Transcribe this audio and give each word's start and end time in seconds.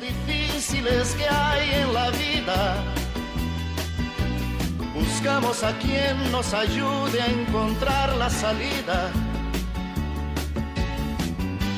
difíciles 0.00 1.14
que 1.14 1.24
hay 1.24 1.82
en 1.82 1.92
la 1.92 2.10
vida. 2.10 2.84
Buscamos 4.94 5.62
a 5.62 5.76
quien 5.78 6.30
nos 6.30 6.52
ayude 6.54 7.20
a 7.20 7.26
encontrar 7.26 8.16
la 8.16 8.28
salida. 8.28 9.10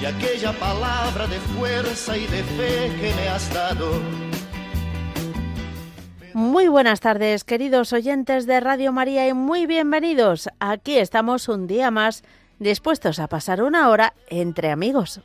Y 0.00 0.04
aquella 0.04 0.52
palabra 0.52 1.26
de 1.26 1.38
fuerza 1.38 2.16
y 2.16 2.26
de 2.26 2.42
fe 2.42 2.92
que 3.00 3.12
me 3.14 3.28
has 3.28 3.52
dado. 3.52 4.00
Muy 6.34 6.66
buenas 6.66 7.00
tardes, 7.00 7.44
queridos 7.44 7.92
oyentes 7.92 8.46
de 8.46 8.58
Radio 8.58 8.92
María, 8.92 9.28
y 9.28 9.32
muy 9.32 9.66
bienvenidos. 9.66 10.48
Aquí 10.58 10.96
estamos 10.98 11.48
un 11.48 11.68
día 11.68 11.92
más, 11.92 12.24
dispuestos 12.58 13.20
a 13.20 13.28
pasar 13.28 13.62
una 13.62 13.88
hora 13.88 14.14
entre 14.28 14.70
amigos. 14.70 15.20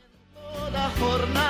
Toda 0.52 0.90
jornada 1.00 1.49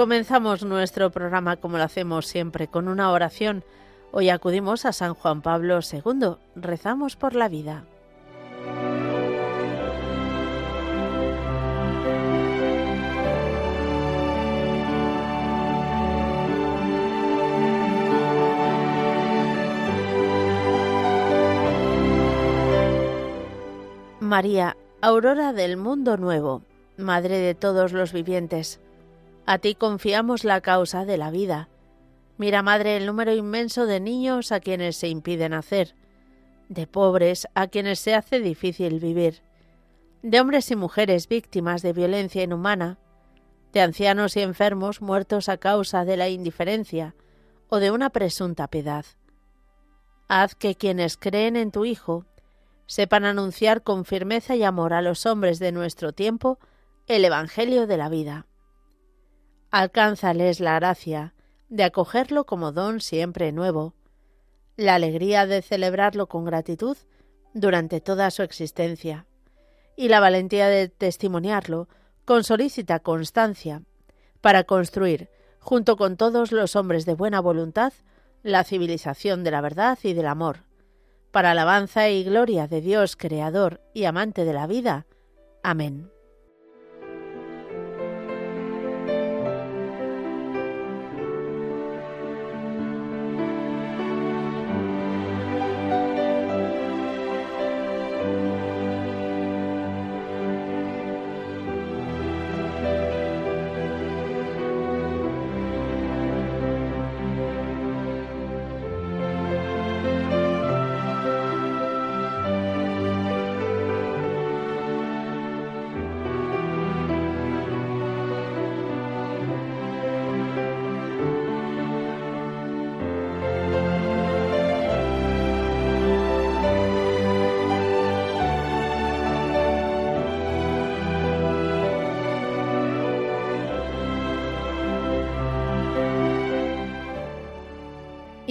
Comenzamos 0.00 0.64
nuestro 0.64 1.10
programa 1.10 1.56
como 1.56 1.76
lo 1.76 1.84
hacemos 1.84 2.26
siempre 2.26 2.68
con 2.68 2.88
una 2.88 3.12
oración. 3.12 3.62
Hoy 4.12 4.30
acudimos 4.30 4.86
a 4.86 4.94
San 4.94 5.12
Juan 5.12 5.42
Pablo 5.42 5.80
II. 5.82 6.36
Rezamos 6.56 7.16
por 7.16 7.34
la 7.34 7.50
vida. 7.50 7.84
María, 24.18 24.78
aurora 25.02 25.52
del 25.52 25.76
mundo 25.76 26.16
nuevo, 26.16 26.62
Madre 26.96 27.36
de 27.36 27.54
todos 27.54 27.92
los 27.92 28.14
vivientes, 28.14 28.80
a 29.50 29.58
ti 29.58 29.74
confiamos 29.74 30.44
la 30.44 30.60
causa 30.60 31.04
de 31.04 31.16
la 31.16 31.32
vida. 31.32 31.68
Mira, 32.38 32.62
Madre, 32.62 32.96
el 32.96 33.04
número 33.04 33.34
inmenso 33.34 33.84
de 33.84 33.98
niños 33.98 34.52
a 34.52 34.60
quienes 34.60 34.96
se 34.96 35.08
impide 35.08 35.48
nacer, 35.48 35.96
de 36.68 36.86
pobres 36.86 37.48
a 37.56 37.66
quienes 37.66 37.98
se 37.98 38.14
hace 38.14 38.38
difícil 38.38 39.00
vivir, 39.00 39.42
de 40.22 40.40
hombres 40.40 40.70
y 40.70 40.76
mujeres 40.76 41.26
víctimas 41.26 41.82
de 41.82 41.92
violencia 41.92 42.44
inhumana, 42.44 43.00
de 43.72 43.80
ancianos 43.80 44.36
y 44.36 44.42
enfermos 44.42 45.02
muertos 45.02 45.48
a 45.48 45.56
causa 45.56 46.04
de 46.04 46.16
la 46.16 46.28
indiferencia 46.28 47.16
o 47.68 47.78
de 47.78 47.90
una 47.90 48.10
presunta 48.10 48.68
piedad. 48.68 49.04
Haz 50.28 50.54
que 50.54 50.76
quienes 50.76 51.16
creen 51.16 51.56
en 51.56 51.72
tu 51.72 51.84
Hijo 51.84 52.24
sepan 52.86 53.24
anunciar 53.24 53.82
con 53.82 54.04
firmeza 54.04 54.54
y 54.54 54.62
amor 54.62 54.92
a 54.92 55.02
los 55.02 55.26
hombres 55.26 55.58
de 55.58 55.72
nuestro 55.72 56.12
tiempo 56.12 56.60
el 57.08 57.24
Evangelio 57.24 57.88
de 57.88 57.96
la 57.96 58.08
vida. 58.08 58.46
Alcánzales 59.70 60.58
la 60.58 60.74
gracia 60.74 61.32
de 61.68 61.84
acogerlo 61.84 62.44
como 62.44 62.72
don 62.72 63.00
siempre 63.00 63.52
nuevo, 63.52 63.94
la 64.76 64.96
alegría 64.96 65.46
de 65.46 65.62
celebrarlo 65.62 66.26
con 66.26 66.44
gratitud 66.44 66.96
durante 67.54 68.00
toda 68.00 68.32
su 68.32 68.42
existencia, 68.42 69.26
y 69.94 70.08
la 70.08 70.18
valentía 70.18 70.68
de 70.68 70.88
testimoniarlo 70.88 71.88
con 72.24 72.42
solícita 72.42 72.98
constancia, 72.98 73.82
para 74.40 74.64
construir, 74.64 75.30
junto 75.60 75.96
con 75.96 76.16
todos 76.16 76.50
los 76.50 76.74
hombres 76.74 77.06
de 77.06 77.14
buena 77.14 77.38
voluntad, 77.38 77.92
la 78.42 78.64
civilización 78.64 79.44
de 79.44 79.52
la 79.52 79.60
verdad 79.60 79.98
y 80.02 80.14
del 80.14 80.26
amor, 80.26 80.64
para 81.30 81.52
alabanza 81.52 82.08
y 82.08 82.24
gloria 82.24 82.66
de 82.66 82.80
Dios 82.80 83.14
Creador 83.14 83.80
y 83.94 84.04
amante 84.04 84.44
de 84.44 84.52
la 84.52 84.66
vida. 84.66 85.06
Amén. 85.62 86.10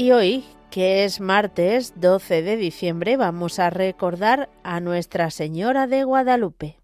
Y 0.10 0.12
hoy, 0.12 0.44
que 0.72 1.06
es 1.06 1.20
martes 1.20 1.94
12 1.98 2.42
de 2.42 2.58
diciembre, 2.58 3.16
vamos 3.16 3.60
a 3.60 3.70
recordar 3.70 4.50
a 4.64 4.80
Nuestra 4.80 5.30
Señora 5.30 5.86
de 5.86 6.04
Guadalupe. 6.04 6.79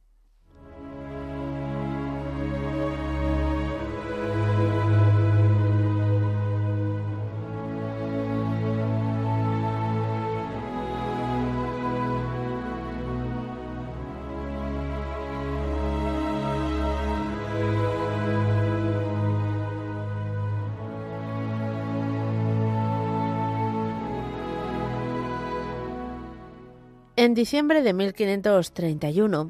En 27.25 27.33
diciembre 27.33 27.81
de 27.81 27.93
1531, 27.93 29.49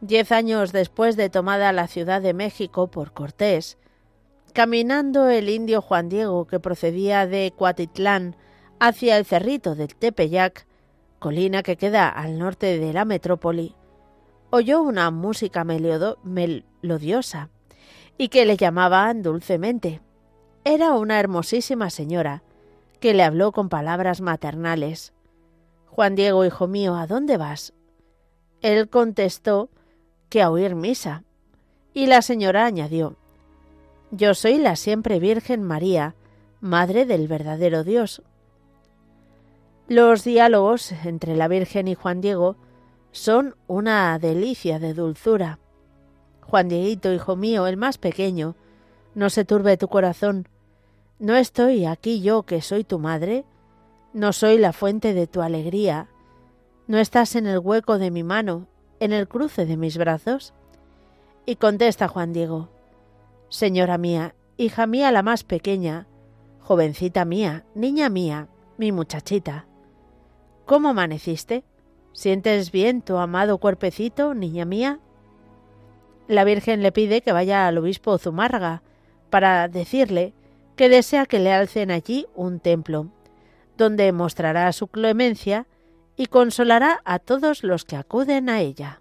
diez 0.00 0.32
años 0.32 0.72
después 0.72 1.18
de 1.18 1.28
tomada 1.28 1.70
la 1.74 1.86
Ciudad 1.86 2.22
de 2.22 2.32
México 2.32 2.86
por 2.86 3.12
Cortés, 3.12 3.76
caminando 4.54 5.28
el 5.28 5.50
indio 5.50 5.82
Juan 5.82 6.08
Diego 6.08 6.46
que 6.46 6.60
procedía 6.60 7.26
de 7.26 7.52
Cuatitlán 7.54 8.36
hacia 8.78 9.18
el 9.18 9.26
cerrito 9.26 9.74
del 9.74 9.94
Tepeyac, 9.96 10.66
colina 11.18 11.62
que 11.62 11.76
queda 11.76 12.08
al 12.08 12.38
norte 12.38 12.78
de 12.78 12.94
la 12.94 13.04
metrópoli, 13.04 13.74
oyó 14.48 14.80
una 14.80 15.10
música 15.10 15.62
melodiosa 15.62 17.50
y 18.16 18.28
que 18.28 18.46
le 18.46 18.56
llamaban 18.56 19.20
dulcemente. 19.20 20.00
Era 20.64 20.94
una 20.94 21.20
hermosísima 21.20 21.90
señora 21.90 22.42
que 22.98 23.12
le 23.12 23.24
habló 23.24 23.52
con 23.52 23.68
palabras 23.68 24.22
maternales. 24.22 25.12
Juan 25.90 26.14
Diego, 26.14 26.44
hijo 26.44 26.68
mío, 26.68 26.94
¿a 26.94 27.06
dónde 27.06 27.36
vas? 27.36 27.72
Él 28.62 28.88
contestó 28.88 29.68
que 30.28 30.40
a 30.40 30.50
oír 30.50 30.74
misa. 30.74 31.24
Y 31.92 32.06
la 32.06 32.22
señora 32.22 32.64
añadió, 32.64 33.16
Yo 34.12 34.34
soy 34.34 34.58
la 34.58 34.76
siempre 34.76 35.18
Virgen 35.18 35.62
María, 35.62 36.14
Madre 36.60 37.06
del 37.06 37.26
verdadero 37.26 37.84
Dios. 37.84 38.22
Los 39.88 40.22
diálogos 40.22 40.92
entre 40.92 41.34
la 41.34 41.48
Virgen 41.48 41.88
y 41.88 41.94
Juan 41.94 42.20
Diego 42.20 42.56
son 43.10 43.56
una 43.66 44.16
delicia 44.18 44.78
de 44.78 44.94
dulzura. 44.94 45.58
Juan 46.42 46.68
Dieguito, 46.68 47.12
hijo 47.12 47.34
mío, 47.34 47.66
el 47.66 47.76
más 47.76 47.98
pequeño, 47.98 48.54
no 49.14 49.30
se 49.30 49.44
turbe 49.44 49.76
tu 49.76 49.88
corazón. 49.88 50.46
¿No 51.18 51.34
estoy 51.34 51.86
aquí 51.86 52.20
yo 52.22 52.44
que 52.44 52.62
soy 52.62 52.84
tu 52.84 52.98
madre? 53.00 53.44
¿No 54.12 54.32
soy 54.32 54.58
la 54.58 54.72
fuente 54.72 55.14
de 55.14 55.28
tu 55.28 55.40
alegría? 55.40 56.08
¿No 56.88 56.98
estás 56.98 57.36
en 57.36 57.46
el 57.46 57.60
hueco 57.60 57.96
de 57.98 58.10
mi 58.10 58.24
mano, 58.24 58.66
en 58.98 59.12
el 59.12 59.28
cruce 59.28 59.66
de 59.66 59.76
mis 59.76 59.96
brazos? 59.96 60.52
Y 61.46 61.54
contesta 61.54 62.08
Juan 62.08 62.32
Diego, 62.32 62.70
Señora 63.50 63.98
mía, 63.98 64.34
hija 64.56 64.88
mía 64.88 65.12
la 65.12 65.22
más 65.22 65.44
pequeña, 65.44 66.08
jovencita 66.58 67.24
mía, 67.24 67.64
niña 67.76 68.08
mía, 68.08 68.48
mi 68.78 68.90
muchachita. 68.90 69.66
¿Cómo 70.66 70.88
amaneciste? 70.88 71.62
¿Sientes 72.12 72.72
bien 72.72 73.02
tu 73.02 73.16
amado 73.16 73.58
cuerpecito, 73.58 74.34
niña 74.34 74.64
mía? 74.64 74.98
La 76.26 76.42
Virgen 76.42 76.82
le 76.82 76.90
pide 76.90 77.22
que 77.22 77.32
vaya 77.32 77.68
al 77.68 77.78
obispo 77.78 78.18
Zumárraga 78.18 78.82
para 79.30 79.68
decirle 79.68 80.34
que 80.74 80.88
desea 80.88 81.26
que 81.26 81.38
le 81.38 81.52
alcen 81.52 81.92
allí 81.92 82.26
un 82.34 82.58
templo, 82.58 83.08
donde 83.80 84.12
mostrará 84.12 84.70
su 84.74 84.88
clemencia 84.88 85.66
y 86.14 86.26
consolará 86.26 87.00
a 87.06 87.18
todos 87.18 87.64
los 87.64 87.86
que 87.86 87.96
acuden 87.96 88.50
a 88.50 88.60
ella. 88.60 89.00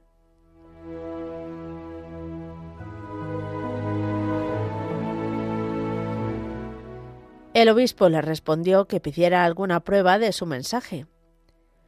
El 7.53 7.67
obispo 7.67 8.07
le 8.07 8.21
respondió 8.21 8.85
que 8.85 9.01
pidiera 9.01 9.43
alguna 9.43 9.81
prueba 9.81 10.17
de 10.17 10.31
su 10.31 10.45
mensaje. 10.45 11.07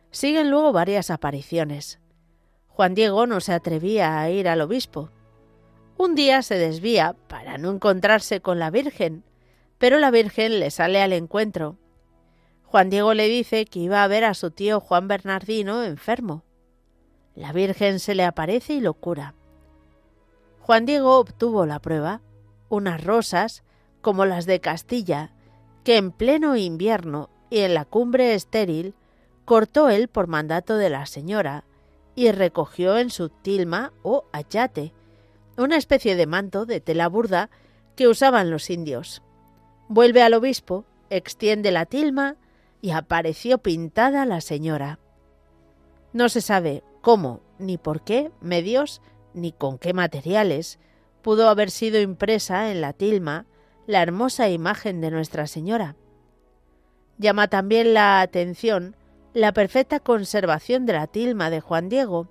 Siguen 0.09 0.51
luego 0.51 0.73
varias 0.73 1.11
apariciones. 1.11 2.01
Juan 2.67 2.93
Diego 2.93 3.25
no 3.25 3.39
se 3.39 3.53
atrevía 3.53 4.19
a 4.19 4.29
ir 4.29 4.49
al 4.49 4.59
obispo. 4.59 5.11
Un 5.95 6.13
día 6.13 6.41
se 6.41 6.55
desvía 6.55 7.15
para 7.29 7.57
no 7.57 7.71
encontrarse 7.71 8.41
con 8.41 8.59
la 8.59 8.69
Virgen, 8.69 9.23
pero 9.77 9.97
la 9.97 10.11
Virgen 10.11 10.59
le 10.59 10.71
sale 10.71 11.01
al 11.01 11.13
encuentro. 11.13 11.77
Juan 12.71 12.89
Diego 12.89 13.13
le 13.13 13.27
dice 13.27 13.65
que 13.65 13.79
iba 13.79 14.01
a 14.01 14.07
ver 14.07 14.23
a 14.23 14.33
su 14.33 14.49
tío 14.49 14.79
Juan 14.79 15.09
Bernardino 15.09 15.83
enfermo. 15.83 16.45
La 17.35 17.51
Virgen 17.51 17.99
se 17.99 18.15
le 18.15 18.23
aparece 18.23 18.71
y 18.75 18.79
lo 18.79 18.93
cura. 18.93 19.33
Juan 20.61 20.85
Diego 20.85 21.17
obtuvo 21.19 21.65
la 21.65 21.79
prueba, 21.79 22.21
unas 22.69 23.03
rosas 23.03 23.63
como 23.99 24.25
las 24.25 24.45
de 24.45 24.61
Castilla, 24.61 25.33
que 25.83 25.97
en 25.97 26.13
pleno 26.13 26.55
invierno 26.55 27.29
y 27.49 27.59
en 27.59 27.73
la 27.73 27.83
cumbre 27.83 28.35
estéril 28.35 28.93
cortó 29.43 29.89
él 29.89 30.07
por 30.07 30.27
mandato 30.27 30.77
de 30.77 30.89
la 30.89 31.07
señora 31.07 31.65
y 32.15 32.31
recogió 32.31 32.97
en 32.97 33.09
su 33.09 33.27
tilma 33.27 33.91
o 34.01 34.23
ayate, 34.31 34.93
una 35.57 35.75
especie 35.75 36.15
de 36.15 36.25
manto 36.25 36.65
de 36.65 36.79
tela 36.79 37.09
burda 37.09 37.49
que 37.97 38.07
usaban 38.07 38.49
los 38.49 38.69
indios. 38.69 39.21
Vuelve 39.89 40.23
al 40.23 40.35
obispo, 40.35 40.85
extiende 41.09 41.71
la 41.71 41.85
tilma 41.85 42.37
y 42.81 42.91
apareció 42.91 43.59
pintada 43.59 44.25
la 44.25 44.41
señora. 44.41 44.99
No 46.13 46.29
se 46.29 46.41
sabe 46.41 46.83
cómo, 47.01 47.41
ni 47.59 47.77
por 47.77 48.01
qué 48.01 48.31
medios, 48.41 49.01
ni 49.33 49.51
con 49.51 49.77
qué 49.77 49.93
materiales 49.93 50.79
pudo 51.21 51.47
haber 51.47 51.69
sido 51.71 52.01
impresa 52.01 52.71
en 52.71 52.81
la 52.81 52.93
tilma 52.93 53.45
la 53.87 54.01
hermosa 54.01 54.49
imagen 54.49 55.01
de 55.01 55.11
Nuestra 55.11 55.47
Señora. 55.47 55.95
Llama 57.17 57.47
también 57.47 57.93
la 57.93 58.21
atención 58.21 58.95
la 59.33 59.53
perfecta 59.53 59.99
conservación 59.99 60.85
de 60.85 60.93
la 60.93 61.07
tilma 61.07 61.49
de 61.49 61.61
Juan 61.61 61.87
Diego, 61.87 62.27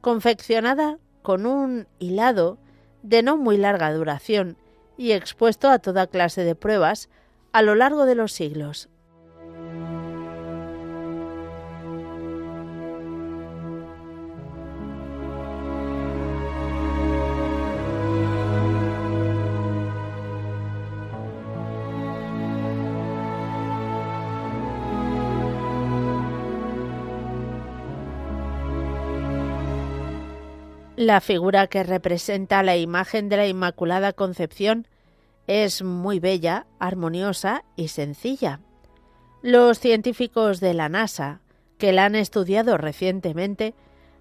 confeccionada 0.00 0.98
con 1.22 1.46
un 1.46 1.86
hilado 1.98 2.58
de 3.02 3.22
no 3.22 3.36
muy 3.36 3.56
larga 3.56 3.92
duración 3.92 4.56
y 4.98 5.12
expuesto 5.12 5.70
a 5.70 5.78
toda 5.78 6.06
clase 6.06 6.44
de 6.44 6.54
pruebas 6.54 7.08
a 7.52 7.62
lo 7.62 7.74
largo 7.74 8.04
de 8.04 8.14
los 8.14 8.32
siglos. 8.32 8.88
La 31.06 31.20
figura 31.20 31.68
que 31.68 31.84
representa 31.84 32.64
la 32.64 32.76
imagen 32.76 33.28
de 33.28 33.36
la 33.36 33.46
Inmaculada 33.46 34.12
Concepción 34.12 34.88
es 35.46 35.84
muy 35.84 36.18
bella, 36.18 36.66
armoniosa 36.80 37.62
y 37.76 37.86
sencilla. 37.86 38.58
Los 39.40 39.78
científicos 39.78 40.58
de 40.58 40.74
la 40.74 40.88
NASA, 40.88 41.42
que 41.78 41.92
la 41.92 42.06
han 42.06 42.16
estudiado 42.16 42.76
recientemente, 42.76 43.72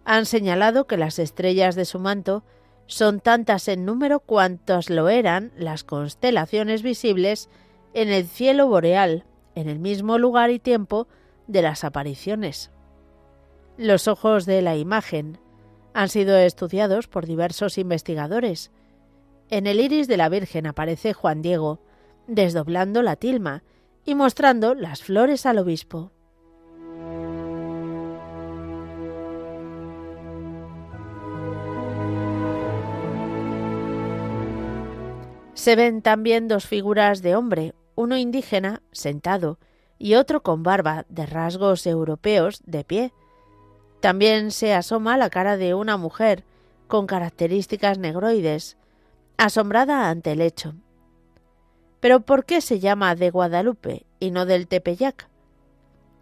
han 0.04 0.28
señalado 0.28 0.86
que 0.86 0.98
las 0.98 1.18
estrellas 1.18 1.74
de 1.74 1.86
su 1.86 1.98
manto 1.98 2.44
son 2.86 3.20
tantas 3.20 3.68
en 3.68 3.84
número 3.84 4.20
cuantas 4.20 4.92
lo 4.92 5.10
eran 5.10 5.54
las 5.58 5.84
constelaciones 5.84 6.84
visibles 6.84 7.50
en 7.96 8.10
el 8.10 8.28
cielo 8.28 8.68
boreal, 8.68 9.26
en 9.56 9.70
el 9.70 9.80
mismo 9.80 10.20
lugar 10.20 10.52
y 10.52 10.60
tiempo 10.60 11.08
de 11.48 11.64
las 11.64 11.84
apariciones. 11.84 12.70
Los 13.76 14.08
ojos 14.08 14.46
de 14.46 14.62
la 14.62 14.76
imagen, 14.76 15.40
han 15.96 16.10
sido 16.10 16.36
estudiados 16.36 17.08
por 17.08 17.26
diversos 17.26 17.78
investigadores. 17.78 18.70
En 19.50 19.66
el 19.66 19.80
iris 19.80 20.10
de 20.10 20.18
la 20.18 20.28
Virgen 20.28 20.68
aparece 20.68 21.14
Juan 21.14 21.42
Diego, 21.42 21.80
desdoblando 22.28 23.02
la 23.02 23.16
tilma 23.16 23.64
y 24.04 24.14
mostrando 24.14 24.76
las 24.76 25.02
flores 25.02 25.46
al 25.46 25.58
obispo. 25.58 26.12
Se 35.54 35.78
ven 35.78 36.02
también 36.02 36.50
dos 36.50 36.68
figuras 36.68 37.22
de 37.22 37.38
hombre, 37.38 37.74
uno 37.96 38.18
indígena, 38.18 38.82
sentado, 38.92 39.60
y 39.98 40.16
otro 40.16 40.44
con 40.44 40.62
barba, 40.62 41.06
de 41.08 41.26
rasgos 41.26 41.88
europeos, 41.88 42.62
de 42.66 42.84
pie, 42.84 43.14
también 44.00 44.52
se 44.52 44.74
asoma 44.74 45.18
la 45.18 45.30
cara 45.30 45.58
de 45.58 45.74
una 45.74 45.98
mujer 45.98 46.44
con 46.88 47.08
características 47.08 47.98
negroides, 47.98 48.78
asombrada 49.38 50.10
ante 50.10 50.32
el 50.32 50.42
hecho. 50.42 50.76
Pero 52.00 52.22
¿por 52.22 52.46
qué 52.46 52.62
se 52.62 52.80
llama 52.80 53.16
de 53.16 53.32
Guadalupe 53.32 54.06
y 54.20 54.32
no 54.32 54.46
del 54.46 54.68
Tepeyac? 54.68 55.28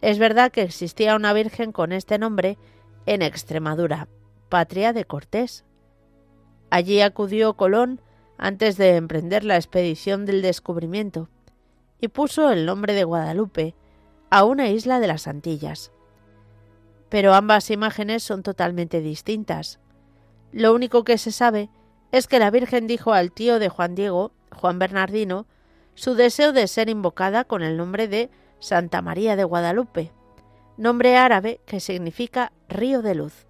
Es 0.02 0.20
verdad 0.20 0.52
que 0.52 0.62
existía 0.62 1.16
una 1.16 1.34
virgen 1.34 1.72
con 1.72 1.92
este 1.92 2.18
nombre 2.18 2.58
en 3.06 3.22
Extremadura, 3.22 4.08
patria 4.50 4.94
de 4.94 5.06
Cortés. 5.06 5.66
Allí 6.70 7.02
acudió 7.02 7.56
Colón 7.56 8.02
antes 8.38 8.78
de 8.78 8.96
emprender 8.96 9.44
la 9.44 9.56
expedición 9.56 10.26
del 10.26 10.42
descubrimiento 10.42 11.30
y 12.00 12.10
puso 12.10 12.52
el 12.52 12.66
nombre 12.66 12.94
de 12.94 13.04
Guadalupe 13.04 13.76
a 14.30 14.44
una 14.44 14.70
isla 14.70 15.00
de 15.00 15.08
las 15.08 15.28
Antillas 15.28 15.93
pero 17.14 17.36
ambas 17.36 17.70
imágenes 17.70 18.24
son 18.24 18.42
totalmente 18.42 19.00
distintas. 19.00 19.80
Lo 20.52 20.74
único 20.74 21.04
que 21.04 21.20
se 21.20 21.32
sabe 21.32 21.70
es 22.12 22.26
que 22.26 22.40
la 22.40 22.50
Virgen 22.50 22.88
dijo 22.88 23.14
al 23.14 23.32
tío 23.32 23.60
de 23.60 23.70
Juan 23.70 23.94
Diego, 23.94 24.32
Juan 24.52 24.80
Bernardino, 24.80 25.46
su 25.94 26.16
deseo 26.16 26.54
de 26.54 26.68
ser 26.68 26.90
invocada 26.90 27.44
con 27.44 27.62
el 27.62 27.78
nombre 27.78 28.08
de 28.08 28.32
Santa 28.58 29.04
María 29.04 29.36
de 29.36 29.44
Guadalupe, 29.44 30.12
nombre 30.76 31.16
árabe 31.16 31.62
que 31.68 31.80
significa 31.80 32.52
río 32.68 33.04
de 33.04 33.14
luz. 33.14 33.46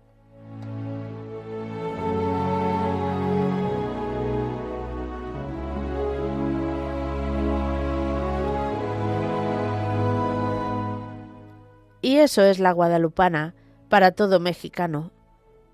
Y 12.04 12.18
eso 12.18 12.44
es 12.44 12.60
la 12.60 12.74
guadalupana 12.74 13.56
para 13.88 14.12
todo 14.12 14.42
mexicano. 14.42 15.14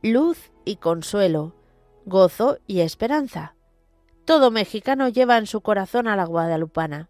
Luz 0.03 0.51
y 0.63 0.75
consuelo, 0.75 1.55
gozo 2.05 2.59
y 2.67 2.81
esperanza. 2.81 3.55
Todo 4.25 4.51
mexicano 4.51 5.09
lleva 5.09 5.39
en 5.39 5.47
su 5.47 5.61
corazón 5.61 6.07
a 6.07 6.15
la 6.15 6.25
guadalupana, 6.25 7.09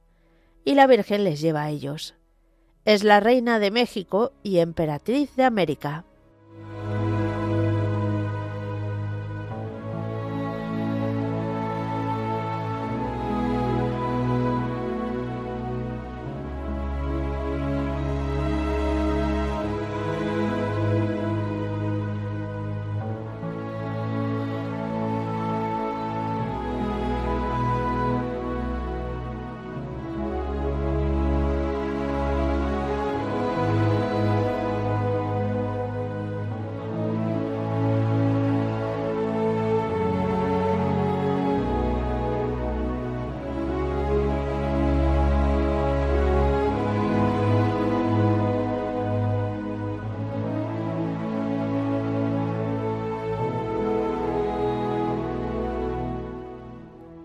y 0.64 0.76
la 0.76 0.88
Virgen 0.88 1.26
les 1.26 1.42
lleva 1.42 1.64
a 1.64 1.70
ellos. 1.70 2.16
Es 2.86 3.04
la 3.04 3.20
reina 3.20 3.60
de 3.60 3.72
México 3.72 4.32
y 4.42 4.60
emperatriz 4.60 5.36
de 5.36 5.44
América. 5.44 6.06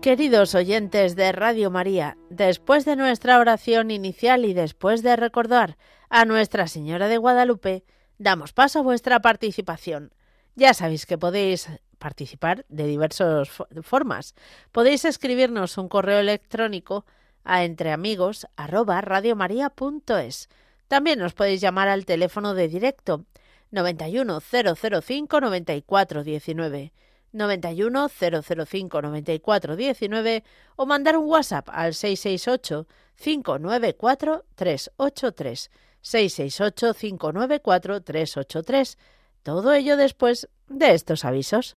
Queridos 0.05 0.53
oyentes 0.53 1.15
de 1.15 1.31
Radio 1.31 1.71
María, 1.71 2.15
después 2.29 2.85
de 2.85 2.95
nuestra 2.95 3.39
oración 3.39 3.89
inicial 3.89 4.45
y 4.45 4.53
después 4.53 5.01
de 5.01 5.15
recordar 5.15 5.79
a 6.09 6.25
Nuestra 6.25 6.67
Señora 6.67 7.07
de 7.07 7.17
Guadalupe, 7.17 7.83
damos 8.19 8.53
paso 8.53 8.77
a 8.77 8.83
vuestra 8.83 9.23
participación. 9.23 10.13
Ya 10.53 10.75
sabéis 10.75 11.07
que 11.07 11.17
podéis 11.17 11.69
participar 11.97 12.67
de 12.69 12.85
diversas 12.85 13.49
formas. 13.81 14.35
Podéis 14.71 15.05
escribirnos 15.05 15.75
un 15.79 15.89
correo 15.89 16.19
electrónico 16.19 17.07
a 17.43 17.63
entreamigos@radiomaria.es. 17.63 20.49
También 20.87 21.17
nos 21.17 21.33
podéis 21.33 21.61
llamar 21.61 21.87
al 21.87 22.05
teléfono 22.05 22.53
de 22.53 22.67
directo 22.67 23.25
91 23.71 24.39
005 24.39 25.41
94 25.41 26.23
19 26.23 26.93
91 27.35 28.09
005 28.09 29.01
94 29.01 29.75
19 29.75 30.43
o 30.75 30.85
mandar 30.85 31.17
un 31.17 31.29
WhatsApp 31.29 31.69
al 31.71 31.93
668 31.93 32.87
594 33.15 34.45
383 34.55 35.71
668 36.01 36.93
594 36.93 38.01
383. 38.01 38.97
Todo 39.43 39.73
ello 39.73 39.97
después 39.97 40.49
de 40.67 40.93
estos 40.93 41.25
avisos. 41.25 41.75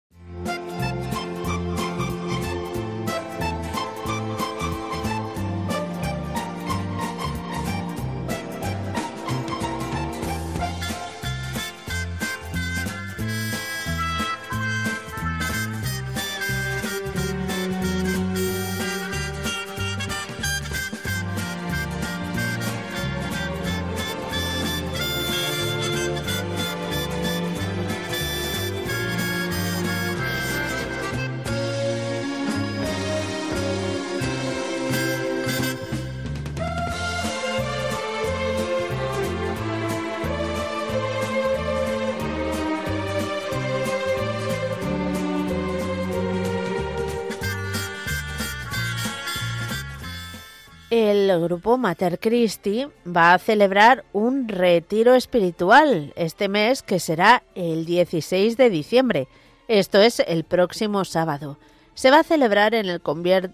El 51.30 51.42
grupo 51.42 51.78
Mater 51.78 52.20
Christi 52.20 52.88
va 53.06 53.34
a 53.34 53.40
celebrar 53.40 54.06
un 54.14 54.48
retiro 54.48 55.16
espiritual 55.16 56.14
este 56.16 56.48
mes 56.50 56.82
que 56.82 57.00
será 57.00 57.44
el 57.56 57.86
16 57.86 58.58
de 58.58 58.70
diciembre. 58.70 59.28
Esto 59.68 60.00
es 60.02 60.20
el 60.20 60.44
próximo 60.44 61.06
sábado. 61.06 61.58
Se 61.94 62.12
va 62.12 62.20
a 62.20 62.24
celebrar 62.24 62.76
en 62.76 62.88
el, 62.88 63.02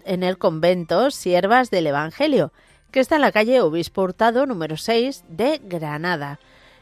en 0.04 0.22
el 0.22 0.38
convento 0.38 1.10
Siervas 1.10 1.70
del 1.70 1.86
Evangelio, 1.86 2.52
que 2.90 3.00
está 3.00 3.16
en 3.16 3.22
la 3.22 3.32
calle 3.32 3.60
Obispo 3.60 4.02
Hurtado 4.02 4.46
número 4.46 4.76
6 4.76 5.24
de 5.28 5.60
Granada. 5.64 6.38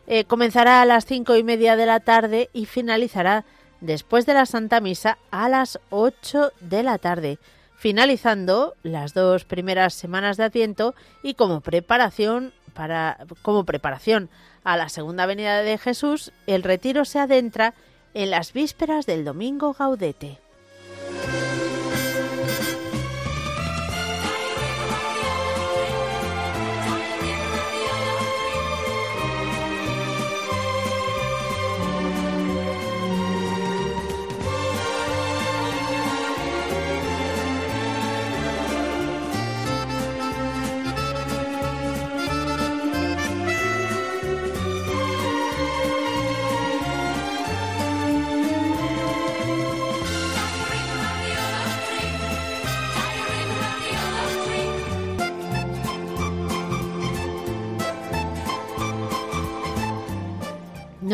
Eh, 0.06 0.24
comenzará 0.24 0.82
a 0.82 0.84
las 0.84 1.06
cinco 1.06 1.36
y 1.36 1.44
media 1.44 1.76
de 1.76 1.86
la 1.86 2.00
tarde 2.00 2.50
y 2.52 2.66
finalizará 2.66 3.44
después 3.80 4.26
de 4.26 4.34
la 4.34 4.46
Santa 4.46 4.80
Misa 4.80 5.18
a 5.30 5.48
las 5.48 5.78
8 5.90 6.52
de 6.60 6.82
la 6.82 6.98
tarde 6.98 7.38
finalizando 7.82 8.76
las 8.84 9.12
dos 9.12 9.44
primeras 9.44 9.92
semanas 9.92 10.36
de 10.36 10.44
Adviento 10.44 10.94
y 11.24 11.34
como 11.34 11.62
preparación 11.62 12.52
para 12.74 13.18
como 13.42 13.64
preparación 13.64 14.30
a 14.62 14.76
la 14.76 14.88
segunda 14.88 15.26
venida 15.26 15.62
de 15.62 15.78
Jesús, 15.78 16.30
el 16.46 16.62
retiro 16.62 17.04
se 17.04 17.18
adentra 17.18 17.74
en 18.14 18.30
las 18.30 18.52
vísperas 18.52 19.04
del 19.04 19.24
domingo 19.24 19.74
Gaudete. 19.76 20.38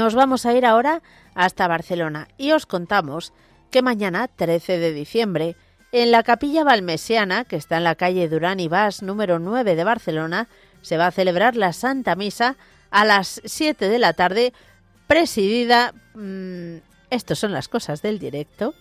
Nos 0.08 0.14
vamos 0.14 0.46
a 0.46 0.54
ir 0.54 0.64
ahora 0.64 1.02
hasta 1.34 1.68
Barcelona 1.68 2.28
y 2.38 2.52
os 2.52 2.64
contamos 2.64 3.34
que 3.70 3.82
mañana, 3.82 4.26
13 4.26 4.78
de 4.78 4.94
diciembre, 4.94 5.54
en 5.92 6.12
la 6.12 6.22
capilla 6.22 6.64
valmesiana, 6.64 7.44
que 7.44 7.56
está 7.56 7.76
en 7.76 7.84
la 7.84 7.94
calle 7.94 8.26
Durán 8.26 8.58
y 8.58 8.68
Vas 8.68 9.02
número 9.02 9.38
9 9.38 9.76
de 9.76 9.84
Barcelona, 9.84 10.48
se 10.80 10.96
va 10.96 11.08
a 11.08 11.10
celebrar 11.10 11.56
la 11.56 11.74
Santa 11.74 12.16
Misa 12.16 12.56
a 12.90 13.04
las 13.04 13.42
7 13.44 13.86
de 13.86 13.98
la 13.98 14.14
tarde, 14.14 14.54
presidida... 15.06 15.92
Mmm, 16.14 16.76
Estos 17.10 17.38
son 17.38 17.52
las 17.52 17.68
cosas 17.68 18.00
del 18.00 18.18
directo. 18.18 18.72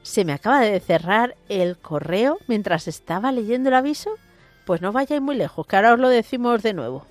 Se 0.00 0.24
me 0.24 0.32
acaba 0.32 0.60
de 0.62 0.80
cerrar 0.80 1.36
el 1.50 1.76
correo 1.76 2.38
mientras 2.46 2.88
estaba 2.88 3.30
leyendo 3.30 3.68
el 3.68 3.74
aviso. 3.74 4.12
Pues 4.64 4.80
no 4.80 4.90
vayáis 4.90 5.20
muy 5.20 5.36
lejos, 5.36 5.66
que 5.66 5.76
ahora 5.76 5.92
os 5.92 6.00
lo 6.00 6.08
decimos 6.08 6.62
de 6.62 6.72
nuevo. 6.72 7.04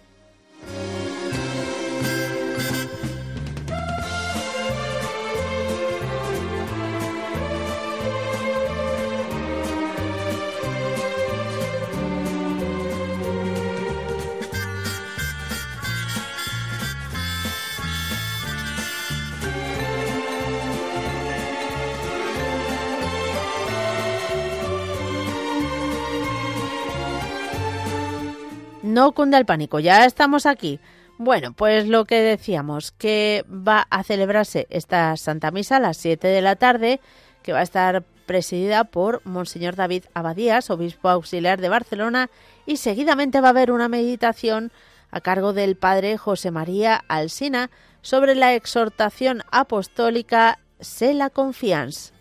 No 28.92 29.14
cunda 29.14 29.38
el 29.38 29.46
pánico, 29.46 29.80
ya 29.80 30.06
estamos 30.06 30.46
aquí. 30.46 30.82
Bueno, 31.18 31.54
pues 31.54 31.88
lo 31.88 32.04
que 32.04 32.20
decíamos, 32.20 32.92
que 32.92 33.46
va 33.50 33.88
a 33.90 34.04
celebrarse 34.04 34.68
esta 34.70 35.16
Santa 35.16 35.50
Misa 35.50 35.78
a 35.78 35.80
las 35.80 35.96
7 35.96 36.28
de 36.28 36.42
la 36.42 36.58
tarde, 36.58 37.00
que 37.42 37.54
va 37.54 37.60
a 37.60 37.64
estar 37.64 38.04
presidida 38.26 38.84
por 38.84 39.26
Monseñor 39.26 39.78
David 39.78 40.04
Abadías, 40.14 40.70
obispo 40.70 41.08
auxiliar 41.08 41.62
de 41.62 41.70
Barcelona, 41.70 42.30
y 42.66 42.78
seguidamente 42.78 43.40
va 43.40 43.48
a 43.48 43.52
haber 43.52 43.72
una 43.72 43.88
meditación 43.88 44.74
a 45.10 45.22
cargo 45.22 45.54
del 45.54 45.78
padre 45.78 46.18
José 46.18 46.52
María 46.52 47.02
Alsina 47.08 47.72
sobre 48.02 48.36
la 48.36 48.56
exhortación 48.56 49.44
apostólica 49.52 50.60
Se 50.82 51.14
la 51.14 51.30
confianza. 51.30 52.14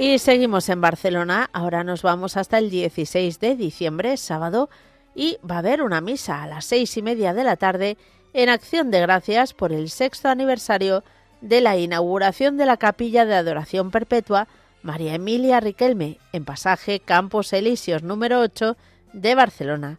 Y 0.00 0.20
seguimos 0.20 0.68
en 0.68 0.80
Barcelona, 0.80 1.50
ahora 1.52 1.82
nos 1.82 2.02
vamos 2.02 2.36
hasta 2.36 2.58
el 2.58 2.70
16 2.70 3.40
de 3.40 3.56
diciembre, 3.56 4.16
sábado, 4.16 4.70
y 5.12 5.38
va 5.48 5.56
a 5.56 5.58
haber 5.58 5.82
una 5.82 6.00
misa 6.00 6.44
a 6.44 6.46
las 6.46 6.66
seis 6.66 6.96
y 6.96 7.02
media 7.02 7.34
de 7.34 7.42
la 7.42 7.56
tarde 7.56 7.96
en 8.32 8.48
acción 8.48 8.92
de 8.92 9.00
gracias 9.00 9.54
por 9.54 9.72
el 9.72 9.90
sexto 9.90 10.28
aniversario 10.28 11.02
de 11.40 11.60
la 11.60 11.76
inauguración 11.76 12.56
de 12.56 12.66
la 12.66 12.76
capilla 12.76 13.24
de 13.24 13.34
adoración 13.34 13.90
perpetua 13.90 14.46
María 14.82 15.14
Emilia 15.14 15.58
Riquelme, 15.58 16.18
en 16.32 16.44
pasaje 16.44 17.00
Campos 17.00 17.52
Elíseos 17.52 18.04
número 18.04 18.38
8 18.38 18.76
de 19.14 19.34
Barcelona. 19.34 19.98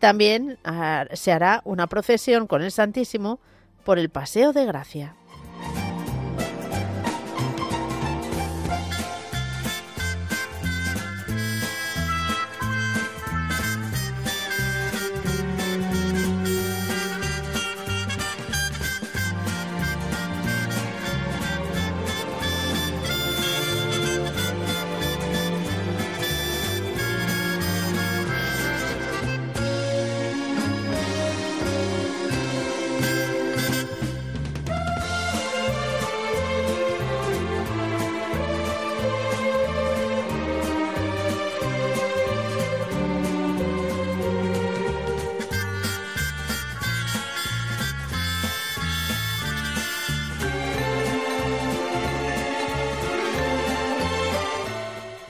También 0.00 0.58
ah, 0.64 1.06
se 1.12 1.30
hará 1.30 1.62
una 1.64 1.86
procesión 1.86 2.48
con 2.48 2.62
el 2.62 2.72
Santísimo 2.72 3.38
por 3.84 4.00
el 4.00 4.10
Paseo 4.10 4.52
de 4.52 4.66
Gracia. 4.66 5.14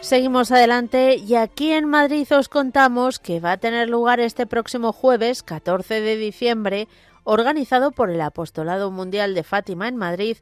Seguimos 0.07 0.53
adelante 0.53 1.17
y 1.17 1.35
aquí 1.35 1.73
en 1.73 1.87
Madrid 1.87 2.29
os 2.31 2.49
contamos 2.49 3.19
que 3.19 3.41
va 3.41 3.51
a 3.51 3.57
tener 3.57 3.89
lugar 3.89 4.21
este 4.21 4.47
próximo 4.47 4.93
jueves 4.93 5.43
14 5.43 6.01
de 6.01 6.17
diciembre, 6.17 6.87
organizado 7.25 7.91
por 7.91 8.11
el 8.11 8.21
Apostolado 8.21 8.93
Mundial 8.93 9.35
de 9.35 9.43
Fátima 9.43 9.89
en 9.89 9.97
Madrid, 9.97 10.37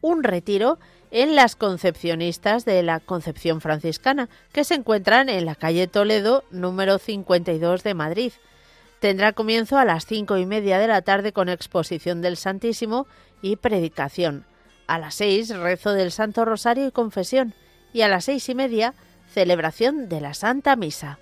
un 0.00 0.24
retiro 0.24 0.78
en 1.10 1.36
las 1.36 1.54
concepcionistas 1.54 2.64
de 2.64 2.82
la 2.82 2.98
Concepción 2.98 3.60
Franciscana, 3.60 4.30
que 4.52 4.64
se 4.64 4.76
encuentran 4.76 5.28
en 5.28 5.44
la 5.44 5.54
calle 5.54 5.86
Toledo 5.86 6.42
número 6.50 6.96
52 6.96 7.82
de 7.82 7.92
Madrid. 7.92 8.32
Tendrá 9.00 9.34
comienzo 9.34 9.76
a 9.76 9.84
las 9.84 10.06
cinco 10.06 10.38
y 10.38 10.46
media 10.46 10.78
de 10.78 10.88
la 10.88 11.02
tarde 11.02 11.34
con 11.34 11.50
exposición 11.50 12.22
del 12.22 12.38
Santísimo 12.38 13.06
y 13.42 13.56
predicación. 13.56 14.46
A 14.86 14.98
las 14.98 15.16
seis, 15.16 15.54
rezo 15.54 15.92
del 15.92 16.10
Santo 16.10 16.46
Rosario 16.46 16.86
y 16.86 16.90
confesión. 16.90 17.52
Y 17.92 18.02
a 18.02 18.08
las 18.08 18.24
seis 18.24 18.48
y 18.48 18.54
media, 18.54 18.94
celebración 19.30 20.08
de 20.08 20.20
la 20.20 20.34
Santa 20.34 20.76
Misa. 20.76 21.18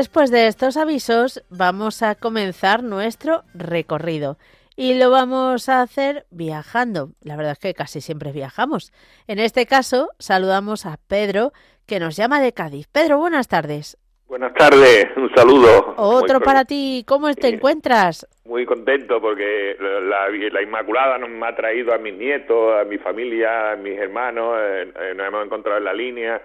Después 0.00 0.30
de 0.30 0.46
estos 0.46 0.78
avisos 0.78 1.44
vamos 1.50 2.02
a 2.02 2.14
comenzar 2.14 2.82
nuestro 2.82 3.42
recorrido. 3.52 4.38
Y 4.74 4.98
lo 4.98 5.10
vamos 5.10 5.68
a 5.68 5.82
hacer 5.82 6.24
viajando. 6.30 7.10
La 7.20 7.36
verdad 7.36 7.52
es 7.52 7.58
que 7.58 7.74
casi 7.74 8.00
siempre 8.00 8.32
viajamos. 8.32 8.94
En 9.26 9.38
este 9.38 9.66
caso 9.66 10.08
saludamos 10.18 10.86
a 10.86 10.96
Pedro, 11.06 11.52
que 11.86 12.00
nos 12.00 12.16
llama 12.16 12.40
de 12.40 12.54
Cádiz. 12.54 12.88
Pedro, 12.90 13.18
buenas 13.18 13.46
tardes. 13.46 13.98
Buenas 14.26 14.54
tardes, 14.54 15.08
un 15.16 15.30
saludo. 15.34 15.92
Otro 15.98 16.40
para 16.40 16.64
ti, 16.64 17.04
¿cómo 17.06 17.34
te 17.34 17.48
encuentras? 17.48 18.26
Muy 18.46 18.64
contento 18.64 19.20
porque 19.20 19.76
la, 19.78 20.62
Inmaculada 20.62 21.18
nos 21.18 21.28
ha 21.46 21.54
traído 21.54 21.92
a 21.92 21.98
mis 21.98 22.14
nietos, 22.14 22.80
a 22.80 22.84
mi 22.84 22.96
familia, 22.96 23.72
a 23.72 23.76
mis 23.76 23.98
hermanos, 23.98 24.56
eh, 24.58 24.92
eh, 24.98 25.14
nos 25.14 25.26
hemos 25.26 25.44
encontrado 25.44 25.76
en 25.76 25.84
la 25.84 25.92
línea 25.92 26.40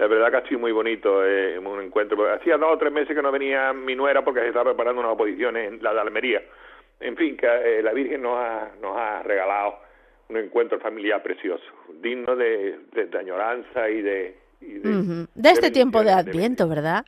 la 0.00 0.06
verdad 0.06 0.30
que 0.30 0.36
ha 0.38 0.48
sido 0.48 0.60
muy 0.60 0.72
bonito 0.72 1.22
eh, 1.26 1.58
un 1.58 1.78
encuentro. 1.78 2.32
Hacía 2.32 2.56
dos 2.56 2.70
o 2.72 2.78
tres 2.78 2.90
meses 2.90 3.14
que 3.14 3.20
no 3.20 3.30
venía 3.30 3.74
mi 3.74 3.94
nuera 3.94 4.24
porque 4.24 4.40
se 4.40 4.48
estaba 4.48 4.70
preparando 4.70 5.00
unas 5.02 5.12
oposiciones 5.12 5.70
en 5.70 5.82
la 5.82 5.92
de 5.92 6.00
Almería. 6.00 6.42
En 7.00 7.16
fin, 7.18 7.36
que 7.36 7.46
eh, 7.46 7.82
la 7.82 7.92
Virgen 7.92 8.22
nos 8.22 8.38
ha, 8.38 8.70
nos 8.80 8.96
ha 8.96 9.22
regalado 9.22 9.74
un 10.30 10.38
encuentro 10.38 10.80
familiar 10.80 11.22
precioso, 11.22 11.64
digno 12.00 12.34
de, 12.34 12.78
de, 12.92 13.18
añoranza 13.18 13.90
y 13.90 14.00
de... 14.00 14.38
de, 14.60 15.50
este 15.50 15.70
tiempo 15.70 16.02
de 16.02 16.12
Adviento, 16.12 16.66
¿verdad? 16.66 17.04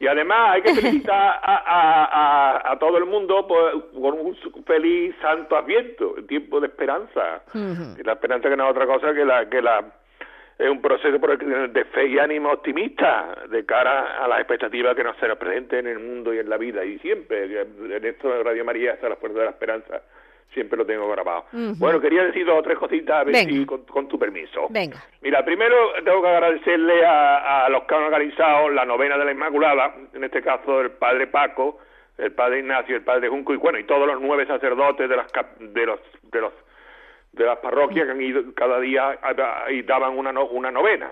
Y 0.00 0.08
además 0.08 0.54
hay 0.54 0.62
que 0.62 0.74
felicitar 0.74 1.40
a, 1.42 2.72
a, 2.72 2.78
todo 2.80 2.98
el 2.98 3.04
mundo 3.04 3.46
por, 3.46 3.72
un 4.14 4.36
feliz 4.66 5.14
santo 5.22 5.56
adviento, 5.56 6.14
tiempo 6.26 6.60
de 6.60 6.66
esperanza. 6.66 7.42
La 7.54 8.12
esperanza 8.14 8.48
que 8.48 8.56
no 8.56 8.64
es 8.64 8.70
otra 8.72 8.86
cosa 8.86 9.14
que 9.14 9.24
la, 9.24 9.48
que 9.48 9.62
la 9.62 9.84
es 10.58 10.70
un 10.70 10.80
proceso 10.80 11.18
de 11.18 11.84
fe 11.86 12.06
y 12.08 12.18
ánimo 12.18 12.50
optimista 12.50 13.44
de 13.50 13.64
cara 13.66 14.24
a 14.24 14.28
las 14.28 14.38
expectativas 14.38 14.96
que 14.96 15.04
nos 15.04 15.16
será 15.18 15.36
presente 15.36 15.78
en 15.78 15.86
el 15.86 15.98
mundo 15.98 16.32
y 16.32 16.38
en 16.38 16.48
la 16.48 16.56
vida 16.56 16.84
y 16.84 16.98
siempre 17.00 17.44
en 17.44 18.04
esto 18.04 18.30
de 18.30 18.42
Radio 18.42 18.64
María 18.64 18.94
hasta 18.94 19.08
la 19.08 19.16
puerta 19.16 19.38
de 19.40 19.44
la 19.44 19.50
esperanza 19.50 20.00
siempre 20.56 20.78
lo 20.78 20.86
tengo 20.86 21.08
grabado. 21.10 21.44
Bueno, 21.52 22.00
quería 22.00 22.24
decir 22.24 22.46
dos 22.46 22.58
o 22.58 22.62
tres 22.62 22.78
cositas 22.78 23.20
a 23.20 23.24
ver 23.24 23.36
si 23.36 23.66
con, 23.66 24.08
tu 24.08 24.18
permiso. 24.18 24.68
Venga. 24.70 25.04
Mira, 25.20 25.44
primero 25.44 25.76
tengo 26.02 26.22
que 26.22 26.28
agradecerle 26.28 27.04
a, 27.04 27.68
los 27.68 27.84
que 27.84 27.94
han 27.94 28.04
organizado 28.04 28.70
la 28.70 28.86
novena 28.86 29.18
de 29.18 29.26
la 29.26 29.32
Inmaculada, 29.32 29.94
en 30.14 30.24
este 30.24 30.40
caso 30.40 30.80
el 30.80 30.92
padre 30.92 31.26
Paco, 31.26 31.80
el 32.16 32.32
padre 32.32 32.60
Ignacio, 32.60 32.96
el 32.96 33.02
padre 33.02 33.28
Junco 33.28 33.52
y 33.52 33.58
bueno, 33.58 33.78
y 33.78 33.84
todos 33.84 34.06
los 34.06 34.18
nueve 34.20 34.46
sacerdotes 34.46 35.08
de 35.08 35.16
las 35.16 35.30
de 35.58 35.86
los 35.86 36.00
de 36.32 36.40
los 36.40 36.52
de 37.36 37.44
las 37.44 37.58
parroquias 37.58 38.06
que 38.06 38.12
han 38.12 38.20
ido 38.20 38.42
cada 38.54 38.80
día 38.80 39.18
y 39.70 39.82
daban 39.82 40.16
una, 40.18 40.32
una 40.40 40.70
novena. 40.70 41.10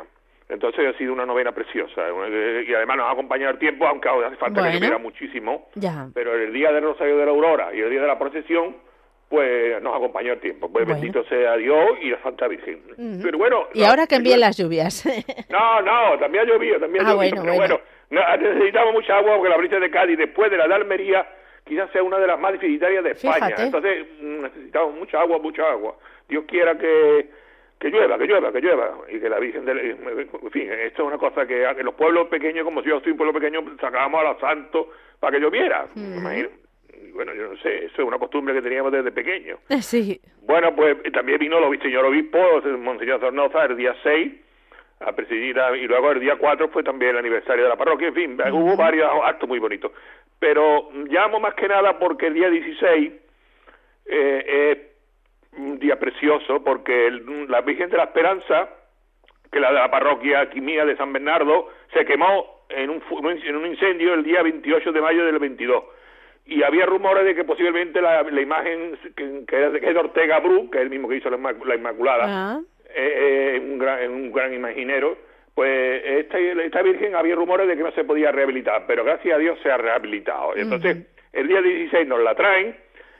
Entonces 0.48 0.94
ha 0.94 0.98
sido 0.98 1.12
una 1.12 1.24
novena 1.24 1.52
preciosa 1.52 2.02
eh, 2.28 2.64
y 2.68 2.74
además 2.74 2.98
nos 2.98 3.06
ha 3.06 3.12
acompañado 3.12 3.52
el 3.52 3.58
tiempo, 3.58 3.86
aunque 3.86 4.08
hace 4.08 4.36
falta 4.36 4.62
que 4.62 4.74
lloviera 4.74 4.98
muchísimo. 4.98 5.68
Ya. 5.74 6.08
Pero 6.12 6.34
el 6.34 6.52
día 6.52 6.70
del 6.72 6.84
Rosario 6.84 7.16
de 7.16 7.24
la 7.24 7.30
Aurora 7.30 7.74
y 7.74 7.80
el 7.80 7.90
día 7.90 8.02
de 8.02 8.06
la 8.06 8.18
procesión, 8.18 8.76
pues 9.28 9.82
nos 9.82 9.96
acompañó 9.96 10.32
el 10.34 10.40
tiempo. 10.40 10.70
Pues 10.70 10.86
bendito 10.86 11.24
sea 11.24 11.56
Dios 11.56 11.98
y 12.02 12.10
la 12.10 12.22
Santa 12.22 12.46
Virgen. 12.46 12.82
Pero 13.22 13.38
bueno. 13.38 13.68
Y 13.72 13.84
ahora 13.84 14.06
que 14.06 14.16
envíen 14.16 14.40
las 14.40 14.56
lluvias. 14.56 15.04
no, 15.48 15.80
no, 15.80 16.18
también 16.18 16.44
ha 16.44 16.52
llovido, 16.52 16.78
también 16.78 17.06
ha 17.06 17.10
ah, 17.10 17.14
llovido. 17.14 17.42
Bueno, 17.42 17.80
pero 18.10 18.30
bueno, 18.36 18.36
necesitamos 18.36 18.92
mucha 18.92 19.16
agua 19.16 19.36
porque 19.36 19.48
la 19.48 19.56
brisa 19.56 19.78
de 19.78 19.90
Cádiz, 19.90 20.18
después 20.18 20.50
de 20.50 20.58
la 20.58 20.68
de 20.68 20.74
Almería, 20.74 21.26
quizás 21.64 21.90
sea 21.92 22.02
una 22.02 22.18
de 22.18 22.26
las 22.26 22.38
más 22.38 22.52
deficitarias 22.52 23.04
de 23.04 23.10
España. 23.12 23.54
Entonces 23.58 24.06
mm, 24.20 24.42
necesitamos 24.42 24.94
mucha 24.94 25.20
agua, 25.20 25.38
mucha 25.38 25.70
agua. 25.70 25.96
Dios 26.28 26.44
quiera 26.46 26.76
que 26.78 27.28
que 27.84 27.90
llueva, 27.90 28.16
que 28.16 28.26
llueva, 28.26 28.50
que 28.50 28.60
llueva, 28.62 28.96
y 29.12 29.20
que 29.20 29.28
la 29.28 29.38
Virgen 29.38 29.66
del... 29.66 29.78
En 29.78 30.50
fin, 30.50 30.70
esto 30.72 31.02
es 31.02 31.06
una 31.06 31.18
cosa 31.18 31.46
que, 31.46 31.64
en 31.64 31.84
los 31.84 31.94
pueblos 31.94 32.28
pequeños, 32.28 32.64
como 32.64 32.82
si 32.82 32.88
yo 32.88 32.98
soy 33.00 33.12
un 33.12 33.18
pueblo 33.18 33.34
pequeño, 33.34 33.62
sacábamos 33.78 34.20
a 34.22 34.32
los 34.32 34.40
santos 34.40 34.86
para 35.20 35.36
que 35.36 35.42
lloviera. 35.42 35.86
Bueno, 37.12 37.34
yo 37.34 37.50
no 37.50 37.56
sé, 37.58 37.84
eso 37.84 38.02
es 38.02 38.08
una 38.08 38.18
costumbre 38.18 38.54
que 38.54 38.62
teníamos 38.62 38.90
desde 38.90 39.12
pequeño. 39.12 39.58
Sí. 39.82 40.18
Bueno, 40.46 40.74
pues 40.74 40.96
también 41.12 41.38
vino 41.38 41.58
el 41.58 41.82
señor 41.82 42.06
obispo, 42.06 42.38
Monseñor 42.78 43.20
Zornoza, 43.20 43.64
el 43.64 43.76
día 43.76 43.94
6, 44.02 44.32
a 45.00 45.12
presidir, 45.12 45.56
y 45.80 45.86
luego 45.86 46.12
el 46.12 46.20
día 46.20 46.36
4 46.36 46.68
fue 46.68 46.82
también 46.82 47.12
el 47.12 47.18
aniversario 47.18 47.64
de 47.64 47.68
la 47.68 47.76
parroquia, 47.76 48.08
en 48.08 48.14
fin, 48.14 48.38
hubo 48.52 48.76
varios 48.76 49.08
actos 49.24 49.48
muy 49.48 49.58
bonitos. 49.58 49.92
Pero 50.38 50.90
llamo 51.08 51.40
más 51.40 51.54
que 51.54 51.68
nada 51.68 51.98
porque 51.98 52.26
el 52.26 52.34
día 52.34 52.48
16 52.48 53.12
eh, 54.06 54.90
un 55.56 55.78
día 55.78 55.98
precioso 55.98 56.62
porque 56.62 57.10
la 57.48 57.60
Virgen 57.60 57.90
de 57.90 57.96
la 57.96 58.04
Esperanza, 58.04 58.68
que 59.50 59.60
la 59.60 59.68
de 59.68 59.78
la 59.78 59.90
parroquia 59.90 60.50
Quimía 60.50 60.84
de 60.84 60.96
San 60.96 61.12
Bernardo, 61.12 61.68
se 61.92 62.04
quemó 62.04 62.64
en 62.68 62.90
un, 62.90 63.02
en 63.44 63.56
un 63.56 63.66
incendio 63.66 64.14
el 64.14 64.24
día 64.24 64.42
28 64.42 64.92
de 64.92 65.00
mayo 65.00 65.24
del 65.24 65.38
22. 65.38 65.84
Y 66.46 66.62
había 66.62 66.84
rumores 66.84 67.24
de 67.24 67.34
que 67.34 67.44
posiblemente 67.44 68.02
la, 68.02 68.22
la 68.22 68.40
imagen 68.40 68.98
que, 69.16 69.44
que, 69.46 69.66
es 69.66 69.72
de 69.72 69.98
Ortega 69.98 70.40
Bru, 70.40 70.70
que 70.70 70.78
es 70.78 70.84
el 70.84 70.90
mismo 70.90 71.08
que 71.08 71.16
hizo 71.16 71.30
la, 71.30 71.74
Inmaculada, 71.74 72.24
ah. 72.26 72.60
Eh, 72.94 73.60
un, 73.62 73.78
gran, 73.78 74.10
un 74.10 74.32
gran 74.32 74.52
imaginero, 74.52 75.16
pues 75.54 76.02
esta, 76.04 76.38
esta 76.38 76.82
Virgen 76.82 77.14
había 77.14 77.34
rumores 77.34 77.68
de 77.68 77.76
que 77.76 77.82
no 77.82 77.92
se 77.92 78.04
podía 78.04 78.32
rehabilitar, 78.32 78.84
pero 78.86 79.04
gracias 79.04 79.34
a 79.34 79.38
Dios 79.38 79.58
se 79.62 79.70
ha 79.70 79.76
rehabilitado. 79.76 80.56
Entonces, 80.56 81.06
el 81.32 81.48
día 81.48 81.62
16 81.62 82.08
nos 82.08 82.20
la 82.20 82.34
traen, 82.34 82.76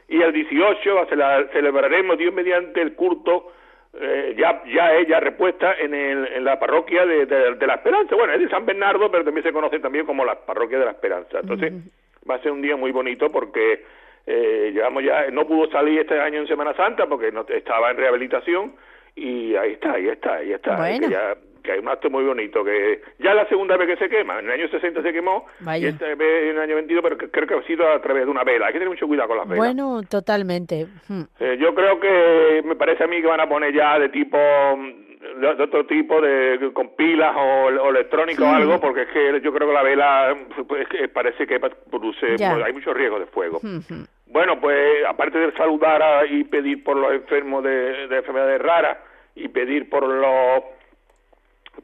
y 0.08 0.20
el 0.20 0.32
18 0.32 1.06
celebraremos 1.52 2.18
Dios 2.18 2.34
mediante 2.34 2.82
el 2.82 2.94
culto 2.94 3.52
eh, 4.00 4.34
ya 4.36 4.62
ya 4.66 4.92
ella 4.96 5.20
repuesta 5.20 5.74
en, 5.78 5.94
el, 5.94 6.26
en 6.26 6.44
la 6.44 6.58
parroquia 6.58 7.06
de, 7.06 7.26
de, 7.26 7.66
la 7.66 7.74
Esperanza. 7.74 8.16
Bueno, 8.16 8.32
es 8.32 8.40
de 8.40 8.48
San 8.48 8.66
Bernardo, 8.66 9.08
pero 9.08 9.24
también 9.24 9.44
se 9.44 9.52
conoce 9.52 9.78
también 9.78 10.04
como 10.04 10.24
la 10.24 10.34
parroquia 10.34 10.80
de 10.80 10.84
la 10.86 10.90
Esperanza. 10.90 11.38
Entonces, 11.40 11.72
va 12.28 12.34
a 12.34 12.40
ser 12.40 12.50
un 12.50 12.60
día 12.60 12.76
muy 12.76 12.90
bonito 12.90 13.30
porque 13.30 13.84
eh, 14.26 14.70
llevamos 14.74 15.04
ya, 15.04 15.30
no 15.30 15.46
pudo 15.46 15.70
salir 15.70 16.00
este 16.00 16.18
año 16.20 16.40
en 16.40 16.48
Semana 16.48 16.74
Santa 16.74 17.06
porque 17.06 17.30
no 17.30 17.46
estaba 17.48 17.92
en 17.92 17.96
rehabilitación 17.96 18.72
y 19.16 19.54
ahí 19.56 19.72
está, 19.72 19.92
ahí 19.92 20.08
está, 20.08 20.34
ahí 20.36 20.52
está. 20.52 20.76
Bueno. 20.76 21.08
ya 21.08 21.36
que 21.64 21.72
hay 21.72 21.78
un 21.78 21.88
acto 21.88 22.10
muy 22.10 22.24
bonito, 22.24 22.62
que 22.62 23.00
ya 23.18 23.30
es 23.30 23.36
la 23.36 23.48
segunda 23.48 23.76
vez 23.78 23.88
que 23.88 23.96
se 23.96 24.10
quema, 24.10 24.38
en 24.38 24.44
el 24.44 24.52
año 24.52 24.68
60 24.68 25.02
se 25.02 25.12
quemó, 25.14 25.46
y 25.78 25.86
esta 25.86 26.04
vez 26.14 26.50
en 26.50 26.56
el 26.56 26.60
año 26.60 26.74
22, 26.74 27.02
pero 27.02 27.16
creo 27.16 27.46
que 27.48 27.54
ha 27.54 27.62
sido 27.66 27.90
a 27.90 28.00
través 28.02 28.26
de 28.26 28.30
una 28.30 28.44
vela, 28.44 28.66
hay 28.66 28.74
que 28.74 28.78
tener 28.78 28.90
mucho 28.90 29.06
cuidado 29.06 29.28
con 29.28 29.38
las 29.38 29.48
velas. 29.48 29.58
Bueno, 29.58 30.02
totalmente. 30.02 30.86
Hmm. 31.08 31.22
Eh, 31.40 31.56
yo 31.58 31.74
creo 31.74 31.98
que 31.98 32.62
me 32.66 32.76
parece 32.76 33.04
a 33.04 33.06
mí 33.06 33.20
que 33.22 33.26
van 33.26 33.40
a 33.40 33.48
poner 33.48 33.74
ya 33.74 33.98
de 33.98 34.10
tipo 34.10 34.36
de, 34.36 35.62
otro 35.62 35.86
tipo 35.86 36.20
de 36.20 36.70
con 36.74 36.94
pilas 36.96 37.34
o, 37.34 37.88
electrónico 37.88 38.44
o 38.44 38.48
algo 38.48 38.78
porque 38.78 39.02
es 39.02 39.08
que 39.08 39.40
yo 39.42 39.52
creo 39.52 39.68
que 39.68 39.74
la 39.74 39.82
vela 39.82 40.36
pues, 40.68 40.86
parece 41.12 41.46
que 41.46 41.58
produce 41.58 42.36
pues, 42.36 42.42
hay 42.42 42.72
mucho 42.72 42.92
riesgo 42.92 43.18
de 43.18 43.26
fuego 43.26 43.58
hmm, 43.62 43.78
hmm. 43.88 44.04
Bueno 44.26 44.60
pues 44.60 45.04
aparte 45.06 45.38
de 45.38 45.52
saludar 45.52 46.26
y 46.30 46.44
pedir 46.44 46.82
por 46.82 46.96
los 46.96 47.12
enfermos 47.12 47.62
de, 47.62 48.08
de 48.08 48.16
enfermedades 48.16 48.60
raras 48.60 48.98
y 49.34 49.48
pedir 49.48 49.88
por 49.88 50.06
los 50.06 50.62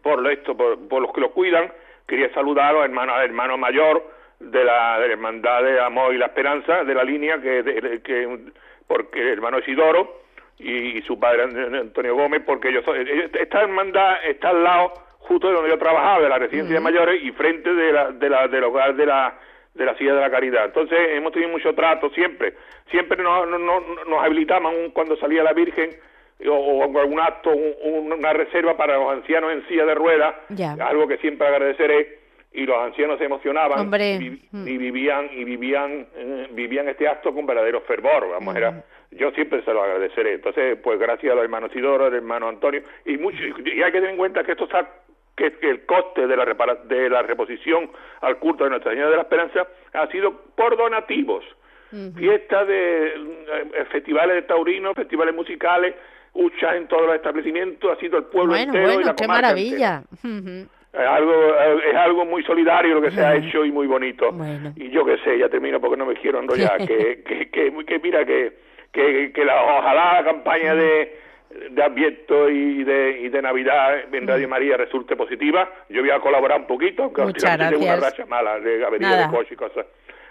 por 0.03 0.31
esto, 0.31 0.57
por, 0.57 1.03
los 1.03 1.12
que 1.12 1.20
lo 1.20 1.33
cuidan, 1.33 1.72
quería 2.07 2.33
saludar 2.33 2.66
a 2.66 2.72
los 2.72 2.85
hermanos, 2.85 3.16
al 3.16 3.24
hermano 3.24 3.59
mayor 3.59 4.03
de 4.38 4.64
la, 4.64 4.98
de 4.98 5.09
la 5.09 5.12
Hermandad 5.12 5.62
de 5.62 5.81
Amor 5.81 6.14
y 6.14 6.18
la 6.18 6.26
Esperanza, 6.26 6.85
de 6.85 6.94
la 6.94 7.05
línea, 7.05 7.40
que, 7.40 8.00
que 8.03 8.38
porque 8.87 9.20
el 9.20 9.29
hermano 9.29 9.59
Isidoro 9.59 10.20
y, 10.59 11.00
su 11.03 11.18
padre 11.18 11.44
Antonio 11.44 12.14
Gómez, 12.14 12.42
porque 12.44 12.68
ellos, 12.68 12.85
esta 13.35 13.62
hermandad 13.62 14.24
está 14.24 14.50
al 14.50 14.62
lado 14.62 14.92
justo 15.18 15.48
de 15.48 15.55
donde 15.55 15.70
yo 15.70 15.79
trabajaba, 15.79 16.22
de 16.22 16.29
la 16.29 16.38
residencia 16.38 16.74
de 16.74 16.81
mayores 16.81 17.22
y 17.22 17.31
frente 17.33 17.72
de 17.72 17.92
la, 17.92 18.11
de 18.11 18.29
la, 18.29 18.48
del 18.48 18.64
hogar 18.64 18.94
de 18.94 19.07
la 19.07 19.38
de 19.74 19.85
la 19.85 19.96
silla 19.96 20.14
de 20.14 20.20
la 20.20 20.30
caridad. 20.30 20.64
Entonces 20.64 20.98
hemos 21.12 21.33
tenido 21.33 21.50
mucho 21.50 21.74
trato 21.74 22.11
siempre, 22.11 22.54
siempre 22.90 23.22
nos, 23.22 23.48
nos, 23.48 23.83
nos 24.09 24.24
habilitaban 24.24 24.90
cuando 24.90 25.16
salía 25.16 25.42
la 25.42 25.52
Virgen 25.52 25.90
o, 26.48 26.98
algún 26.98 27.20
acto, 27.20 27.50
una 27.50 28.33
reserva 28.33 28.76
para 28.76 28.96
los 28.96 29.12
ancianos 29.12 29.52
en 29.52 29.66
silla 29.68 29.85
de 29.85 29.94
ruedas, 29.94 30.35
algo 30.80 31.06
que 31.06 31.18
siempre 31.18 31.46
agradeceré 31.46 32.20
y 32.52 32.66
los 32.66 32.76
ancianos 32.78 33.18
se 33.18 33.24
emocionaban 33.24 33.87
y, 34.00 34.40
mm. 34.50 34.64
vivían 34.64 35.30
y 35.33 35.44
vivían 35.44 36.06
eh, 36.16 36.48
vivían 36.50 36.88
este 36.88 37.06
acto 37.06 37.33
con 37.33 37.46
verdadero 37.46 37.80
fervor 37.83 38.28
vamos 38.28 38.56
era 38.56 38.72
mm. 38.72 38.83
yo 39.12 39.30
siempre 39.30 39.62
se 39.62 39.72
lo 39.72 39.85
agradeceré 39.85 40.35
entonces 40.35 40.76
pues 40.83 40.98
gracias 40.98 41.30
a 41.30 41.37
los 41.37 41.44
hermanos 41.44 41.70
Isidoro 41.70 42.06
al 42.06 42.14
hermano 42.14 42.48
Antonio 42.48 42.83
y 43.04 43.16
mucho 43.18 43.38
y 43.40 43.83
hay 43.83 43.92
que 43.92 43.98
tener 43.98 44.11
en 44.11 44.16
cuenta 44.16 44.42
que 44.42 44.50
esto 44.52 44.64
está 44.64 44.88
que, 45.48 45.70
el 45.70 45.87
coste 45.87 46.26
de 46.26 46.37
la 46.37 46.44
de 46.85 47.09
la 47.09 47.22
reposición 47.22 47.90
al 48.20 48.38
culto 48.38 48.64
de 48.64 48.70
Nuestra 48.70 48.92
Señora 48.92 49.11
de 49.11 49.16
la 49.16 49.22
Esperanza 49.22 49.66
ha 49.92 50.07
sido 50.09 50.33
por 50.55 50.76
donativos 50.76 51.44
fiestas 52.16 52.68
de 52.68 53.07
eh, 53.09 53.85
festivales 53.90 54.37
de 54.37 54.42
taurinos 54.42 54.94
festivales 54.94 55.35
musicales 55.35 55.94
Ucha 56.33 56.76
en 56.76 56.87
todos 56.87 57.07
los 57.07 57.16
establecimientos, 57.16 57.90
ha 57.90 57.98
sido 57.98 58.18
el 58.18 58.24
pueblo 58.24 58.55
entero 58.55 58.85
bueno, 58.85 59.00
y 59.00 59.05
la 59.05 59.16
qué 59.16 59.26
maravilla. 59.26 60.05
Es 60.92 61.07
algo, 61.07 61.33
es 61.88 61.96
algo 61.96 62.24
muy 62.24 62.42
solidario 62.44 62.94
lo 62.94 63.03
que 63.03 63.11
se 63.11 63.20
ha 63.20 63.35
hecho 63.35 63.64
y 63.64 63.72
muy 63.72 63.88
bonito. 63.88 64.31
Y 64.76 64.90
yo 64.90 65.05
qué 65.05 65.18
sé, 65.18 65.38
ya 65.38 65.48
termino 65.48 65.81
porque 65.81 65.96
no 65.96 66.07
me 66.07 66.14
quiero 66.14 66.38
enrollar. 66.38 66.79
que, 66.87 67.24
que, 67.24 67.50
que, 67.50 67.98
mira, 68.00 68.24
que, 68.24 68.53
que, 68.92 69.33
que 69.33 69.44
la, 69.44 69.61
ojalá 69.61 70.14
la 70.14 70.24
campaña 70.24 70.74
de, 70.76 71.18
de 71.50 71.82
Adviento 71.82 72.48
y 72.48 72.84
de, 72.84 73.22
y 73.22 73.28
de 73.28 73.42
Navidad 73.42 74.14
en 74.14 74.26
Radio 74.26 74.48
María 74.48 74.76
resulte 74.76 75.16
positiva. 75.16 75.68
Yo 75.88 76.00
voy 76.00 76.10
a 76.10 76.20
colaborar 76.20 76.60
un 76.60 76.66
poquito, 76.66 77.04
aunque 77.04 77.32
tengo 77.32 77.78
una 77.78 77.96
racha 77.96 78.24
mala 78.26 78.60
de 78.60 78.84
avería 78.84 79.26
de 79.26 79.30
coche 79.30 79.54
y 79.54 79.56
cosas. 79.56 79.86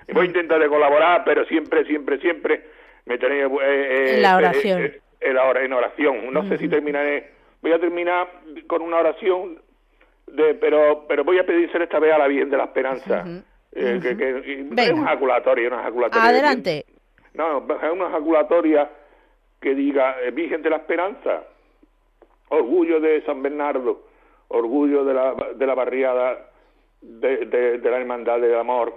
Y 0.08 0.14
voy 0.14 0.24
a 0.24 0.28
intentar 0.28 0.60
de 0.60 0.68
colaborar, 0.70 1.24
pero 1.26 1.46
siempre, 1.46 1.84
siempre, 1.86 2.20
siempre 2.20 2.64
me 3.06 3.18
tenéis... 3.18 3.46
Eh, 3.62 4.16
en 4.16 4.22
la 4.22 4.32
eh, 4.32 4.36
oración. 4.36 4.82
Eh, 4.82 5.02
en 5.20 5.74
oración. 5.74 6.34
No 6.34 6.48
sé 6.48 6.58
si 6.58 6.70
terminaré, 6.70 7.32
voy 7.62 7.74
a 7.74 7.80
terminar 7.80 8.28
con 8.68 8.82
una 8.82 8.98
oración, 8.98 9.60
de, 10.28 10.54
pero 10.56 11.06
pero 11.08 11.24
voy 11.24 11.38
a 11.40 11.46
pedirse 11.46 11.82
esta 11.84 12.00
vez 12.00 12.14
a 12.14 12.18
la 12.18 12.28
Virgen 12.28 12.50
de 12.50 12.58
la 12.58 12.64
Esperanza. 12.66 13.26
Eh, 13.72 14.00
que, 14.02 14.18
que 14.18 14.40
es 14.40 14.92
una 14.92 15.06
ejaculatoria, 15.06 15.68
una 15.68 15.82
ejaculatoria. 15.82 16.30
Adelante. 16.30 16.86
no, 17.34 17.58
es 17.60 17.92
una 17.92 18.08
ejaculatoria 18.08 18.90
que 19.62 19.76
diga 19.76 20.22
eh, 20.22 20.32
Virgen 20.32 20.62
de 20.62 20.70
la 20.70 20.78
Esperanza, 20.78 21.44
orgullo 22.50 23.00
de 23.00 23.24
San 23.26 23.42
Bernardo, 23.42 24.04
orgullo 24.50 25.04
de 25.06 25.14
la, 25.14 25.36
de 25.56 25.66
la 25.68 25.76
barriada 25.76 26.50
de, 27.02 27.46
de, 27.46 27.78
de 27.78 27.92
la 27.92 27.98
hermandad 27.98 28.40
del 28.40 28.56
amor 28.56 28.94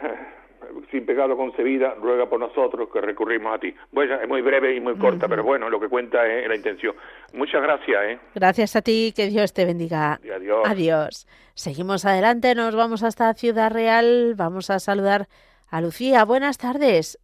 sin 0.90 1.06
pecado 1.06 1.36
concebida, 1.36 1.94
ruega 1.94 2.28
por 2.28 2.40
nosotros 2.40 2.88
que 2.92 3.00
recurrimos 3.00 3.54
a 3.54 3.58
ti. 3.58 3.74
Bueno, 3.92 4.20
es 4.20 4.28
muy 4.28 4.42
breve 4.42 4.74
y 4.74 4.80
muy 4.80 4.96
corta, 4.96 5.28
pero 5.28 5.42
bueno, 5.42 5.68
lo 5.70 5.80
que 5.80 5.88
cuenta 5.88 6.26
es 6.26 6.48
la 6.48 6.56
intención. 6.56 6.94
Muchas 7.34 7.62
gracias. 7.62 8.02
¿eh? 8.04 8.18
Gracias 8.34 8.76
a 8.76 8.82
ti, 8.82 9.12
que 9.14 9.26
Dios 9.26 9.52
te 9.52 9.64
bendiga. 9.64 10.14
adiós. 10.34 10.62
Adiós. 10.64 11.26
Seguimos 11.54 12.04
adelante, 12.04 12.54
nos 12.54 12.74
vamos 12.74 13.02
hasta 13.02 13.32
Ciudad 13.34 13.72
Real, 13.72 14.34
vamos 14.36 14.70
a 14.70 14.78
saludar 14.78 15.26
a 15.70 15.80
Lucía. 15.80 16.24
Buenas 16.24 16.58
tardes. 16.58 17.18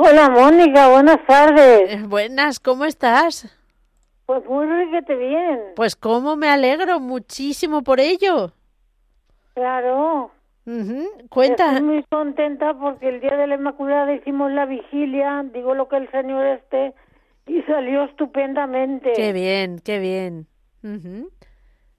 Hola 0.00 0.30
Mónica, 0.30 0.90
buenas 0.90 1.18
tardes. 1.26 1.92
Eh, 1.92 2.04
buenas, 2.06 2.60
¿cómo 2.60 2.84
estás? 2.84 3.52
Pues 4.26 4.44
muy 4.46 4.64
riquete 4.64 5.16
bien. 5.16 5.60
Pues 5.74 5.96
cómo 5.96 6.36
me 6.36 6.48
alegro 6.48 7.00
muchísimo 7.00 7.82
por 7.82 7.98
ello. 7.98 8.52
Claro. 9.54 10.30
Cuenta. 11.30 11.72
Estoy 11.72 11.82
muy 11.82 12.04
contenta 12.04 12.74
porque 12.74 13.08
el 13.08 13.20
día 13.20 13.36
de 13.36 13.48
la 13.48 13.56
Inmaculada 13.56 14.14
hicimos 14.14 14.52
la 14.52 14.66
vigilia, 14.66 15.44
digo 15.52 15.74
lo 15.74 15.88
que 15.88 15.96
el 15.96 16.08
Señor 16.12 16.46
esté, 16.46 16.94
y 17.48 17.60
salió 17.62 18.04
estupendamente. 18.04 19.14
Qué 19.14 19.32
bien, 19.32 19.80
qué 19.84 19.98
bien. 19.98 20.46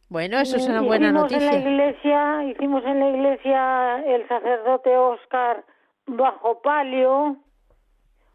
Bueno, 0.07 0.39
eso 0.39 0.55
es 0.55 0.69
una 0.69 0.79
buena 0.79 1.07
hicimos 1.07 1.23
noticia. 1.23 1.51
En 1.51 1.63
la 1.63 1.69
iglesia, 1.69 2.43
hicimos 2.45 2.81
en 2.85 2.99
la 3.01 3.09
iglesia 3.09 3.97
el 4.05 4.25
sacerdote 4.29 4.95
Oscar 4.95 5.65
bajo 6.07 6.61
palio. 6.61 7.35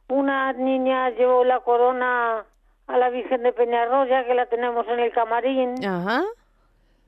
Una 0.08 0.52
niña 0.52 1.10
llevó 1.10 1.44
la 1.44 1.60
corona 1.60 2.44
a 2.86 2.98
la 2.98 3.10
Virgen 3.10 3.42
de 3.42 3.52
Peñarroya, 3.52 4.24
que 4.26 4.34
la 4.34 4.46
tenemos 4.46 4.86
en 4.88 5.00
el 5.00 5.12
camarín. 5.12 5.74
Ajá. 5.84 6.22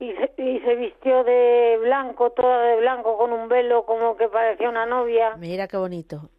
y 0.00 0.12
se, 0.12 0.32
y 0.42 0.60
se 0.60 0.74
vistió 0.76 1.24
de 1.24 1.78
blanco, 1.82 2.30
toda 2.30 2.60
de 2.62 2.76
blanco, 2.76 3.18
con 3.18 3.32
un 3.32 3.48
velo 3.48 3.84
como 3.84 4.16
que 4.16 4.28
parecía 4.28 4.68
una 4.68 4.86
novia. 4.86 5.36
Mira 5.36 5.68
qué 5.68 5.76
bonito. 5.76 6.30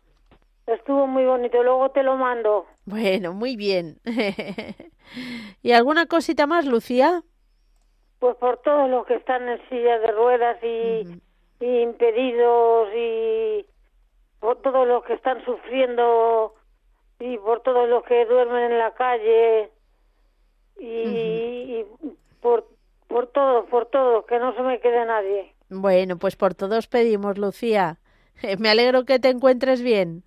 Estuvo 0.65 1.07
muy 1.07 1.23
bonito. 1.25 1.63
Luego 1.63 1.91
te 1.91 2.03
lo 2.03 2.17
mando. 2.17 2.65
Bueno, 2.85 3.33
muy 3.33 3.55
bien. 3.55 3.97
¿Y 5.61 5.71
alguna 5.71 6.07
cosita 6.07 6.45
más, 6.47 6.65
Lucía? 6.65 7.21
Pues 8.19 8.35
por 8.37 8.57
todos 8.63 8.89
los 8.89 9.05
que 9.05 9.15
están 9.15 9.47
en 9.47 9.59
silla 9.69 9.99
de 9.99 10.11
ruedas 10.11 10.57
y, 10.63 11.03
y 11.59 11.79
impedidos 11.81 12.89
y 12.95 13.65
por 14.39 14.61
todos 14.61 14.87
los 14.87 15.03
que 15.03 15.13
están 15.13 15.43
sufriendo 15.45 16.53
y 17.19 17.37
por 17.39 17.61
todos 17.61 17.89
los 17.89 18.03
que 18.03 18.25
duermen 18.25 18.71
en 18.71 18.77
la 18.77 18.93
calle 18.93 19.71
y, 20.79 20.85
y 20.85 21.85
por 22.41 22.65
por 23.07 23.27
todos, 23.27 23.65
por 23.69 23.85
todos, 23.85 24.25
que 24.25 24.37
no 24.37 24.53
se 24.53 24.61
me 24.61 24.79
quede 24.81 25.05
nadie. 25.05 25.53
Bueno, 25.69 26.17
pues 26.17 26.35
por 26.35 26.53
todos 26.55 26.87
pedimos, 26.87 27.37
Lucía. 27.37 27.97
Me 28.59 28.69
alegro 28.69 29.05
que 29.05 29.17
te 29.17 29.29
encuentres 29.29 29.81
bien. 29.81 30.23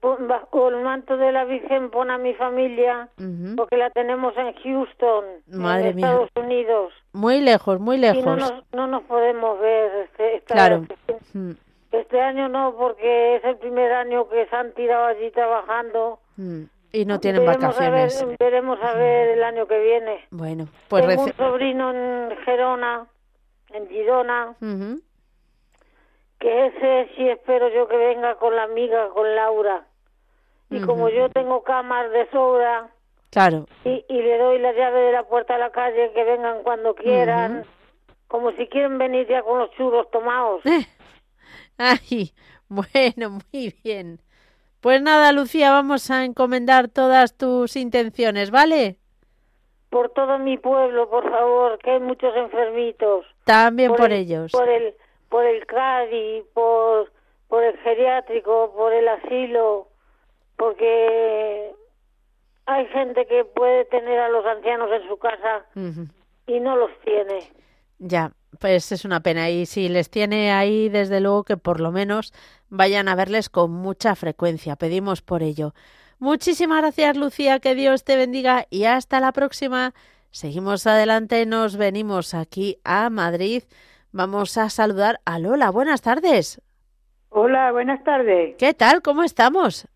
Bajo 0.00 0.68
el 0.68 0.76
manto 0.84 1.16
de 1.16 1.32
la 1.32 1.44
Virgen 1.44 1.90
pon 1.90 2.12
a 2.12 2.16
mi 2.18 2.32
familia, 2.34 3.08
Ujú. 3.18 3.56
porque 3.56 3.76
la 3.76 3.90
tenemos 3.90 4.34
en 4.36 4.54
Houston, 4.54 5.24
Madre 5.48 5.88
en 5.90 5.96
mía. 5.96 6.06
Estados 6.06 6.30
Unidos. 6.36 6.92
Muy 7.12 7.40
lejos, 7.40 7.80
muy 7.80 7.96
Y 7.96 8.00
no 8.00 8.12
lejos. 8.12 8.38
nos, 8.38 8.52
no 8.72 8.86
nos 8.86 9.02
podemos 9.02 9.58
ver 9.58 10.06
este, 10.08 10.42
Claro. 10.46 10.84
Este 12.00 12.20
año 12.20 12.48
no, 12.48 12.74
porque 12.76 13.36
es 13.36 13.44
el 13.44 13.56
primer 13.56 13.92
año 13.92 14.28
que 14.28 14.46
se 14.46 14.56
han 14.56 14.72
tirado 14.72 15.06
allí 15.06 15.30
trabajando. 15.30 16.18
mm. 16.36 16.62
Y 16.92 17.04
no 17.04 17.20
tienen 17.20 17.44
veremos 17.44 17.62
vacaciones. 17.62 18.22
A 18.22 18.26
ver, 18.26 18.36
veremos 18.38 18.82
a 18.82 18.94
ver 18.94 19.28
el 19.30 19.42
año 19.44 19.66
que 19.66 19.78
viene. 19.80 20.24
Bueno, 20.30 20.66
pues 20.88 21.06
Tengo 21.06 21.24
un 21.24 21.32
sobrino 21.36 21.90
en 21.90 22.36
Gerona, 22.44 23.06
en 23.72 23.88
Girona, 23.88 24.54
Ujú. 24.62 25.00
que 26.38 26.66
ese 26.66 27.10
sí 27.16 27.28
espero 27.28 27.68
yo 27.68 27.86
que 27.88 27.96
venga 27.96 28.36
con 28.36 28.54
la 28.56 28.62
amiga, 28.62 29.08
con 29.10 29.34
Laura. 29.34 29.84
Y 30.70 30.80
como 30.80 31.08
yo 31.10 31.28
tengo 31.28 31.62
camas 31.64 32.10
de 32.12 32.30
sobra 32.30 32.88
Claro. 33.30 33.66
y, 33.84 34.04
y 34.08 34.22
le 34.22 34.38
doy 34.38 34.58
la 34.58 34.72
llave 34.72 35.00
de 35.00 35.12
la 35.12 35.24
puerta 35.24 35.56
a 35.56 35.58
la 35.58 35.70
calle, 35.70 36.12
que 36.14 36.24
vengan 36.24 36.62
cuando 36.62 36.94
quieran, 36.94 37.64
como 38.26 38.52
si 38.52 38.66
quieren 38.68 38.96
venir 38.96 39.26
ya 39.28 39.42
con 39.42 39.58
los 39.58 39.70
churros 39.72 40.10
tomados. 40.10 40.62
Ay, 41.78 42.32
bueno, 42.68 43.38
muy 43.52 43.74
bien. 43.82 44.20
Pues 44.80 45.02
nada, 45.02 45.32
Lucía, 45.32 45.70
vamos 45.70 46.10
a 46.10 46.24
encomendar 46.24 46.88
todas 46.88 47.36
tus 47.36 47.76
intenciones, 47.76 48.50
¿vale? 48.50 48.98
Por 49.90 50.10
todo 50.10 50.38
mi 50.38 50.58
pueblo, 50.58 51.08
por 51.08 51.28
favor, 51.30 51.78
que 51.78 51.92
hay 51.92 52.00
muchos 52.00 52.36
enfermitos. 52.36 53.24
También 53.44 53.94
por, 53.94 54.12
el, 54.12 54.20
ellos. 54.20 54.52
Por 54.52 54.68
el, 54.68 54.94
por 55.28 55.44
el 55.44 55.66
CADI, 55.66 56.44
por, 56.52 57.12
por 57.48 57.64
el 57.64 57.76
geriátrico, 57.78 58.72
por 58.76 58.92
el 58.92 59.08
asilo, 59.08 59.88
porque 60.56 61.72
hay 62.66 62.86
gente 62.86 63.26
que 63.26 63.44
puede 63.44 63.84
tener 63.86 64.18
a 64.18 64.28
los 64.28 64.44
ancianos 64.44 64.90
en 64.92 65.08
su 65.08 65.16
casa 65.18 65.66
y 66.46 66.60
no 66.60 66.76
los 66.76 66.90
tiene. 67.00 67.50
Ya, 67.98 68.32
pues 68.60 68.92
es 68.92 69.04
una 69.04 69.20
pena. 69.20 69.50
Y 69.50 69.66
si 69.66 69.88
les 69.88 70.10
tiene 70.10 70.52
ahí, 70.52 70.88
desde 70.88 71.20
luego 71.20 71.44
que 71.44 71.56
por 71.56 71.80
lo 71.80 71.92
menos 71.92 72.32
vayan 72.68 73.08
a 73.08 73.14
verles 73.14 73.48
con 73.48 73.70
mucha 73.70 74.14
frecuencia. 74.14 74.76
Pedimos 74.76 75.22
por 75.22 75.42
ello. 75.42 75.74
Muchísimas 76.18 76.80
gracias, 76.80 77.16
Lucía. 77.16 77.60
Que 77.60 77.74
Dios 77.74 78.04
te 78.04 78.16
bendiga 78.16 78.66
y 78.70 78.84
hasta 78.84 79.20
la 79.20 79.32
próxima. 79.32 79.94
Seguimos 80.30 80.86
adelante, 80.86 81.46
nos 81.46 81.76
venimos 81.76 82.34
aquí 82.34 82.78
a 82.84 83.10
Madrid. 83.10 83.62
Vamos 84.12 84.58
a 84.58 84.70
saludar 84.70 85.20
a 85.24 85.38
Lola. 85.38 85.70
Buenas 85.70 86.02
tardes. 86.02 86.60
Hola, 87.28 87.72
buenas 87.72 88.02
tardes. 88.02 88.56
¿Qué 88.58 88.72
tal? 88.74 89.02
¿Cómo 89.02 89.22
estamos? 89.22 89.86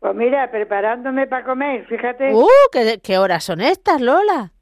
Pues 0.00 0.14
mira, 0.16 0.50
preparándome 0.50 1.26
para 1.26 1.44
comer, 1.44 1.86
fíjate, 1.86 2.34
¡Uh! 2.34 2.48
¿qué, 2.72 2.98
qué 3.00 3.18
horas 3.18 3.44
son 3.44 3.60
estas, 3.60 4.00
Lola? 4.00 4.52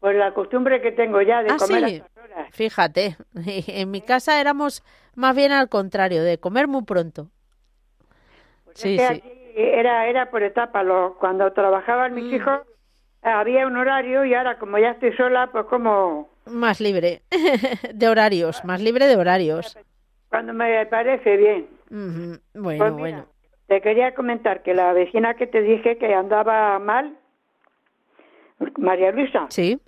Por 0.00 0.14
la 0.14 0.32
costumbre 0.34 0.80
que 0.80 0.92
tengo 0.92 1.20
ya 1.22 1.42
de 1.42 1.50
Ah, 1.52 1.56
comer 1.58 1.78
sí. 1.78 1.84
a 1.84 1.88
estas 1.88 2.24
horas. 2.24 2.48
Fíjate, 2.52 3.16
en 3.68 3.90
mi 3.90 4.00
casa 4.00 4.40
éramos 4.40 4.82
más 5.14 5.36
bien 5.36 5.52
al 5.52 5.68
contrario, 5.68 6.22
de 6.24 6.38
comer 6.38 6.66
muy 6.68 6.82
pronto. 6.84 7.28
Sí, 8.74 8.96
Es 8.98 9.08
que 9.10 9.14
sí. 9.16 9.22
era, 9.56 10.06
era 10.06 10.30
por 10.30 10.42
etapas. 10.42 10.84
Lo- 10.86 11.16
Cuando 11.18 11.52
trabajaban 11.52 12.12
Mm. 12.12 12.14
mis 12.14 12.32
hijos 12.34 12.60
había 13.22 13.66
un 13.66 13.76
horario 13.76 14.24
y 14.24 14.32
ahora 14.34 14.58
como 14.58 14.78
ya 14.78 14.92
estoy 14.92 15.12
sola, 15.16 15.48
pues 15.52 15.66
como 15.66 16.30
Más 16.46 16.80
libre 16.80 17.20
de 17.94 18.08
horarios, 18.08 18.64
más 18.64 18.80
libre 18.80 19.06
de 19.06 19.16
horarios. 19.16 19.76
cuando 20.30 20.54
me 20.54 20.86
parece 20.86 21.36
bien. 21.36 21.66
Pues 21.88 22.40
Bueno, 22.54 22.84
mira, 22.84 22.96
bueno. 22.96 23.26
Te 23.66 23.80
quería 23.82 24.14
comentar 24.14 24.62
que 24.62 24.72
la 24.74 24.92
vecina 24.92 25.34
que 25.34 25.46
te 25.46 25.60
dije 25.62 25.98
que 25.98 26.14
andaba 26.14 26.78
mal, 26.78 27.16
María 28.78 29.10
Luisa, 29.12 29.46
Sí. 29.48 29.78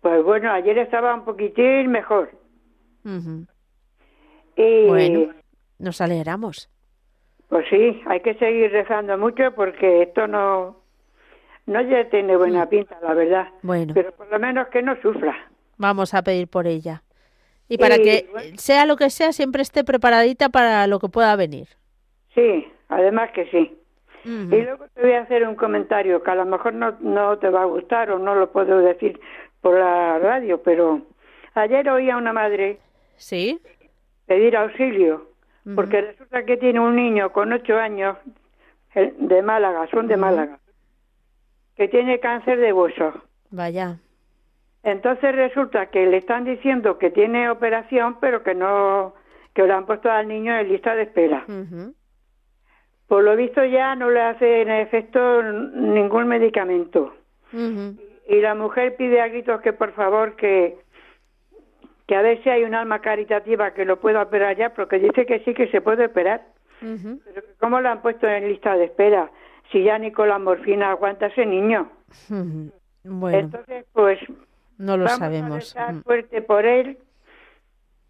Pues 0.00 0.22
bueno, 0.24 0.50
ayer 0.52 0.78
estaba 0.78 1.14
un 1.14 1.24
poquitín 1.24 1.90
mejor. 1.90 2.30
ujú. 3.04 3.46
Y 4.56 4.86
Bueno, 4.86 5.34
nos 5.78 6.00
alegramos. 6.00 6.70
Pues 7.48 7.66
sí, 7.70 8.02
hay 8.06 8.20
que 8.20 8.34
seguir 8.34 8.72
rezando 8.72 9.16
mucho 9.18 9.52
porque 9.54 10.02
esto 10.02 10.26
no 10.26 10.76
no 11.66 11.80
ya 11.82 12.08
tiene 12.08 12.36
buena 12.36 12.68
pinta, 12.68 12.96
la 13.02 13.12
verdad. 13.14 13.48
Mm. 13.62 13.66
Bueno, 13.66 13.94
Pero 13.94 14.12
por 14.12 14.30
lo 14.30 14.38
menos 14.38 14.68
que 14.68 14.82
no 14.82 14.96
sufra. 15.02 15.34
vamos 15.76 16.14
a 16.14 16.22
pedir 16.22 16.48
por 16.48 16.66
ella. 16.66 17.02
Y 17.68 17.78
para 17.78 17.96
Y, 17.96 18.02
que 18.02 18.28
bueno. 18.30 18.56
sea 18.56 18.86
lo 18.86 18.96
que 18.96 19.10
sea, 19.10 19.32
siempre 19.32 19.62
esté 19.62 19.82
preparadita 19.84 20.48
para 20.48 20.86
lo 20.86 21.00
que 21.00 21.08
pueda 21.08 21.34
venir. 21.36 21.68
Sí, 22.34 22.66
además 22.88 23.30
que 23.32 23.46
sí. 23.50 23.76
Y 24.24 24.62
luego 24.62 24.86
te 24.94 25.02
voy 25.02 25.12
a 25.12 25.20
hacer 25.22 25.46
un 25.46 25.54
comentario 25.54 26.20
que 26.22 26.30
a 26.32 26.34
lo 26.34 26.44
mejor 26.46 26.74
no, 26.74 26.96
no 27.00 27.38
te 27.38 27.48
va 27.48 27.62
a 27.62 27.66
gustar 27.66 28.10
o 28.10 28.18
no 28.18 28.34
lo 28.34 28.50
puedo 28.50 28.78
decir 28.78 29.20
por 29.60 29.78
la 29.78 30.18
radio, 30.18 30.62
pero 30.62 31.02
ayer 31.54 31.88
oí 31.88 32.10
a 32.10 32.16
una 32.16 32.32
madre 32.32 32.78
Sí. 33.16 33.60
pedir 34.26 34.56
auxilio 34.56 35.28
porque 35.74 36.00
resulta 36.00 36.44
que 36.44 36.56
tiene 36.56 36.78
un 36.78 36.94
niño 36.94 37.32
con 37.32 37.52
ocho 37.52 37.76
años 37.76 38.16
de 38.94 39.42
Málaga, 39.42 39.88
son 39.90 40.06
de 40.06 40.16
Málaga, 40.16 40.60
que 41.74 41.88
tiene 41.88 42.20
cáncer 42.20 42.60
de 42.60 42.72
hueso. 42.72 43.12
Vaya. 43.50 43.98
Entonces 44.84 45.34
resulta 45.34 45.86
que 45.86 46.06
le 46.06 46.18
están 46.18 46.44
diciendo 46.44 46.98
que 46.98 47.10
tiene 47.10 47.50
operación, 47.50 48.18
pero 48.20 48.44
que 48.44 48.54
no, 48.54 49.14
que 49.54 49.66
lo 49.66 49.74
han 49.74 49.86
puesto 49.86 50.08
al 50.08 50.28
niño 50.28 50.56
en 50.56 50.68
lista 50.68 50.94
de 50.94 51.02
espera. 51.02 51.44
Por 53.08 53.24
lo 53.24 53.34
visto 53.34 53.64
ya 53.64 53.96
no 53.96 54.08
le 54.10 54.20
hace 54.22 54.62
en 54.62 54.70
efecto 54.70 55.42
ningún 55.42 56.28
medicamento. 56.28 57.12
Y 58.28 58.40
la 58.40 58.54
mujer 58.54 58.96
pide 58.96 59.20
a 59.20 59.28
gritos 59.28 59.60
que 59.60 59.72
por 59.72 59.92
favor 59.92 60.34
que, 60.36 60.76
que 62.06 62.16
a 62.16 62.22
ver 62.22 62.42
si 62.42 62.50
hay 62.50 62.64
un 62.64 62.74
alma 62.74 63.00
caritativa 63.00 63.72
que 63.72 63.84
lo 63.84 64.00
pueda 64.00 64.22
operar 64.22 64.56
ya, 64.56 64.74
porque 64.74 64.98
dice 64.98 65.26
que 65.26 65.40
sí 65.40 65.54
que 65.54 65.68
se 65.68 65.80
puede 65.80 66.06
operar. 66.06 66.42
Ujú. 66.82 67.20
Pero 67.24 67.42
que 67.42 67.54
¿cómo 67.60 67.80
lo 67.80 67.88
han 67.88 68.02
puesto 68.02 68.26
en 68.28 68.48
lista 68.48 68.76
de 68.76 68.84
espera? 68.86 69.30
Si 69.70 69.82
ya 69.82 69.98
ni 69.98 70.10
con 70.12 70.28
la 70.28 70.38
morfina 70.38 70.90
aguanta 70.90 71.26
ese 71.26 71.46
niño. 71.46 71.90
Bueno, 73.04 73.38
Entonces, 73.38 73.84
pues 73.92 74.18
no 74.78 74.96
lo 74.96 75.04
Vamos 75.04 75.18
sabemos. 75.18 75.76
a 75.76 75.92
fuerte 76.02 76.42
por 76.42 76.66
él 76.66 76.98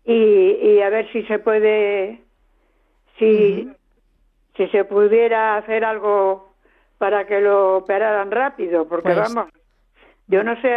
y, 0.04 0.14
y 0.62 0.80
a 0.82 0.88
ver 0.90 1.10
si 1.12 1.22
se 1.24 1.38
puede, 1.38 2.22
si, 3.18 3.70
si 4.56 4.68
se 4.68 4.84
pudiera 4.84 5.56
hacer 5.56 5.84
algo 5.84 6.54
para 6.98 7.26
que 7.26 7.40
lo 7.40 7.76
operaran 7.78 8.30
rápido, 8.30 8.88
porque 8.88 9.12
Pues- 9.12 9.34
vamos, 9.34 9.52
yo 10.28 10.42
no 10.42 10.60
sé 10.60 10.74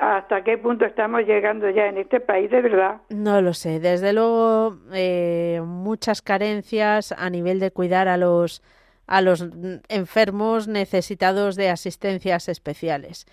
hasta 0.00 0.42
qué 0.42 0.58
punto 0.58 0.84
estamos 0.84 1.22
llegando 1.26 1.70
ya 1.70 1.86
en 1.86 1.98
este 1.98 2.20
país, 2.20 2.50
de 2.50 2.60
verdad. 2.62 2.96
No 3.10 3.40
lo 3.40 3.54
sé. 3.54 3.78
Desde 3.80 4.12
luego, 4.12 4.76
eh, 4.92 5.60
muchas 5.64 6.22
carencias 6.22 7.12
a 7.12 7.30
nivel 7.30 7.60
de 7.60 7.70
cuidar 7.70 8.08
a 8.08 8.16
los 8.16 8.62
a 9.06 9.20
los 9.20 9.44
enfermos 9.88 10.68
necesitados 10.68 11.56
de 11.56 11.68
asistencias 11.68 12.48
especiales. 12.48 13.26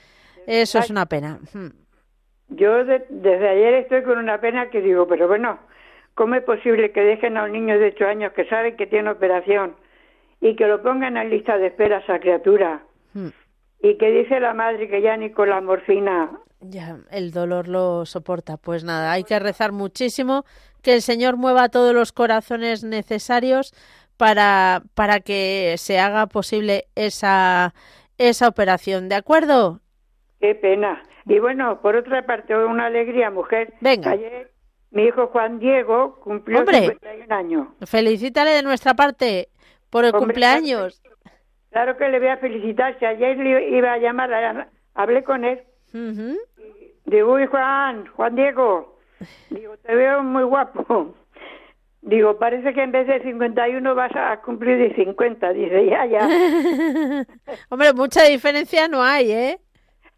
Eso 0.48 0.80
es 0.80 0.90
una 0.90 1.06
pena. 1.06 1.40
Mm. 1.54 1.68
Yo 2.50 2.84
de- 2.84 3.06
desde 3.10 3.48
ayer 3.50 3.74
estoy 3.76 4.02
con 4.04 4.18
una 4.18 4.42
pena 4.42 4.70
que 4.72 4.82
digo, 4.82 5.08
pero 5.08 5.28
bueno, 5.28 5.60
¿cómo 6.16 6.36
es 6.36 6.44
posible 6.44 6.92
que 6.92 7.02
dejen 7.02 7.38
a 7.38 7.44
un 7.44 7.52
niño 7.54 7.78
de 7.78 7.88
ocho 7.90 8.08
años 8.08 8.34
que 8.34 8.46
sabe 8.46 8.76
que 8.76 8.88
tiene 8.88 9.12
operación 9.12 9.76
y 10.42 10.56
que 10.56 10.68
lo 10.68 10.82
pongan 10.82 11.18
en 11.18 11.30
lista 11.30 11.58
de 11.58 11.68
espera 11.68 11.98
a 11.98 12.00
esa 12.00 12.20
criatura? 12.20 12.82
Mm. 13.14 13.28
Y 13.82 13.98
que 13.98 14.12
dice 14.12 14.40
la 14.40 14.54
madre 14.54 14.90
que 14.90 15.02
ya 15.02 15.16
ni 15.18 15.32
con 15.32 15.50
la 15.50 15.62
morfina. 15.62 16.32
Ya, 16.62 16.98
el 17.12 17.32
dolor 17.32 17.68
lo 17.68 18.06
soporta. 18.06 18.58
Pues 18.58 18.84
nada, 18.84 19.12
hay 19.12 19.24
que 19.24 19.40
rezar 19.40 19.72
muchísimo, 19.72 20.44
que 20.82 20.94
el 20.94 21.02
Señor 21.02 21.38
mueva 21.38 21.70
todos 21.70 21.94
los 21.94 22.12
corazones 22.12 22.84
necesarios 22.84 23.74
para, 24.18 24.84
para 24.96 25.22
que 25.22 25.76
se 25.78 26.00
haga 26.00 26.28
posible 26.28 26.88
esa, 26.96 27.74
esa 28.18 28.48
operación. 28.50 29.08
¿De 29.08 29.16
acuerdo? 29.16 29.80
Qué 30.42 30.56
pena. 30.56 31.02
Y 31.26 31.40
bueno, 31.40 31.82
por 31.82 31.96
otra 31.96 32.26
parte, 32.26 32.56
una 32.56 32.88
alegría, 32.88 33.32
mujer. 33.32 33.74
Venga. 33.80 34.12
Ayer 34.12 34.52
mi 34.92 35.04
hijo 35.04 35.28
Juan 35.28 35.60
Diego 35.60 36.20
cumplió 36.22 36.60
Hombre. 36.60 36.80
51 36.80 37.36
años. 37.36 37.68
Felicítale 37.86 38.52
de 38.52 38.64
nuestra 38.64 38.94
parte 38.96 39.50
por 39.90 40.04
el 40.04 40.14
Hombre, 40.14 40.26
cumpleaños. 40.28 41.02
Claro 41.72 41.98
que 41.98 42.10
le 42.10 42.20
voy 42.20 42.30
a 42.30 42.38
felicitar. 42.38 42.98
Si 43.00 43.06
ayer 43.06 43.38
le 43.38 43.70
iba 43.70 43.94
a 43.94 43.98
llamar, 43.98 44.70
hablé 44.96 45.24
con 45.24 45.46
él. 45.46 45.62
Digo, 47.06 47.34
uy, 47.34 47.46
Juan, 47.48 48.08
Juan 48.08 48.36
Diego. 48.36 49.00
Digo, 49.50 49.78
te 49.78 49.96
veo 49.96 50.24
muy 50.24 50.44
guapo. 50.44 51.16
Digo, 52.02 52.40
parece 52.40 52.74
que 52.74 52.82
en 52.82 52.92
vez 52.92 53.08
de 53.08 53.22
51 53.22 53.94
vas 53.94 54.16
a 54.16 54.42
cumplir 54.42 54.78
de 54.78 54.96
50. 54.96 55.54
Dice, 55.54 55.86
ya, 55.86 56.06
ya. 56.06 56.28
Hombre, 57.70 57.94
mucha 57.94 58.24
diferencia 58.24 58.88
no 58.88 59.04
hay, 59.04 59.32
¿eh? 59.32 59.60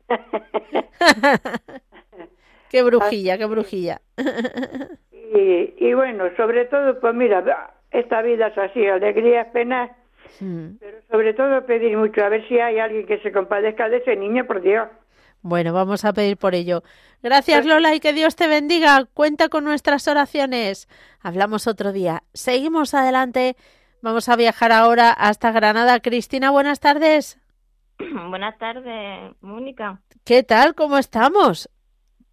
qué 2.70 2.84
brujilla, 2.84 3.38
qué 3.38 3.46
brujilla. 3.46 4.02
Y, 5.12 5.74
y 5.78 5.94
bueno, 5.94 6.26
sobre 6.38 6.66
todo, 6.66 7.00
pues 7.00 7.16
mira, 7.16 7.74
esta 7.92 8.22
vida 8.22 8.48
es 8.48 8.58
así, 8.58 8.86
alegrías, 8.86 9.48
penas, 9.48 9.90
Mm. 10.40 10.78
pero 10.80 10.98
sobre 11.12 11.34
todo 11.34 11.66
pedir 11.66 11.98
mucho, 11.98 12.24
a 12.24 12.30
ver 12.30 12.48
si 12.48 12.58
hay 12.60 12.80
alguien 12.80 13.06
que 13.06 13.20
se 13.20 13.32
compadezca 13.32 13.90
de 13.90 13.98
ese 13.98 14.16
niño, 14.16 14.46
por 14.48 14.62
Dios. 14.62 14.88
Bueno, 15.42 15.74
vamos 15.74 16.06
a 16.06 16.14
pedir 16.14 16.38
por 16.38 16.54
ello. 16.54 16.84
Gracias, 17.24 17.66
Lola, 17.66 17.96
y 17.96 18.00
que 18.00 18.14
Dios 18.14 18.36
te 18.36 18.48
bendiga. 18.48 19.06
Cuenta 19.14 19.50
con 19.50 19.64
nuestras 19.64 20.08
oraciones. 20.08 20.88
Hablamos 21.20 21.66
otro 21.68 21.92
día. 21.92 22.24
Seguimos 22.34 22.94
adelante. 22.94 23.56
Vamos 24.04 24.30
a 24.30 24.36
viajar 24.36 24.72
ahora 24.72 25.12
hasta 25.12 25.52
Granada. 25.52 26.00
Cristina, 26.00 26.52
buenas 26.52 26.80
tardes. 26.80 27.40
Buenas 28.30 28.58
tardes, 28.58 29.34
Mónica. 29.42 30.02
¿Qué 30.24 30.42
tal? 30.44 30.74
¿Cómo 30.76 30.98
estamos? 30.98 31.70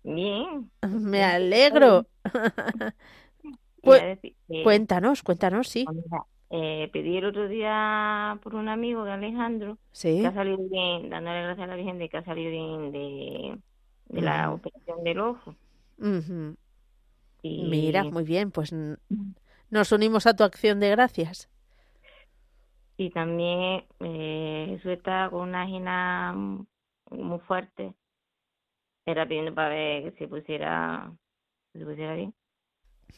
Bien. 0.02 0.70
Me 0.86 1.24
alegro. 1.24 2.06
Cu- 3.82 3.96
Cuéntanos, 4.64 5.22
cuéntanos, 5.22 5.68
sí. 5.68 5.86
Eh, 6.50 6.88
pedí 6.92 7.16
el 7.18 7.26
otro 7.26 7.48
día 7.48 8.38
por 8.42 8.54
un 8.54 8.68
amigo 8.68 9.04
de 9.04 9.12
Alejandro 9.12 9.78
Sí. 9.92 10.20
que 10.20 10.26
ha 10.26 10.32
salido 10.34 10.58
bien, 10.58 11.10
dándole 11.10 11.42
gracias 11.42 11.64
a 11.64 11.70
la 11.70 11.76
Virgen 11.76 11.98
de 11.98 12.08
que 12.08 12.16
ha 12.16 12.24
salido 12.24 12.50
bien 12.50 12.92
de, 12.92 13.58
de 14.06 14.20
la 14.22 14.52
operación 14.52 15.04
del 15.04 15.20
ojo. 15.20 15.54
Ujú. 15.98 16.56
Y, 17.42 17.68
Mira, 17.68 18.04
muy 18.04 18.24
bien, 18.24 18.50
pues 18.50 18.74
nos 19.70 19.92
unimos 19.92 20.26
a 20.26 20.34
tu 20.34 20.44
acción 20.44 20.80
de 20.80 20.90
gracias. 20.90 21.48
y 22.96 23.10
también 23.10 23.84
eh, 24.00 24.66
Jesús 24.70 24.92
está 24.92 25.28
con 25.30 25.48
una 25.50 25.62
agina 25.62 26.34
muy 27.10 27.38
fuerte. 27.40 27.94
Era 29.06 29.26
pidiendo 29.26 29.54
para 29.54 29.68
ver 29.70 30.02
que 30.12 30.18
se 30.18 30.28
pusiera, 30.28 31.12
que 31.72 31.78
se 31.78 31.84
pusiera 31.84 32.14
bien. 32.14 32.34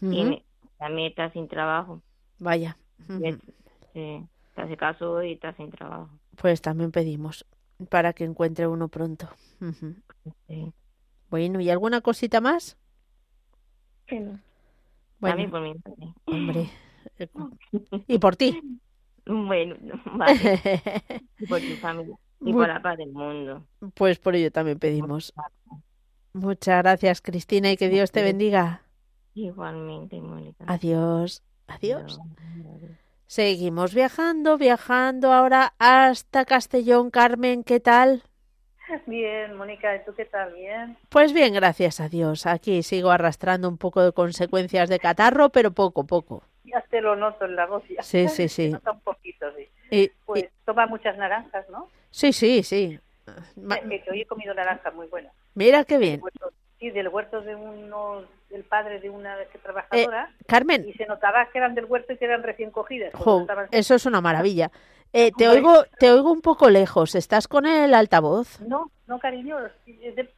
Me- 0.00 0.44
también 0.78 1.08
está 1.10 1.30
sin 1.32 1.48
trabajo. 1.48 2.02
Vaya. 2.38 2.76
Sí, 3.92 4.28
está 4.48 4.68
se 4.68 4.76
casó 4.76 5.22
y 5.22 5.32
está 5.32 5.52
sin 5.54 5.70
trabajo. 5.70 6.10
Pues 6.36 6.60
también 6.60 6.90
pedimos 6.92 7.46
para 7.88 8.12
que 8.12 8.24
encuentre 8.24 8.66
uno 8.66 8.88
pronto. 8.88 9.28
Sí. 10.48 10.72
Bueno, 11.30 11.60
¿y 11.60 11.70
alguna 11.70 12.00
cosita 12.02 12.40
más? 12.40 12.76
También 15.20 15.50
Bueno, 15.50 15.50
por 15.50 15.60
mi 15.62 15.74
parte. 15.74 16.14
hombre. 16.26 16.70
eh, 17.18 17.28
Y 18.08 18.18
por 18.18 18.36
ti. 18.36 18.60
Bueno, 19.26 19.76
vale. 20.16 20.60
Y 21.38 21.46
por 21.46 21.60
tu 21.60 21.76
familia. 21.76 22.16
Y 22.40 22.52
por 22.52 22.68
la 22.68 22.82
paz 22.82 22.96
del 22.98 23.12
mundo. 23.12 23.66
Pues 23.94 24.18
por 24.18 24.34
ello 24.34 24.50
también 24.50 24.78
pedimos. 24.78 25.32
Muchas 26.32 26.82
gracias, 26.82 27.20
Cristina, 27.20 27.70
y 27.72 27.76
que 27.76 27.88
Dios 27.88 28.12
te 28.12 28.22
bendiga. 28.22 28.82
Igualmente, 29.34 30.20
Mónica. 30.20 30.64
Adiós. 30.66 31.42
Adiós. 31.70 32.18
Seguimos 33.26 33.94
viajando, 33.94 34.58
viajando 34.58 35.32
ahora 35.32 35.72
hasta 35.78 36.44
Castellón. 36.44 37.10
Carmen, 37.10 37.62
¿qué 37.62 37.78
tal? 37.80 38.22
Bien, 39.06 39.56
Mónica, 39.56 39.94
¿y 39.94 40.04
tú 40.04 40.12
qué 40.16 40.24
tal? 40.24 40.52
Bien. 40.54 40.96
Pues 41.08 41.32
bien, 41.32 41.54
gracias 41.54 42.00
a 42.00 42.08
Dios. 42.08 42.46
Aquí 42.46 42.82
sigo 42.82 43.10
arrastrando 43.12 43.68
un 43.68 43.78
poco 43.78 44.02
de 44.02 44.12
consecuencias 44.12 44.88
de 44.88 44.98
catarro, 44.98 45.50
pero 45.50 45.70
poco, 45.70 46.04
poco. 46.04 46.42
Ya 46.64 46.80
te 46.90 47.00
lo 47.00 47.14
noto 47.14 47.44
en 47.44 47.54
la 47.54 47.66
voz. 47.66 47.84
ya. 47.88 48.02
Sí, 48.02 48.28
sí, 48.28 48.48
sí. 48.48 48.68
nota 48.72 48.90
un 48.90 49.00
poquito, 49.00 49.46
sí. 49.56 49.68
Y- 49.92 50.00
y- 50.02 50.10
Pues 50.26 50.48
toma 50.64 50.86
muchas 50.86 51.16
naranjas, 51.16 51.68
¿no? 51.70 51.88
sí, 52.10 52.32
sí, 52.32 52.64
sí. 52.64 52.98
Ma- 53.54 53.78
que 53.78 54.02
hoy 54.10 54.22
he 54.22 54.26
comido 54.26 54.52
naranjas 54.54 54.92
muy 54.92 55.06
buenas. 55.06 55.32
Mira 55.54 55.84
qué 55.84 55.98
bien. 55.98 56.20
Sí, 56.80 56.90
del 56.90 57.08
huerto 57.08 57.42
de 57.42 57.54
uno, 57.54 58.22
del 58.48 58.64
padre 58.64 59.00
de 59.00 59.10
una 59.10 59.36
que 59.52 59.58
trabajadora. 59.58 60.30
Carmen, 60.46 60.88
y 60.88 60.94
se 60.94 61.04
notaba 61.06 61.46
que 61.52 61.58
eran 61.58 61.74
del 61.74 61.84
huerto 61.84 62.14
y 62.14 62.16
que 62.16 62.24
eran 62.24 62.42
recién 62.42 62.70
cogidas. 62.70 63.12
jo, 63.14 63.42
estaban- 63.42 63.68
eso 63.70 63.94
es 63.94 64.06
una 64.06 64.20
maravilla. 64.22 64.70
Eh, 65.12 65.30
te 65.36 65.46
oigo, 65.48 65.84
te 65.98 66.10
oigo 66.10 66.32
un 66.32 66.40
poco 66.40 66.70
lejos. 66.70 67.14
¿Estás 67.14 67.48
con 67.48 67.66
el 67.66 67.92
altavoz? 67.94 68.60
No, 68.62 68.90
no, 69.06 69.18
cariño, 69.18 69.58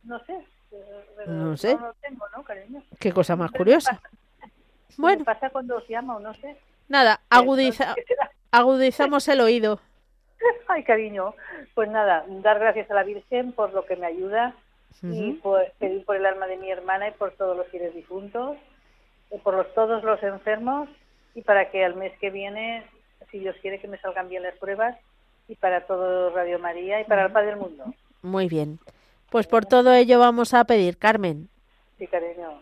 no 0.03 0.19
sé. 0.25 0.33
eh, 0.73 1.27
No 1.27 1.57
sé. 1.57 1.75
No 1.77 1.81
lo 1.89 1.95
tengo, 2.01 2.25
¿no, 2.37 2.43
cariño? 2.43 2.83
Qué 2.99 3.13
cosa 3.13 3.37
más 3.37 3.53
curiosa. 3.53 3.93
pasa- 3.93 4.11
Bueno, 4.99 5.19
Me 5.21 5.25
pasa 5.27 5.51
cuando 5.51 5.77
os 5.77 5.89
llamo, 5.89 6.19
no 6.19 6.35
sé. 6.35 6.57
nada, 6.89 7.21
agudiza, 7.31 7.95
¿Qué 7.95 8.05
agudizamos 8.51 9.29
el 9.29 9.41
oído. 9.43 9.81
Ay, 10.69 10.83
cariño. 10.83 11.35
Pues 11.75 11.89
nada, 11.89 12.25
dar 12.29 12.59
gracias 12.59 12.91
a 12.91 12.95
la 12.95 13.05
Virgen 13.05 13.53
por 13.53 13.73
lo 13.73 13.85
que 13.87 13.95
me 13.97 14.07
ayuda 14.07 14.55
y 15.03 15.31
Ujú. 15.31 15.41
por, 15.41 15.73
pedir 15.79 16.05
por 16.05 16.17
el 16.17 16.27
alma 16.27 16.47
de 16.47 16.57
mi 16.57 16.71
hermana 16.71 17.09
y 17.09 17.13
por 17.13 17.33
todos 17.33 17.57
los 17.57 17.67
fieles 17.69 17.95
difuntos, 17.95 18.57
y 19.31 19.39
por 19.39 19.55
los, 19.55 19.73
todos 19.75 20.03
los 20.05 20.23
enfermos 20.23 20.89
y 21.35 21.43
para 21.43 21.71
que 21.71 21.85
al 21.85 21.95
mes 21.95 22.13
que 22.21 22.31
viene, 22.31 22.85
si 23.31 23.39
Dios 23.39 23.57
quiere 23.63 23.81
que 23.81 23.89
me 23.89 23.99
salgan 23.99 24.29
bien 24.29 24.43
las 24.43 24.57
pruebas 24.57 24.97
y 25.49 25.55
para 25.57 25.87
todo 25.87 26.31
Radio 26.31 26.59
María 26.59 27.01
y 27.01 27.05
para 27.05 27.27
el 27.27 27.33
Padre 27.33 27.49
del 27.49 27.57
Mundo. 27.57 27.95
Muy 28.21 28.49
bien. 28.49 28.79
Pues 29.31 29.47
por 29.47 29.65
todo 29.65 29.93
ello 29.95 30.19
vamos 30.19 30.53
a 30.53 30.65
pedir, 30.65 30.99
Carmen. 30.99 31.49
Sí, 31.99 32.07
cariño. 32.07 32.61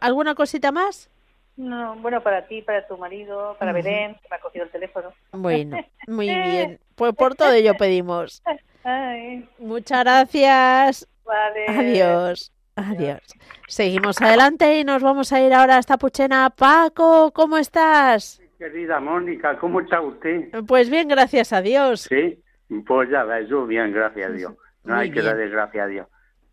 ¿Alguna 0.00 0.34
cosita 0.34 0.70
más? 0.70 1.10
No, 1.56 1.96
bueno, 1.96 2.22
para 2.22 2.46
ti, 2.46 2.62
para 2.62 2.86
tu 2.86 2.96
marido, 2.96 3.56
para 3.58 3.72
Ujú. 3.72 3.82
Belén, 3.82 4.14
que 4.14 4.28
me 4.30 4.36
ha 4.36 4.40
cogido 4.40 4.64
el 4.64 4.70
teléfono. 4.70 5.12
Bueno, 5.32 5.78
muy 6.06 6.26
bien. 6.44 6.78
Pues 6.94 7.14
por 7.14 7.34
todo 7.34 7.52
ello 7.52 7.74
pedimos. 7.76 8.42
Ay, 8.84 9.48
Muchas 9.58 10.04
gracias. 10.04 11.08
Vale. 11.24 11.66
Adiós. 11.68 12.52
Adiós. 12.76 13.20
Seguimos 13.68 14.20
adelante 14.22 14.78
y 14.80 14.84
nos 14.84 15.02
vamos 15.02 15.32
a 15.32 15.40
ir 15.40 15.52
ahora 15.52 15.76
hasta 15.76 15.98
Puchena. 15.98 16.50
Paco, 16.50 17.30
¿cómo 17.32 17.58
estás? 17.58 18.40
Querida 18.58 19.00
Mónica, 19.00 19.58
¿cómo 19.58 19.80
está 19.80 20.00
usted? 20.00 20.50
Pues 20.66 20.88
bien, 20.90 21.08
gracias 21.08 21.52
a 21.52 21.60
Dios. 21.62 22.02
Sí, 22.02 22.42
pues 22.86 23.08
ya 23.10 23.24
ves, 23.24 23.48
yo 23.48 23.66
bien, 23.66 23.92
gracias 23.92 24.30
a 24.30 24.32
Dios. 24.32 24.52
No 24.84 24.94
Muy 24.94 25.04
hay 25.04 25.10
que 25.10 25.22
darle 25.22 25.48
gracias 25.48 25.84
a 25.84 25.88
Dios. 25.88 26.06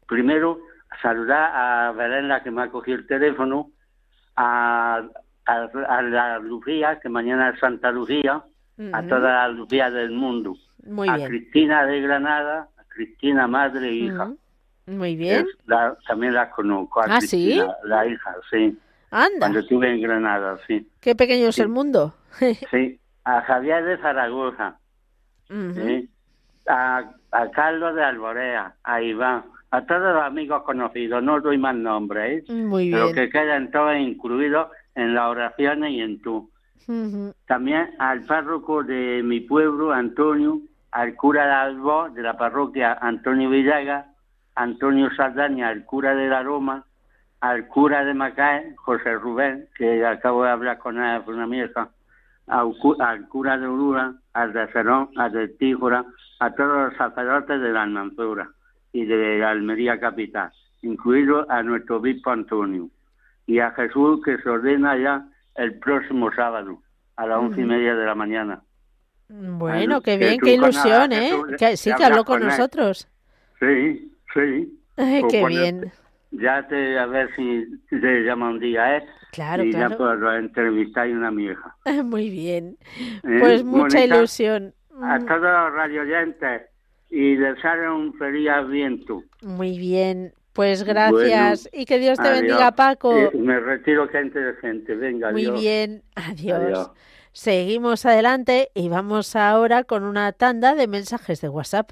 Primero, 0.08 0.60
saludar 1.01 1.51
a 1.53 1.91
Belén, 1.91 2.27
la 2.27 2.43
que 2.43 2.51
me 2.51 2.63
ha 2.63 2.69
cogido 2.69 2.97
el 2.97 3.08
teléfono, 3.08 3.71
a, 4.36 5.01
a, 5.45 5.53
a 5.88 6.01
la 6.01 6.39
Lucía, 6.39 6.99
que 7.01 7.10
mañana 7.10 7.49
es 7.49 7.60
Santa 7.60 7.91
Lucía, 7.91 8.34
a 8.93 8.99
Ujú. 8.99 9.08
todas 9.10 9.21
las 9.49 9.51
Lucías 9.56 9.91
del 9.93 10.12
mundo, 10.12 10.56
Muy 10.86 11.10
a 11.10 11.15
bien. 11.15 11.30
Cristina 11.30 11.86
de 11.86 12.01
Granada, 12.01 12.70
a 12.78 12.84
Cristina 12.88 13.47
madre 13.47 13.88
e 13.89 13.93
hija. 13.93 14.32
Muy 14.88 15.15
bien. 15.15 15.45
Es 15.47 15.57
la- 15.67 15.95
también 16.07 16.33
la 16.33 16.49
conozco, 16.49 17.01
¿Ah, 17.01 17.19
sí? 17.21 17.27
Cristina, 17.45 17.75
la 17.83 18.05
hija, 18.07 18.35
sí. 18.49 18.77
Anda, 19.11 19.39
Cuando 19.39 19.59
estuve 19.59 19.89
en 19.93 20.01
Granada, 20.01 20.57
sí. 20.67 20.89
qué 20.99 21.15
pequeño 21.15 21.49
es 21.49 21.55
Sí. 21.55 21.61
el 21.61 21.69
mundo. 21.69 22.15
Sí, 22.71 22.99
a 23.23 23.41
Javier 23.41 23.83
de 23.85 23.97
Zaragoza. 23.97 24.77
Ujú. 25.49 25.73
¿sí? 25.75 26.09
a, 26.69 27.09
a 27.31 27.49
Carlos 27.51 27.95
de 27.95 28.03
Alborea, 28.03 28.75
a 28.83 29.01
Iván, 29.01 29.45
a 29.71 29.85
todos 29.85 30.13
los 30.15 30.21
amigos 30.23 30.63
conocidos, 30.63 31.23
no 31.23 31.39
doy 31.39 31.57
más 31.57 31.75
nombres, 31.75 32.43
¿eh? 32.49 32.53
Muy 32.53 32.91
pero 32.91 33.05
bien. 33.05 33.15
que 33.15 33.29
quedan 33.29 33.71
todos 33.71 33.95
incluidos 33.97 34.67
en 34.95 35.13
las 35.15 35.27
oraciones 35.27 35.91
y 35.91 36.01
en 36.01 36.21
tú. 36.21 36.51
Ujú. 36.89 37.33
También 37.45 37.91
al 37.99 38.21
párroco 38.25 38.83
de 38.83 39.21
mi 39.23 39.39
pueblo, 39.39 39.93
Antonio, 39.93 40.59
al 40.91 41.15
cura 41.15 41.45
de 41.45 41.51
Albo, 41.53 42.09
de 42.09 42.21
la 42.21 42.35
parroquia 42.38 42.97
Antonio 42.99 43.49
Villaga, 43.49 44.07
Antonio 44.62 45.10
Saldaña, 45.16 45.70
al 45.70 45.86
cura 45.86 46.16
de 46.16 46.28
la 46.28 46.41
Roma, 46.41 46.84
al 47.41 47.68
cura 47.68 48.03
de 48.03 48.14
Macaé, 48.16 48.74
José 48.76 49.14
Rubén, 49.14 49.68
que 49.78 50.03
acabo 50.03 50.43
de 50.43 50.49
hablar 50.49 50.80
con 50.80 50.97
él 51.01 51.22
por 51.22 51.36
una 51.36 51.45
mierda, 51.45 51.89
al, 52.47 52.74
cu- 52.82 52.99
al 52.99 53.28
cura 53.28 53.58
de 53.60 53.68
Urura, 53.68 54.14
al 54.34 54.53
de 54.53 54.68
Cerón, 54.70 55.10
al 55.16 55.32
de 55.32 55.47
Tíjora, 55.49 56.03
a 56.39 56.49
todos 56.51 56.89
los 56.89 56.97
sacerdotes 56.97 57.62
de 57.62 57.72
la 57.72 57.84
Almanzora 57.84 58.49
y 58.91 59.05
de 59.05 59.45
Almería 59.45 59.99
Capital, 59.99 60.51
incluido 60.82 61.45
a 61.51 61.62
nuestro 61.62 61.97
obispo 61.97 62.32
Antonio, 62.32 62.89
y 63.45 63.60
a 63.60 63.70
Jesús 63.72 64.22
que 64.26 64.38
se 64.39 64.49
ordena 64.49 64.97
ya 64.97 65.24
el 65.55 65.78
próximo 65.78 66.32
sábado 66.34 66.80
a 67.16 67.28
las 67.28 67.38
once 67.38 67.62
y 67.62 67.66
media 67.66 67.95
de 67.95 68.05
la 68.05 68.16
mañana. 68.16 68.62
Bueno, 69.30 70.01
qué 70.01 70.18
que 70.18 70.26
bien, 70.26 70.39
qué 70.39 70.53
ilusión, 70.53 71.12
¿eh? 71.12 71.32
Que, 71.60 71.78
sí, 71.78 71.91
que 71.97 72.03
habló 72.05 72.24
con 72.26 72.41
él. 72.41 72.47
nosotros. 72.47 73.08
Sí, 74.34 74.80
qué 75.30 75.45
bien. 75.47 75.91
Ya 76.32 76.67
te, 76.67 76.99
a 76.99 77.05
ver 77.05 77.30
si 77.36 77.65
te 77.89 78.23
llama 78.23 78.49
un 78.49 78.59
día, 78.59 78.97
¿eh? 78.97 79.05
Claro, 79.32 79.63
y 79.63 79.71
claro. 79.71 79.89
ya 79.91 79.97
puedo 79.97 80.36
entrevistar 80.36 81.07
a 81.07 81.11
una 81.11 81.32
mi 81.32 81.45
hija. 81.45 81.75
Muy 82.03 82.30
bien. 82.30 82.78
¿Eh? 83.23 83.38
Pues 83.39 83.63
mucha 83.63 84.03
ilusión. 84.03 84.73
A 85.01 85.19
todos 85.19 85.41
los 85.41 85.73
radioyentes 85.73 86.63
y 87.09 87.36
desear 87.36 87.89
un 87.89 88.13
feliz 88.15 88.49
viento. 88.69 89.23
Muy 89.41 89.78
bien. 89.78 90.34
Pues 90.53 90.84
gracias 90.84 91.69
Bueno, 91.71 91.84
y 91.84 91.86
que 91.86 91.99
Dios 91.99 92.17
te 92.17 92.28
adiós. 92.28 92.41
bendiga, 92.41 92.71
Paco. 92.71 93.15
Eh, 93.15 93.30
me 93.36 93.59
retiro 93.59 94.07
gente 94.07 94.39
de 94.39 94.55
gente. 94.55 94.95
Venga, 94.95 95.32
Muy 95.32 95.45
adiós. 95.45 95.61
bien, 95.61 96.03
adiós. 96.15 96.59
Adiós. 96.59 96.91
Seguimos 97.32 98.07
adelante 98.07 98.69
y 98.73 98.89
vamos 98.89 99.36
ahora 99.36 99.84
con 99.84 100.03
una 100.03 100.32
tanda 100.32 100.73
de 100.73 100.88
mensajes 100.88 101.41
de 101.41 101.49
WhatsApp. 101.49 101.91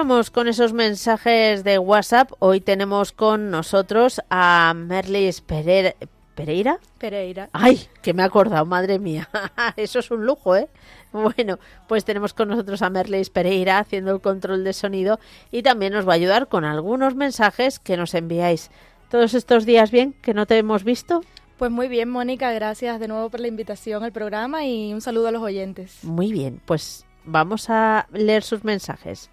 Vamos 0.00 0.30
con 0.30 0.48
esos 0.48 0.72
mensajes 0.72 1.62
de 1.62 1.78
WhatsApp. 1.78 2.32
Hoy 2.38 2.62
tenemos 2.62 3.12
con 3.12 3.50
nosotros 3.50 4.22
a 4.30 4.72
Merlis 4.74 5.42
Pereira. 5.42 5.94
¿Pereira? 6.34 6.78
Pereira. 6.96 7.50
¡Ay! 7.52 7.82
Que 8.00 8.14
me 8.14 8.22
he 8.22 8.24
acordado, 8.24 8.64
madre 8.64 8.98
mía. 8.98 9.28
Eso 9.76 9.98
es 9.98 10.10
un 10.10 10.24
lujo, 10.24 10.56
¿eh? 10.56 10.70
Bueno, 11.12 11.58
pues 11.86 12.06
tenemos 12.06 12.32
con 12.32 12.48
nosotros 12.48 12.80
a 12.80 12.88
Merlis 12.88 13.28
Pereira 13.28 13.78
haciendo 13.78 14.12
el 14.12 14.22
control 14.22 14.64
de 14.64 14.72
sonido 14.72 15.20
y 15.50 15.62
también 15.62 15.92
nos 15.92 16.08
va 16.08 16.12
a 16.12 16.16
ayudar 16.16 16.48
con 16.48 16.64
algunos 16.64 17.14
mensajes 17.14 17.78
que 17.78 17.98
nos 17.98 18.14
enviáis. 18.14 18.70
¿Todos 19.10 19.34
estos 19.34 19.66
días 19.66 19.90
bien 19.90 20.14
que 20.22 20.32
no 20.32 20.46
te 20.46 20.56
hemos 20.56 20.82
visto? 20.82 21.20
Pues 21.58 21.70
muy 21.70 21.88
bien, 21.88 22.08
Mónica, 22.08 22.50
gracias 22.52 23.00
de 23.00 23.08
nuevo 23.08 23.28
por 23.28 23.40
la 23.40 23.48
invitación 23.48 24.02
al 24.02 24.12
programa 24.12 24.64
y 24.64 24.94
un 24.94 25.02
saludo 25.02 25.28
a 25.28 25.32
los 25.32 25.42
oyentes. 25.42 26.02
Muy 26.04 26.32
bien, 26.32 26.62
pues 26.64 27.04
vamos 27.26 27.68
a 27.68 28.06
leer 28.12 28.42
sus 28.42 28.64
mensajes. 28.64 29.30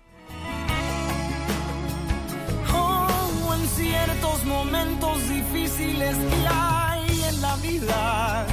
Ciertos 4.07 4.45
momentos 4.45 5.29
difíciles 5.29 6.15
que 6.15 6.47
hay 6.49 7.23
en 7.29 7.41
la 7.41 7.55
vida, 7.57 8.45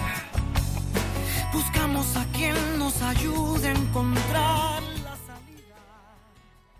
buscamos 1.52 2.16
a 2.16 2.24
quien 2.32 2.56
nos 2.76 3.00
ayude 3.00 3.68
a 3.68 3.70
encontrar 3.70 4.82
la 5.04 5.16
salida. 5.26 5.76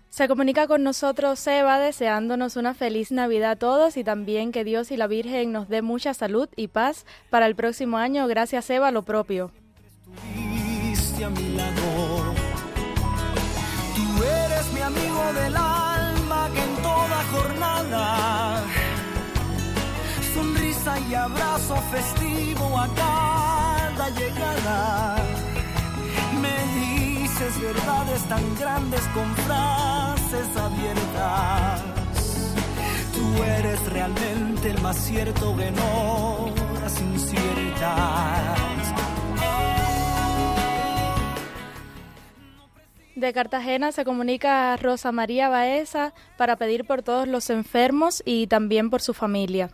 Se 0.09 0.27
comunica 0.27 0.67
con 0.67 0.83
nosotros 0.83 1.47
Eva 1.47 1.79
deseándonos 1.79 2.57
una 2.57 2.73
feliz 2.73 3.11
Navidad 3.13 3.51
a 3.51 3.55
todos 3.55 3.95
y 3.95 4.03
también 4.03 4.51
que 4.51 4.65
Dios 4.65 4.91
y 4.91 4.97
la 4.97 5.07
Virgen 5.07 5.53
nos 5.53 5.69
dé 5.69 5.81
mucha 5.81 6.13
salud 6.13 6.49
y 6.57 6.67
paz 6.67 7.05
para 7.29 7.45
el 7.45 7.55
próximo 7.55 7.95
año. 7.97 8.27
Gracias 8.27 8.69
Eva, 8.69 8.91
lo 8.91 9.03
propio. 9.03 9.51
Tú 13.95 14.23
eres 14.23 14.73
mi 14.73 14.81
amigo 14.81 15.33
del 15.33 15.55
alma 15.55 15.84
sonrisa 20.33 20.99
y 21.09 21.13
abrazo 21.13 21.75
festivo 21.91 22.77
a 22.77 22.87
cada 22.93 24.09
llegada. 24.09 25.15
Me 26.41 26.57
dices 26.79 27.59
verdades 27.61 28.23
tan 28.27 28.55
grandes 28.55 29.01
con 29.13 29.35
frases 29.35 30.47
abiertas. 30.57 31.81
Tú 33.13 33.43
eres 33.43 33.85
realmente 33.91 34.71
el 34.71 34.81
más 34.81 34.97
cierto 34.97 35.55
en 35.59 35.75
horas 35.79 37.01
inciertas. 37.01 38.84
De 43.15 43.31
Cartagena 43.31 43.93
se 43.93 44.03
comunica 44.03 44.75
Rosa 44.75 45.13
María 45.13 45.47
Baeza 45.47 46.13
para 46.37 46.57
pedir 46.57 46.83
por 46.83 47.01
todos 47.01 47.29
los 47.29 47.49
enfermos 47.49 48.21
y 48.25 48.47
también 48.47 48.89
por 48.89 49.01
su 49.01 49.13
familia. 49.13 49.69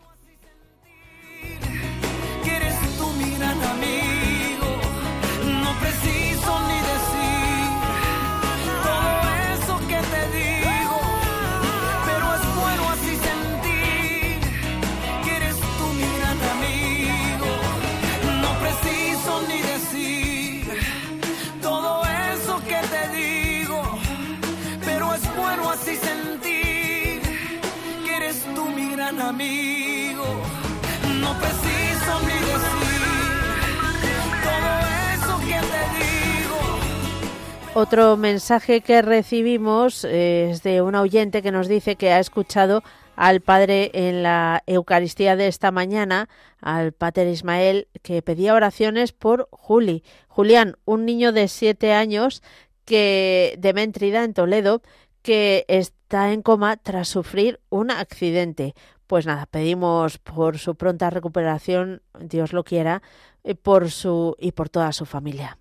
Amigo. 29.20 30.26
No 31.20 31.38
preciso 31.40 32.12
todo 34.44 34.72
eso 35.14 35.40
que 35.40 35.60
te 35.72 35.84
digo. 36.00 36.60
Otro 37.74 38.18
mensaje 38.18 38.82
que 38.82 39.02
recibimos 39.02 40.06
eh, 40.06 40.52
es 40.52 40.64
de 40.64 40.82
un 40.82 40.96
oyente 40.96 41.42
que 41.42 41.52
nos 41.52 41.68
dice 41.68 41.96
que 41.96 42.12
ha 42.12 42.20
escuchado 42.20 42.84
al 43.16 43.42
Padre 43.42 43.92
en 43.94 44.24
la 44.24 44.64
Eucaristía 44.66 45.36
de 45.36 45.48
esta 45.48 45.72
mañana, 45.72 46.30
al 46.60 46.92
Pater 46.92 47.28
Ismael, 47.28 47.88
que 48.02 48.22
pedía 48.22 48.56
oraciones 48.56 49.12
por 49.12 49.48
Juli. 49.52 50.04
Julián, 50.28 50.78
un 50.86 51.06
niño 51.06 51.32
de 51.32 51.48
siete 51.48 51.94
años 51.94 52.42
que 52.86 53.56
de 53.60 53.74
Méntrida, 53.74 54.24
en 54.24 54.34
Toledo, 54.34 54.82
que 55.22 55.66
está 55.68 56.32
en 56.34 56.42
coma 56.42 56.78
tras 56.78 57.10
sufrir 57.10 57.60
un 57.70 57.92
accidente. 57.92 58.74
Pues 59.12 59.26
nada, 59.26 59.46
pedimos 59.46 60.20
por 60.20 60.58
su 60.58 60.76
pronta 60.76 61.10
recuperación, 61.10 62.02
Dios 62.18 62.54
lo 62.54 62.64
quiera, 62.64 63.02
y 63.44 63.56
por 63.56 63.92
su 63.92 64.38
y 64.40 64.54
por 64.54 64.70
toda 64.70 64.94
su 64.94 65.06
familia. 65.06 65.58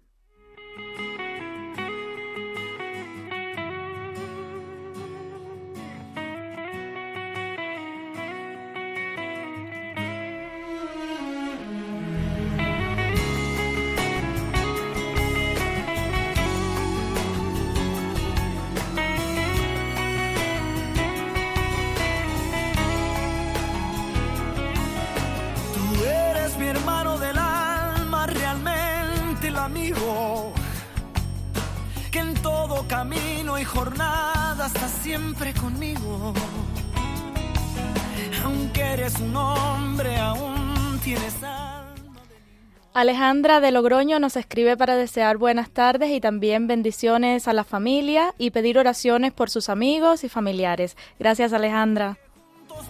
Alejandra 43.01 43.61
de 43.61 43.71
Logroño 43.71 44.19
nos 44.19 44.37
escribe 44.37 44.77
para 44.77 44.95
desear 44.95 45.39
buenas 45.39 45.71
tardes 45.71 46.11
y 46.11 46.21
también 46.21 46.67
bendiciones 46.67 47.49
a 47.49 47.55
la 47.55 47.65
familia 47.65 48.35
y 48.37 48.51
pedir 48.51 48.77
oraciones 48.77 49.33
por 49.33 49.49
sus 49.49 49.71
amigos 49.71 50.23
y 50.23 50.29
familiares. 50.29 50.99
Gracias 51.19 51.55
Alejandra. 51.55 52.19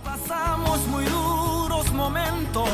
Pasamos 0.02 0.84
muy 0.88 1.04
duros 1.04 1.92
momentos 1.92 2.68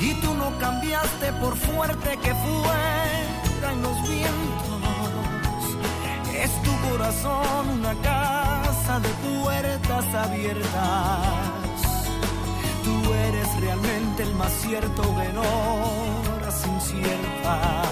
y 0.00 0.14
tú 0.22 0.32
no 0.32 0.50
cambiaste 0.58 1.30
por 1.42 1.54
fuerte 1.58 2.16
que 2.22 2.34
fueran 2.34 3.82
los 3.82 4.08
vientos. 4.08 4.82
Es 6.42 6.62
tu 6.62 6.88
corazón 6.88 7.68
una 7.80 7.94
casa 8.00 8.98
de 9.00 9.08
puertas 9.28 10.06
abiertas 10.14 11.57
Eres 13.26 13.60
realmente 13.60 14.22
el 14.22 14.34
más 14.34 14.52
cierto 14.62 15.02
de 15.02 15.38
horas 15.38 16.66
inciertas. 16.66 17.88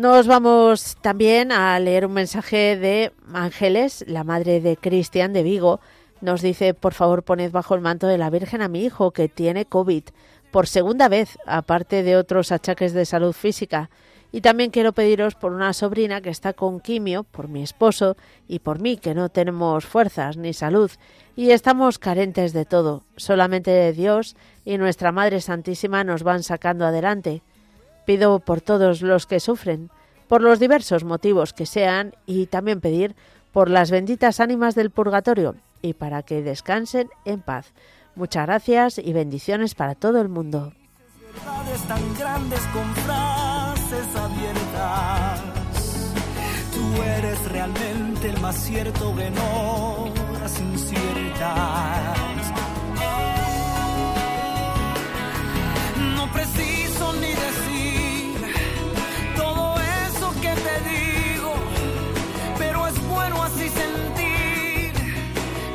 Nos 0.00 0.26
vamos 0.26 0.96
también 1.02 1.52
a 1.52 1.78
leer 1.78 2.06
un 2.06 2.14
mensaje 2.14 2.78
de 2.78 3.12
Ángeles, 3.34 4.02
la 4.08 4.24
madre 4.24 4.62
de 4.62 4.78
Cristian 4.78 5.34
de 5.34 5.42
Vigo. 5.42 5.80
Nos 6.22 6.40
dice, 6.40 6.72
por 6.72 6.94
favor, 6.94 7.22
poned 7.22 7.52
bajo 7.52 7.74
el 7.74 7.82
manto 7.82 8.06
de 8.06 8.16
la 8.16 8.30
Virgen 8.30 8.62
a 8.62 8.68
mi 8.68 8.82
hijo 8.82 9.10
que 9.10 9.28
tiene 9.28 9.66
COVID 9.66 10.04
por 10.50 10.66
segunda 10.66 11.08
vez, 11.08 11.38
aparte 11.46 12.02
de 12.02 12.16
otros 12.16 12.52
achaques 12.52 12.92
de 12.92 13.04
salud 13.04 13.32
física. 13.32 13.90
Y 14.32 14.42
también 14.42 14.70
quiero 14.70 14.92
pediros 14.92 15.34
por 15.34 15.52
una 15.52 15.72
sobrina 15.72 16.20
que 16.20 16.30
está 16.30 16.52
con 16.52 16.78
quimio, 16.78 17.24
por 17.24 17.48
mi 17.48 17.62
esposo 17.62 18.16
y 18.46 18.60
por 18.60 18.80
mí, 18.80 18.96
que 18.96 19.14
no 19.14 19.28
tenemos 19.28 19.84
fuerzas 19.84 20.36
ni 20.36 20.52
salud 20.52 20.90
y 21.40 21.50
estamos 21.50 21.98
carentes 21.98 22.52
de 22.52 22.64
todo. 22.64 23.02
Solamente 23.16 23.70
de 23.70 23.92
Dios 23.92 24.36
y 24.64 24.78
nuestra 24.78 25.10
Madre 25.10 25.40
Santísima 25.40 26.04
nos 26.04 26.22
van 26.22 26.42
sacando 26.42 26.84
adelante. 26.84 27.42
Pido 28.04 28.40
por 28.40 28.60
todos 28.60 29.02
los 29.02 29.26
que 29.26 29.40
sufren, 29.40 29.90
por 30.28 30.42
los 30.42 30.60
diversos 30.60 31.02
motivos 31.02 31.52
que 31.52 31.66
sean 31.66 32.14
y 32.26 32.46
también 32.46 32.80
pedir 32.80 33.16
por 33.52 33.68
las 33.68 33.90
benditas 33.90 34.38
ánimas 34.38 34.74
del 34.74 34.90
purgatorio 34.90 35.56
y 35.82 35.94
para 35.94 36.22
que 36.22 36.42
descansen 36.42 37.08
en 37.24 37.40
paz. 37.40 37.72
Muchas 38.14 38.46
gracias 38.46 38.98
y 38.98 39.12
bendiciones 39.12 39.74
para 39.74 39.94
todo 39.94 40.20
el 40.20 40.28
mundo. 40.28 40.72
tan 41.88 42.14
grandes 42.18 42.60
con 42.72 42.94
frases 42.94 44.16
abiertas. 44.16 45.40
Tú 46.74 47.02
eres 47.02 47.44
realmente 47.52 48.30
el 48.30 48.40
más 48.40 48.56
cierto 48.56 49.14
en 49.20 49.34
horas 49.38 50.60
inciertas. 50.60 52.16
No 56.16 56.32
preciso 56.32 57.12
ni 57.14 57.28
decir 57.28 58.54
todo 59.36 59.76
eso 60.08 60.32
que 60.40 60.54
te 60.66 60.76
digo, 60.90 61.54
pero 62.58 62.86
es 62.86 63.08
bueno 63.08 63.42
así 63.42 63.68
sentir 63.68 64.92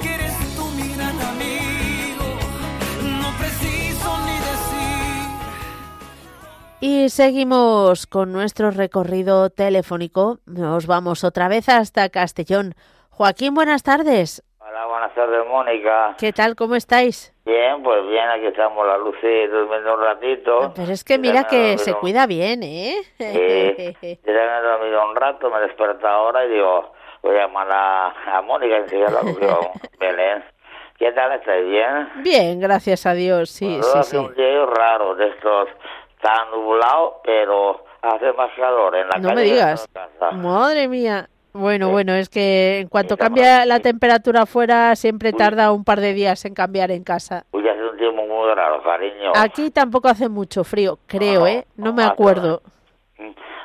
que 0.02 0.14
eres 0.14 0.34
tú 0.56 0.66
mi 0.72 0.94
gran 0.96 1.20
amigo. 1.22 1.75
Y 6.82 7.10
seguimos 7.10 8.06
con 8.06 8.34
nuestro 8.34 8.70
recorrido 8.70 9.50
telefónico. 9.50 10.40
Nos 10.46 10.88
vamos 10.88 11.24
otra 11.24 11.48
vez 11.48 11.70
hasta 11.70 12.10
Castellón. 12.10 12.74
Joaquín, 13.10 13.54
buenas 13.54 13.82
tardes. 13.82 14.44
Hola, 14.60 14.86
buenas 14.88 15.16
tardes, 15.16 15.48
Mónica. 15.48 16.16
¿Qué 16.18 16.34
tal? 16.34 16.56
¿Cómo 16.56 16.76
estáis? 16.76 17.34
Bien, 17.46 17.82
pues 17.82 18.06
bien, 18.08 18.28
aquí 18.30 18.48
estamos 18.48 18.86
la 18.86 18.98
luz 18.98 19.16
durmiendo 19.22 19.96
un 19.96 20.02
ratito. 20.02 20.74
Pero 20.76 20.92
es 20.92 21.04
que 21.04 21.18
mira 21.18 21.46
que 21.46 21.78
se 21.78 21.94
cuida 21.94 22.28
bien, 22.28 22.62
¿eh? 22.64 22.96
Sí, 23.18 24.20
yo 24.26 24.32
he 24.34 24.62
dormido 24.62 25.10
un 25.10 25.16
rato, 25.16 25.50
me 25.50 25.60
he 25.60 25.62
despertado 25.62 26.14
ahora 26.14 26.46
y 26.46 26.50
digo, 26.50 26.92
voy 27.24 27.38
a 27.38 27.48
llamar 27.48 27.68
a, 27.72 28.38
a 28.38 28.42
Mónica 28.42 28.76
y 28.76 28.82
enseguida 28.82 29.10
Belén. 30.00 30.44
¿Qué 30.98 31.12
tal? 31.12 31.32
¿Estáis 31.34 31.66
bien? 31.68 32.10
Bien, 32.24 32.60
gracias 32.60 33.06
a 33.06 33.14
Dios, 33.14 33.50
sí, 33.50 33.80
sí, 33.82 34.04
sí. 34.04 34.18
un 34.18 34.34
día 34.34 34.66
raro 34.66 35.16
de 35.16 35.28
estos 35.28 35.68
tan 36.22 36.52
nublado, 36.52 37.22
pero 37.24 37.84
hace 38.02 38.32
más 38.34 38.52
calor 38.56 38.96
en 38.96 39.08
la 39.10 39.18
No 39.20 39.30
calle. 39.30 39.36
me 39.36 39.42
que 39.44 39.48
en 39.50 39.54
digas. 39.56 39.90
Madre 40.34 40.88
mía. 40.88 41.30
Bueno, 41.54 41.90
bueno, 41.90 42.14
es 42.14 42.28
que 42.28 42.80
en 42.80 42.90
cuanto 42.90 43.16
cambia 43.16 43.66
la 43.66 43.80
temperatura 43.80 44.42
afuera, 44.42 44.94
siempre 44.98 45.32
tarda 45.32 45.72
un 45.72 45.86
par 45.86 46.02
de 46.02 46.14
días 46.14 46.44
en 46.44 46.54
cambiar 46.54 46.92
en 46.92 47.06
casa. 47.06 47.46
Uy, 47.52 47.66
hace 47.68 47.82
un 47.82 47.98
tiempo 47.98 48.24
muy 48.26 48.54
raro, 48.54 48.84
cariño. 48.84 49.32
Aquí 49.36 49.72
tampoco 49.72 50.10
hace 50.10 50.28
mucho 50.28 50.66
frío, 50.66 51.00
creo, 51.08 51.40
No, 51.42 51.48
¿eh? 51.48 51.66
No 51.78 51.94
me 51.94 52.04
no, 52.04 52.10
acuerdo. 52.10 52.62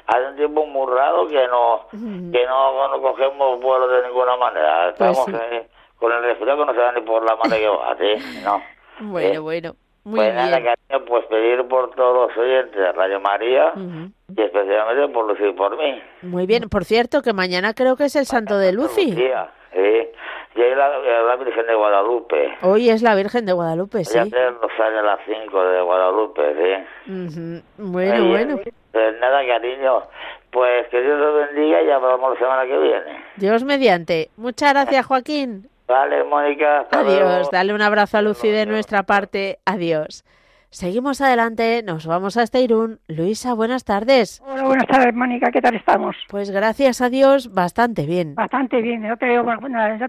Hace 0.06 0.26
un 0.28 0.36
tiempo 0.36 0.66
muy 0.66 0.92
raro 0.92 1.26
que 1.26 1.46
no, 1.48 1.86
que 1.90 2.46
no, 2.46 2.88
no 2.88 3.02
cogemos 3.02 3.60
vuelo 3.60 3.88
de 3.88 4.06
ninguna 4.06 4.36
manera. 4.36 4.94
Pues 4.96 5.10
Estamos 5.18 5.24
sí. 5.26 5.34
ahí 5.54 5.66
con 5.98 6.12
el 6.12 6.22
resfriado 6.22 6.58
que 6.60 6.66
no 6.66 6.72
se 6.72 6.80
da 6.80 6.92
ni 6.92 7.00
por 7.02 7.24
la 7.24 7.36
madre 7.36 7.58
que 7.60 7.68
va, 7.68 7.96
¿sí? 7.98 8.40
No. 8.44 8.62
Bueno, 9.10 9.34
Eh, 9.34 9.38
bueno. 9.38 9.76
Muy 10.04 10.16
pues 10.20 10.34
nada, 10.34 10.58
bien. 10.58 10.74
cariño, 10.88 11.04
pues 11.06 11.26
pedir 11.26 11.68
por 11.68 11.90
todos 11.94 12.28
los 12.28 12.36
oyentes 12.38 12.74
de 12.76 12.92
Radio 12.92 13.20
María 13.20 13.72
Ujú. 13.74 14.10
y 14.36 14.40
especialmente 14.42 15.08
por 15.12 15.26
Lucy 15.28 15.44
y 15.48 15.52
por 15.52 15.76
mí. 15.76 16.02
Muy 16.22 16.46
bien. 16.46 16.68
Por 16.70 16.84
cierto, 16.84 17.20
que 17.22 17.32
mañana 17.32 17.74
creo 17.74 17.96
que 17.96 18.04
es 18.04 18.16
el 18.16 18.24
santo 18.26 18.56
de 18.58 18.72
Lucy. 18.72 19.10
Lucía, 19.12 19.50
¿sí? 19.72 20.08
Y 20.56 20.62
ahí 20.62 20.74
la, 20.74 20.88
la 21.26 21.36
Virgen 21.36 21.66
de 21.66 21.74
Guadalupe. 21.74 22.56
Hoy 22.62 22.90
es 22.90 23.02
la 23.02 23.14
Virgen 23.14 23.46
de 23.46 23.52
Guadalupe, 23.52 24.04
sí. 24.04 24.14
Ya 24.18 24.24
los 24.50 24.72
años 24.80 24.98
a 25.00 25.02
las 25.02 25.20
5 25.26 25.64
de 25.64 25.80
Guadalupe, 25.82 26.42
¿sí? 26.54 27.12
Ujú. 27.12 27.62
Bueno, 27.92 28.24
Muy 28.24 28.36
bien. 28.36 28.48
bueno. 28.48 28.60
Pues 28.92 29.20
nada, 29.20 29.46
cariño, 29.46 30.02
pues 30.50 30.88
que 30.88 31.00
Dios 31.00 31.16
los 31.20 31.46
bendiga 31.46 31.80
y 31.82 31.90
hablamos 31.90 32.32
la 32.34 32.38
semana 32.40 32.64
que 32.66 32.76
viene. 32.78 33.24
Dios 33.36 33.62
mediante. 33.62 34.30
Muchas 34.36 34.72
gracias, 34.72 35.06
Joaquín. 35.06 35.68
Vale, 35.90 36.22
Mónica, 36.22 36.80
hasta 36.82 37.02
luego. 37.02 37.28
Adiós. 37.28 37.50
Dale 37.50 37.74
un 37.74 37.82
abrazo 37.82 38.16
a 38.18 38.22
Lucy 38.22 38.48
de 38.48 38.64
nuestra 38.64 39.02
parte. 39.02 39.58
Adiós. 39.66 40.24
Seguimos 40.70 41.20
adelante, 41.20 41.82
nos 41.84 42.06
vamos 42.06 42.36
hasta 42.36 42.60
Irún. 42.60 43.00
Luisa, 43.08 43.54
buenas 43.54 43.84
tardes. 43.84 44.40
Hola, 44.46 44.62
buenas 44.62 44.86
tardes, 44.86 45.12
Mónica. 45.12 45.50
¿Qué 45.50 45.60
tal 45.60 45.74
estamos? 45.74 46.14
Pues 46.28 46.52
gracias 46.52 47.00
a 47.00 47.08
Dios, 47.10 47.52
bastante 47.52 48.06
bien. 48.06 48.36
Bastante 48.36 48.80
bien. 48.80 49.02
Yo 49.02 49.16
te, 49.16 49.36
oigo, 49.36 49.50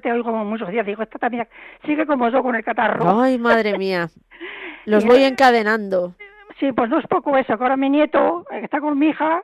te 0.03 0.11
oigo 0.11 0.23
como 0.23 0.45
muchos 0.45 0.69
días. 0.69 0.85
Digo, 0.85 1.01
esta 1.01 1.17
también 1.17 1.47
sigue 1.83 2.05
como 2.05 2.29
yo 2.29 2.43
con 2.43 2.55
el 2.55 2.63
catarro. 2.63 3.19
Ay, 3.19 3.39
madre 3.39 3.75
mía. 3.75 4.09
Los 4.85 5.03
Y- 5.03 5.07
voy 5.07 5.23
encadenando. 5.23 6.13
Sí, 6.59 6.71
pues 6.73 6.91
no 6.91 6.99
es 6.99 7.07
poco 7.07 7.35
eso, 7.37 7.57
que 7.57 7.63
ahora 7.63 7.75
mi 7.75 7.89
nieto, 7.89 8.45
eh, 8.51 8.59
que 8.59 8.65
está 8.65 8.79
con 8.79 8.99
mi 8.99 9.07
hija, 9.09 9.41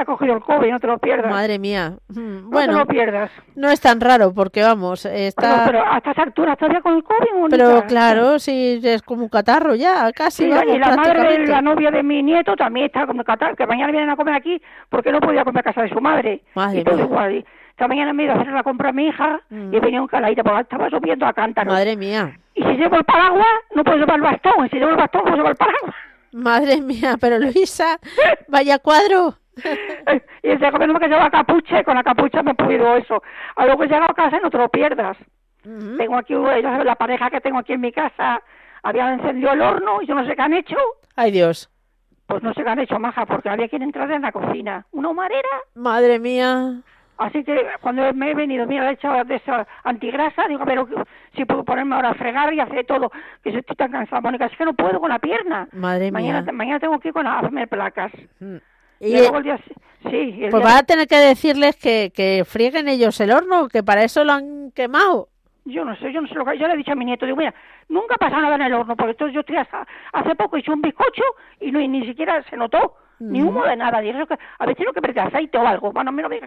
ha 0.00 0.04
cogido 0.04 0.34
el 0.34 0.40
COVID, 0.42 0.70
no 0.70 0.80
te 0.80 0.86
lo 0.86 0.98
pierdas. 0.98 1.30
Madre 1.30 1.58
mía. 1.58 1.94
Mm, 2.08 2.14
no 2.14 2.38
te 2.40 2.42
Bueno, 2.46 2.78
lo 2.78 2.86
pierdas. 2.86 3.30
no 3.56 3.68
es 3.70 3.80
tan 3.80 4.00
raro 4.00 4.32
porque 4.32 4.62
vamos, 4.62 5.04
está... 5.06 5.64
pero 5.66 5.82
a 5.84 5.98
estas 5.98 6.18
alturas 6.18 6.56
todavía 6.58 6.80
con 6.80 6.94
el 6.96 7.02
COVID, 7.04 7.32
Mónica. 7.38 7.56
Pero 7.56 7.84
claro, 7.86 8.38
sí, 8.38 8.80
es 8.82 9.02
como 9.02 9.22
un 9.24 9.28
catarro 9.28 9.74
ya, 9.74 10.10
casi 10.12 10.44
Sí, 10.44 10.48
la- 10.50 10.56
vamos, 10.60 10.74
y 10.74 10.78
la 10.78 10.96
madre 10.96 11.46
la 11.46 11.60
novia 11.62 11.90
de 11.90 12.02
mi 12.02 12.22
nieto 12.22 12.54
también 12.56 12.86
está 12.86 13.06
con 13.06 13.18
el 13.18 13.24
catarro, 13.24 13.56
que 13.56 13.66
mañana 13.66 13.90
vienen 13.92 14.10
a 14.10 14.16
comer 14.16 14.34
aquí 14.34 14.60
porque 14.88 15.10
no 15.12 15.20
podía 15.20 15.44
comer 15.44 15.60
a 15.60 15.72
casa 15.72 15.82
de 15.82 15.88
su 15.90 16.00
madre. 16.00 16.42
Madre 16.54 16.80
y 16.80 16.84
todo 16.84 16.96
mía. 16.96 17.04
igual. 17.04 17.44
Esta 17.70 17.86
mañana 17.86 18.12
me 18.12 18.24
iba 18.24 18.34
a 18.34 18.40
hacer 18.40 18.52
la 18.52 18.64
compra 18.64 18.88
a 18.88 18.92
mi 18.92 19.06
hija 19.06 19.40
y 19.50 19.78
venía 19.78 20.00
un 20.02 20.08
caladito 20.08 20.42
porque 20.42 20.62
estaba 20.62 20.90
subiendo 20.90 21.24
a 21.26 21.32
cántaro. 21.32 21.70
Madre 21.70 21.96
mía. 21.96 22.36
Y 22.56 22.62
si 22.64 22.72
llevo 22.72 22.96
el 22.96 23.04
paraguas, 23.04 23.46
no 23.72 23.84
puedo 23.84 23.98
llevar 23.98 24.16
el 24.16 24.22
bastón. 24.22 24.66
Y 24.66 24.68
si 24.70 24.76
llevo 24.78 24.90
el 24.90 24.96
bastón, 24.96 25.22
puedo 25.22 25.36
llevar 25.36 25.52
el 25.52 25.56
paraguas. 25.56 25.94
Madre 26.32 26.80
mía, 26.82 27.16
pero 27.20 27.38
Luisa, 27.38 27.98
vaya 28.48 28.80
cuadro. 28.80 29.36
y 30.42 30.48
decía 30.48 30.70
que 30.72 30.86
no 30.86 30.98
lleva 30.98 31.30
capucha 31.30 31.80
y 31.80 31.84
con 31.84 31.94
la 31.94 32.02
capucha 32.02 32.42
me 32.42 32.52
he 32.52 32.54
podido 32.54 32.96
eso. 32.96 33.22
A 33.56 33.66
luego 33.66 33.84
he 33.84 33.86
llegado 33.86 34.10
a 34.10 34.14
casa 34.14 34.38
y 34.38 34.40
no 34.42 34.50
te 34.50 34.58
lo 34.58 34.68
pierdas. 34.68 35.16
Tengo 35.62 36.16
aquí, 36.16 36.34
sabes, 36.34 36.84
la 36.84 36.94
pareja 36.94 37.30
que 37.30 37.40
tengo 37.40 37.58
aquí 37.58 37.74
en 37.74 37.80
mi 37.80 37.92
casa, 37.92 38.42
habían 38.82 39.14
encendido 39.14 39.52
el 39.52 39.60
horno 39.60 40.00
y 40.00 40.06
yo 40.06 40.14
no 40.14 40.24
sé 40.24 40.34
qué 40.34 40.42
han 40.42 40.54
hecho. 40.54 40.76
Ay, 41.16 41.30
Dios. 41.30 41.70
Pues 42.26 42.42
no 42.42 42.54
sé 42.54 42.62
qué 42.62 42.70
han 42.70 42.78
hecho, 42.78 42.98
maja, 42.98 43.26
porque 43.26 43.48
había 43.48 43.68
quien 43.68 43.82
entrar 43.82 44.10
en 44.10 44.22
la 44.22 44.32
cocina. 44.32 44.86
Una 44.92 45.08
humarera. 45.08 45.48
Madre 45.74 46.18
mía. 46.18 46.82
Así 47.18 47.42
que 47.42 47.66
cuando 47.80 48.12
me 48.14 48.30
he 48.30 48.34
venido, 48.34 48.64
mira, 48.66 48.88
he 48.88 48.92
echado 48.92 49.24
de 49.24 49.36
esa 49.36 49.66
antigrasa, 49.82 50.46
digo, 50.46 50.64
pero 50.64 50.86
si 51.34 51.44
puedo 51.44 51.64
ponerme 51.64 51.96
ahora 51.96 52.10
a 52.10 52.14
fregar 52.14 52.54
y 52.54 52.60
hacer 52.60 52.86
todo, 52.86 53.10
que 53.42 53.50
estoy 53.50 53.76
tan 53.76 53.90
cansada, 53.90 54.20
Mónica, 54.20 54.46
es 54.46 54.56
que 54.56 54.64
no 54.64 54.72
puedo 54.72 55.00
con 55.00 55.10
la 55.10 55.18
pierna. 55.18 55.68
Madre 55.72 56.12
mañana, 56.12 56.42
mía. 56.42 56.52
Mañana 56.52 56.80
tengo 56.80 57.00
que 57.00 57.08
ir 57.08 57.14
con 57.14 57.26
a 57.26 57.40
hacerme 57.40 57.66
placas. 57.66 58.12
Y, 59.00 59.08
Y, 59.08 59.18
luego 59.18 59.38
el 59.38 59.44
día, 59.44 59.58
sí, 60.10 60.16
y 60.16 60.44
el 60.44 60.50
Pues 60.50 60.62
día- 60.62 60.72
va 60.74 60.78
a 60.78 60.82
tener 60.82 61.06
que 61.06 61.16
decirles 61.16 61.76
que, 61.76 62.10
que 62.14 62.44
frieguen 62.46 62.88
ellos 62.88 63.20
el 63.20 63.30
horno, 63.32 63.68
que 63.68 63.82
para 63.82 64.02
eso 64.04 64.24
lo 64.24 64.32
han 64.32 64.70
quemado. 64.72 65.28
Yo 65.64 65.84
no 65.84 65.94
sé, 65.96 66.12
yo 66.12 66.20
no 66.22 66.28
sé 66.28 66.34
lo 66.34 66.44
que... 66.46 66.56
Yo 66.58 66.66
le 66.66 66.74
he 66.74 66.76
dicho 66.78 66.92
a 66.92 66.94
mi 66.94 67.04
nieto, 67.04 67.26
digo, 67.26 67.36
mira, 67.36 67.54
nunca 67.88 68.14
ha 68.14 68.18
pasado 68.18 68.40
nada 68.42 68.54
en 68.56 68.62
el 68.62 68.74
horno, 68.74 68.96
porque 68.96 69.10
entonces 69.10 69.34
yo 69.34 69.40
estoy 69.40 69.56
hasta- 69.56 69.86
hace 70.12 70.34
poco 70.34 70.56
hice 70.56 70.70
un 70.70 70.80
bizcocho 70.80 71.22
y 71.60 71.70
no, 71.70 71.80
y 71.80 71.88
ni 71.88 72.06
siquiera 72.06 72.42
se 72.48 72.56
notó, 72.56 72.96
ni 73.20 73.42
humo 73.42 73.64
de 73.64 73.76
nada. 73.76 74.00
Dije, 74.00 74.24
que, 74.26 74.38
a 74.58 74.66
ver, 74.66 74.76
tiene 74.76 74.92
que 74.92 75.00
meter 75.00 75.20
aceite 75.20 75.58
o 75.58 75.66
algo. 75.66 75.92
Bueno, 75.92 76.08
a 76.10 76.12
mí 76.12 76.22
no 76.22 76.28
me. 76.28 76.40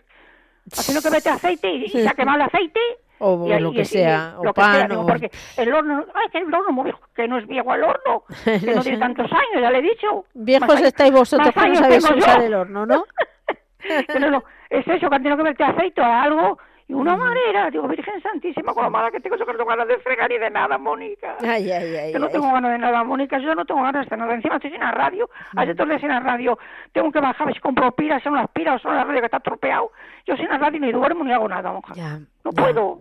Haciendo 0.72 1.02
que 1.02 1.10
mete 1.12 1.30
aceite 1.30 1.70
y, 1.72 1.84
y 1.86 1.90
se 1.90 2.08
ha 2.10 2.14
quemado 2.14 2.38
el 2.38 2.44
aceite. 2.44 2.80
O 3.24 3.46
y, 3.48 3.60
lo 3.60 3.72
y- 3.72 3.76
que 3.76 3.82
y- 3.82 3.86
sea, 3.86 4.34
lo 4.42 4.50
o 4.50 4.54
que 4.54 4.62
sea, 4.62 4.72
pan, 4.80 4.90
digo, 4.90 5.02
o- 5.02 5.06
porque 5.08 5.30
el 5.58 5.74
horno, 5.74 6.06
ay, 6.16 6.28
que 6.32 6.38
el 6.40 6.54
horno 6.54 6.84
viejo, 6.84 7.00
que 7.16 7.28
no 7.28 7.38
es 7.38 7.48
viejo 7.48 7.74
el 7.74 7.84
horno, 7.84 8.24
que 8.46 8.74
no 8.76 8.82
tiene 8.82 8.98
tantos 8.98 9.32
años, 9.32 9.62
ya 9.62 9.70
le 9.72 9.78
he 9.78 9.82
dicho. 9.84 10.26
Viejos 10.34 10.68
Más 10.68 10.82
estáis 10.82 11.12
vosotros 11.14 11.50
que 11.54 11.68
no 11.70 11.76
sabéis 11.76 12.04
usar 12.10 12.40
yo. 12.40 12.46
el 12.46 12.54
horno, 12.56 12.86
¿no? 12.86 13.04
Pero 14.08 14.30
no, 14.32 14.44
es 14.70 14.88
eso, 14.88 15.10
que 15.10 15.16
han 15.16 15.24
tenido 15.24 15.38
que 15.38 15.44
verte 15.44 15.64
aceite 15.64 16.02
o 16.02 16.06
algo, 16.06 16.60
y 16.88 16.94
una 16.94 17.16
manera, 17.16 17.70
digo, 17.72 17.88
Virgen 17.88 18.22
Santísima, 18.22 18.74
con 18.74 18.84
la 18.84 18.90
mala 18.90 19.10
que 19.12 19.22
tengo, 19.22 19.38
yo 19.38 19.46
que 19.46 19.54
no 19.54 19.58
tengo 19.60 19.70
ganas 19.70 19.88
de 19.88 19.98
fregar 20.00 20.30
ni 20.30 20.38
de 20.38 20.50
nada, 20.50 20.78
Mónica. 20.78 21.38
Ay, 21.42 21.72
ay, 21.72 21.96
ay. 21.96 22.14
Yo 22.14 22.20
no 22.20 22.26
ay. 22.26 22.32
tengo 22.34 22.52
ganas 22.52 22.72
de 22.74 22.78
nada, 22.80 23.04
Mónica, 23.06 23.38
yo 23.40 23.56
no 23.56 23.64
tengo 23.66 23.82
ganas 23.82 24.10
de 24.10 24.18
nada. 24.18 24.34
Encima 24.34 24.56
estoy 24.56 24.72
sin 24.72 24.82
la 24.82 24.92
radio, 24.92 25.30
ayer 25.56 25.74
todo 25.74 25.84
el 25.86 25.90
día 25.92 26.00
sin 26.00 26.10
la 26.10 26.20
radio. 26.20 26.60
Tengo 26.92 27.10
que 27.12 27.22
bajar, 27.22 27.48
a 27.48 27.54
si 27.54 27.60
compro 27.62 27.92
pilas, 27.94 28.22
son 28.24 28.36
las 28.36 28.50
pilas 28.50 28.76
o 28.76 28.80
son 28.80 28.96
la 28.96 29.06
radio 29.06 29.22
que 29.22 29.26
está 29.28 29.38
estropeado. 29.38 29.92
Yo 30.28 30.36
sin 30.36 30.50
la 30.50 30.58
radio 30.58 30.80
ni 30.82 30.92
duermo 30.92 31.24
ni 31.24 31.32
hago 31.32 31.48
nada, 31.48 31.72
monja. 31.72 31.94
Ya, 31.94 32.20
No 32.44 32.52
ya. 32.52 32.62
puedo. 32.62 33.00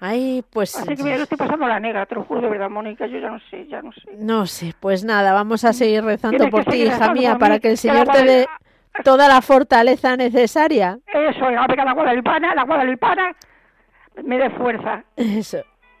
Ay, 0.00 0.44
pues 0.50 0.76
Así 0.76 0.94
que 0.94 1.02
mira, 1.02 1.16
yo 1.16 1.22
estoy 1.24 1.36
pasando 1.38 1.66
la 1.66 1.80
negra, 1.80 2.06
te 2.06 2.14
lo 2.14 2.22
juro 2.24 2.40
de 2.42 2.48
verdad, 2.48 2.70
Mónica, 2.70 3.06
yo 3.06 3.18
ya 3.18 3.30
no 3.30 3.40
sé, 3.50 3.66
ya 3.66 3.82
no 3.82 3.90
sé. 3.92 4.02
no 4.16 4.46
sé, 4.46 4.72
pues 4.78 5.02
nada, 5.04 5.32
vamos 5.32 5.64
a 5.64 5.72
seguir 5.72 6.04
rezando 6.04 6.48
por 6.50 6.64
que 6.64 6.70
ti, 6.70 6.82
hija 6.84 7.12
mía, 7.12 7.36
para 7.36 7.54
mí, 7.54 7.60
que 7.60 7.68
el 7.68 7.72
que 7.72 7.76
Señor 7.78 8.06
te 8.08 8.24
dé 8.24 8.46
toda 9.02 9.26
la 9.26 9.42
fortaleza 9.42 10.16
necesaria. 10.16 10.98
Eso, 11.06 11.50
la 11.50 11.66
beca 11.66 11.84
la 11.84 11.94
guadalipana, 11.94 12.54
la 12.54 12.62
guadalipana 12.64 13.34
me 14.22 14.38
dé 14.38 14.50
fuerza. 14.50 15.02
Eso. 15.16 15.58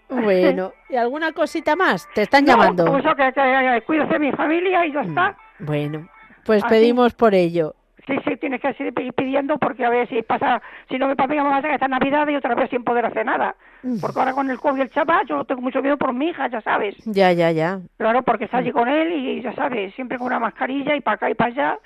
Bueno, 0.08 0.72
¿y 0.88 0.96
alguna 0.96 1.32
cosita 1.32 1.76
más? 1.76 2.08
Te 2.14 2.22
están 2.22 2.44
No, 2.44 2.52
llamando. 2.52 2.84
pues 2.86 3.04
que, 3.04 3.32
que, 3.32 3.32
que 3.32 3.82
cuídese 3.84 4.12
de 4.14 4.18
mi 4.20 4.32
familia 4.32 4.86
y 4.86 4.92
ya 4.92 5.00
está. 5.02 5.36
Bueno, 5.58 6.08
pues 6.44 6.62
Así. 6.64 6.72
pedimos 6.74 7.14
por 7.14 7.34
ello. 7.34 7.74
Sí, 8.08 8.16
sí, 8.26 8.36
tienes 8.38 8.60
que 8.60 8.72
seguir 8.74 8.92
pi- 8.94 9.12
pidiendo 9.12 9.56
porque 9.58 9.84
a 9.84 9.90
ver 9.90 10.08
si 10.08 10.22
pasa, 10.22 10.60
si 10.88 10.98
no 10.98 11.06
me 11.06 11.14
pasa, 11.14 11.34
me 11.34 11.42
pasa 11.42 11.68
que 11.68 11.74
esta 11.74 11.86
Navidad 11.88 12.26
y 12.26 12.34
otra 12.36 12.54
vez 12.56 12.70
sin 12.70 12.82
poder 12.82 13.04
hacer 13.06 13.24
nada. 13.26 13.54
Mm. 13.82 14.00
Porque 14.00 14.18
ahora 14.18 14.32
con 14.32 14.50
el 14.50 14.58
COVID 14.58 14.78
y 14.78 14.82
el 14.82 14.90
chaval 14.90 15.26
yo 15.28 15.44
tengo 15.44 15.60
mucho 15.60 15.80
miedo 15.82 15.96
por 15.98 16.12
mi 16.14 16.28
hija, 16.30 16.48
ya 16.48 16.60
sabes. 16.62 16.96
Ya, 17.04 17.30
ya, 17.32 17.50
ya. 17.52 17.78
Claro, 17.98 18.22
porque 18.22 18.44
está 18.46 18.56
Mm. 18.56 18.60
allí 18.60 18.72
con 18.72 18.88
él 18.88 19.12
y 19.12 19.42
ya 19.42 19.52
sabes, 19.54 19.94
siempre 19.94 20.16
con 20.18 20.26
una 20.28 20.38
mascarilla 20.40 20.96
y 20.96 21.00
para 21.02 21.16
acá 21.16 21.30
y 21.30 21.34
para 21.34 21.50
allá. 21.52 21.78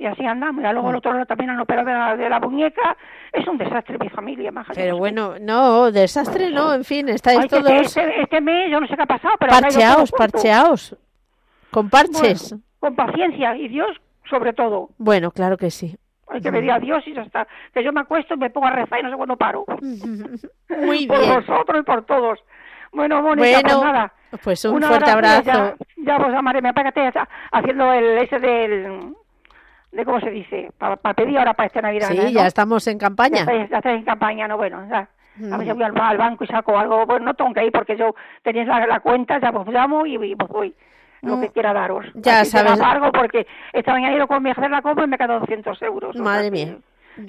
Y 0.00 0.06
así 0.06 0.24
andamos. 0.26 0.62
Y 0.64 0.66
Mm. 0.66 0.72
luego 0.72 0.90
el 0.90 0.96
otro 0.96 1.12
lado 1.12 1.26
también 1.26 1.50
han 1.50 1.60
operado 1.60 1.86
de 1.88 1.92
la, 1.94 2.16
de 2.16 2.28
la 2.28 2.40
muñeca. 2.40 2.96
Es 3.32 3.46
un 3.46 3.56
desastre 3.56 3.98
mi 3.98 4.08
familia, 4.08 4.50
yo 4.52 4.62
Pero 4.74 4.96
bueno, 4.98 5.34
no, 5.40 5.90
desastre 5.92 6.50
no, 6.50 6.74
en 6.74 6.84
fin, 6.84 7.08
estáis 7.08 7.38
Ay, 7.40 7.48
todos 7.48 7.70
este, 7.70 8.20
este 8.20 8.40
mes 8.40 8.70
yo 8.70 8.80
no 8.80 8.86
sé 8.88 8.96
qué 8.96 9.02
ha 9.02 9.06
pasado, 9.06 9.34
pero 9.38 9.52
parcheaos, 9.52 10.10
parcheaos. 10.12 10.96
Con 11.70 11.88
parches. 11.90 12.50
Bueno, 12.50 12.64
con 12.80 12.94
paciencia 12.96 13.56
y 13.56 13.68
Dios 13.68 13.88
sobre 14.28 14.52
todo. 14.52 14.90
Bueno, 14.98 15.30
claro 15.30 15.56
que 15.56 15.70
sí. 15.70 15.96
Hay 16.30 16.40
que 16.42 16.52
pedir 16.52 16.70
a 16.72 16.78
Dios 16.78 17.02
y 17.06 17.14
ya 17.14 17.22
está. 17.22 17.46
Que 17.72 17.82
yo 17.82 17.92
me 17.92 18.00
acuesto 18.00 18.34
y 18.34 18.36
me 18.36 18.50
pongo 18.50 18.66
a 18.66 18.70
rezar 18.72 19.00
y 19.00 19.02
no 19.02 19.10
sé 19.10 19.16
cuándo 19.16 19.36
paro. 19.36 19.64
Muy 20.68 21.06
por 21.06 21.18
bien. 21.20 21.34
vosotros 21.34 21.80
y 21.80 21.82
por 21.82 22.04
todos. 22.04 22.38
Bueno, 22.92 23.22
Mónica, 23.22 23.60
Bueno, 23.62 23.68
pues 23.68 23.82
nada. 23.92 24.12
pues 24.44 24.64
un 24.64 24.74
Una 24.76 24.88
fuerte 24.88 25.10
abrazo. 25.10 25.42
Ya, 25.44 25.74
ya 25.96 26.18
vos 26.18 26.34
amaré, 26.34 26.60
me 26.62 26.68
apágate 26.70 27.10
ya, 27.14 27.28
haciendo 27.52 27.92
el 27.92 28.18
ese 28.18 28.38
del... 28.38 29.14
De 29.90 30.04
cómo 30.04 30.20
se 30.20 30.30
dice, 30.30 30.70
para 30.76 30.96
pedir 31.14 31.38
ahora 31.38 31.54
para 31.54 31.66
esta 31.66 31.80
Navidad. 31.80 32.08
Sí, 32.08 32.18
¿no? 32.18 32.28
ya 32.28 32.46
estamos 32.46 32.86
en 32.88 32.98
Ya 32.98 33.06
campaña. 33.06 33.38
estáis, 33.40 33.70
ya 33.70 33.78
estáis 33.78 33.98
en 34.00 34.04
campaña, 34.04 34.46
no, 34.46 34.58
bueno, 34.58 34.86
ya. 34.88 34.98
A 34.98 35.08
si 35.36 35.44
Mm. 35.44 35.74
voy 35.74 35.82
al, 35.82 35.98
al 35.98 36.18
banco 36.18 36.44
y 36.44 36.46
saco 36.48 36.78
algo. 36.78 37.06
Bueno, 37.06 37.24
no 37.26 37.34
tengo 37.34 37.54
que 37.54 37.64
ir 37.64 37.72
porque 37.72 37.96
yo 37.96 38.14
tenéis 38.42 38.66
la, 38.68 38.86
la 38.86 39.00
cuenta, 39.00 39.38
ya 39.40 39.48
os 39.50 39.66
llamo 39.68 40.04
y, 40.04 40.16
y 40.16 40.32
os 40.34 40.48
doy 40.50 40.74
lo 41.22 41.40
que 41.40 41.48
quiera 41.50 41.72
daros. 41.72 42.06
Mm. 42.14 42.20
Ya 42.22 42.40
Así 42.40 42.50
sabes. 42.50 42.76
me 42.78 42.84
amargo 42.84 43.12
porque 43.12 43.46
esta 43.72 43.92
mañana 43.92 44.12
he 44.12 44.16
ido 44.16 44.26
con 44.28 44.42
mi 44.42 44.50
hija 44.50 44.64
a 44.64 44.68
la 44.68 44.82
compra 44.82 45.04
y 45.04 45.08
me 45.08 45.16
he 45.16 45.18
quedado 45.18 45.40
200 45.40 45.82
euros. 45.82 46.16
o 46.16 46.22
Madre 46.22 46.42
sea 46.44 46.50
mía. 46.50 46.76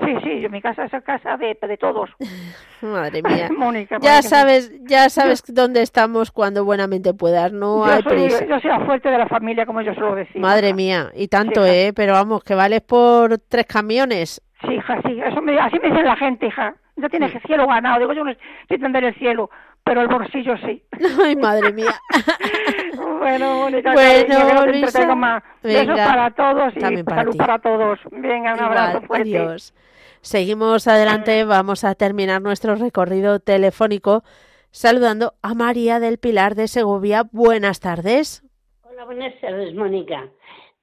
Sí, 0.06 0.16
sí, 0.24 0.40
yo, 0.42 0.52
mi 0.52 0.62
casa 0.62 0.86
es 0.86 0.92
casa 1.04 1.36
de, 1.38 1.58
de 1.60 1.78
todos. 1.78 2.12
Madre 2.82 3.24
mía. 3.24 3.50
Mónica, 3.58 3.98
Ya 4.02 4.22
sabes, 4.22 4.72
ya 4.84 5.10
sabes 5.10 5.44
dónde 5.48 5.82
estamos 5.82 6.32
cuando 6.32 6.64
buenamente 6.64 7.14
puedas, 7.16 7.52
no 7.52 7.86
yo 7.86 7.92
hay 7.92 8.04
soy, 8.04 8.12
prisa. 8.14 8.46
yo 8.46 8.60
soy 8.60 8.70
la 8.70 8.86
fuerte 8.86 9.10
de 9.10 9.18
la 9.18 9.28
familia, 9.28 9.66
como 9.66 9.82
yo 9.82 9.94
suelo 9.96 10.14
decir. 10.16 10.40
Madre 10.40 10.74
mía, 10.76 11.10
y 11.16 11.28
tanto, 11.28 11.64
Sí. 11.66 11.70
¿eh? 11.72 11.94
Pero 11.96 12.14
vamos, 12.14 12.44
que 12.44 12.54
vales 12.54 12.82
por 12.82 13.40
tres 13.50 13.66
camiones. 13.66 14.42
Sí, 14.62 14.74
hija, 14.74 15.02
sí, 15.08 15.20
eso 15.26 15.42
me, 15.42 15.58
así 15.60 15.80
me 15.80 15.90
dice 15.90 16.04
la 16.04 16.16
gente, 16.18 16.46
hija. 16.48 16.76
Ya 16.98 17.08
tienes 17.10 17.34
el 17.34 17.42
cielo 17.44 17.66
ganado. 17.66 17.98
Digo, 18.00 18.12
yo 18.14 18.26
no 18.26 18.32
sé 18.34 18.40
entender 18.68 19.06
el 19.06 19.16
cielo, 19.16 19.50
pero 19.90 20.02
el 20.04 20.08
bolsillo 20.08 20.56
sí. 20.58 20.84
Ay, 21.26 21.36
madre 21.36 21.74
mía. 21.74 21.96
bueno, 23.18 23.62
Mónica, 23.62 23.94
Bueno, 23.94 24.36
que 24.38 24.72
Luisa, 24.72 24.86
entretengo 24.86 25.16
más. 25.16 25.44
Besos 25.64 25.98
para 25.98 26.30
todos 26.30 26.74
y 26.76 26.80
También 26.80 27.06
para 27.06 27.22
salud 27.22 27.32
ti. 27.32 27.38
para 27.40 27.58
todos. 27.58 28.00
Venga, 28.12 28.54
un 28.54 28.60
abrazo 28.60 28.98
Igual, 28.98 29.08
fuerte. 29.08 29.38
adiós. 29.40 29.74
Seguimos 30.22 30.88
adelante, 30.88 31.44
vamos 31.44 31.84
a 31.84 31.96
terminar 31.96 32.40
nuestro 32.40 32.76
recorrido 32.76 33.40
telefónico 33.40 34.24
saludando 34.70 35.34
a 35.42 35.56
María 35.56 36.00
del 36.00 36.20
Pilar 36.20 36.54
de 36.54 36.68
Segovia. 36.68 37.24
Buenas 37.32 37.80
tardes. 37.80 38.44
Hola, 38.84 39.06
buenas 39.06 39.34
tardes, 39.42 39.74
Mónica. 39.74 40.30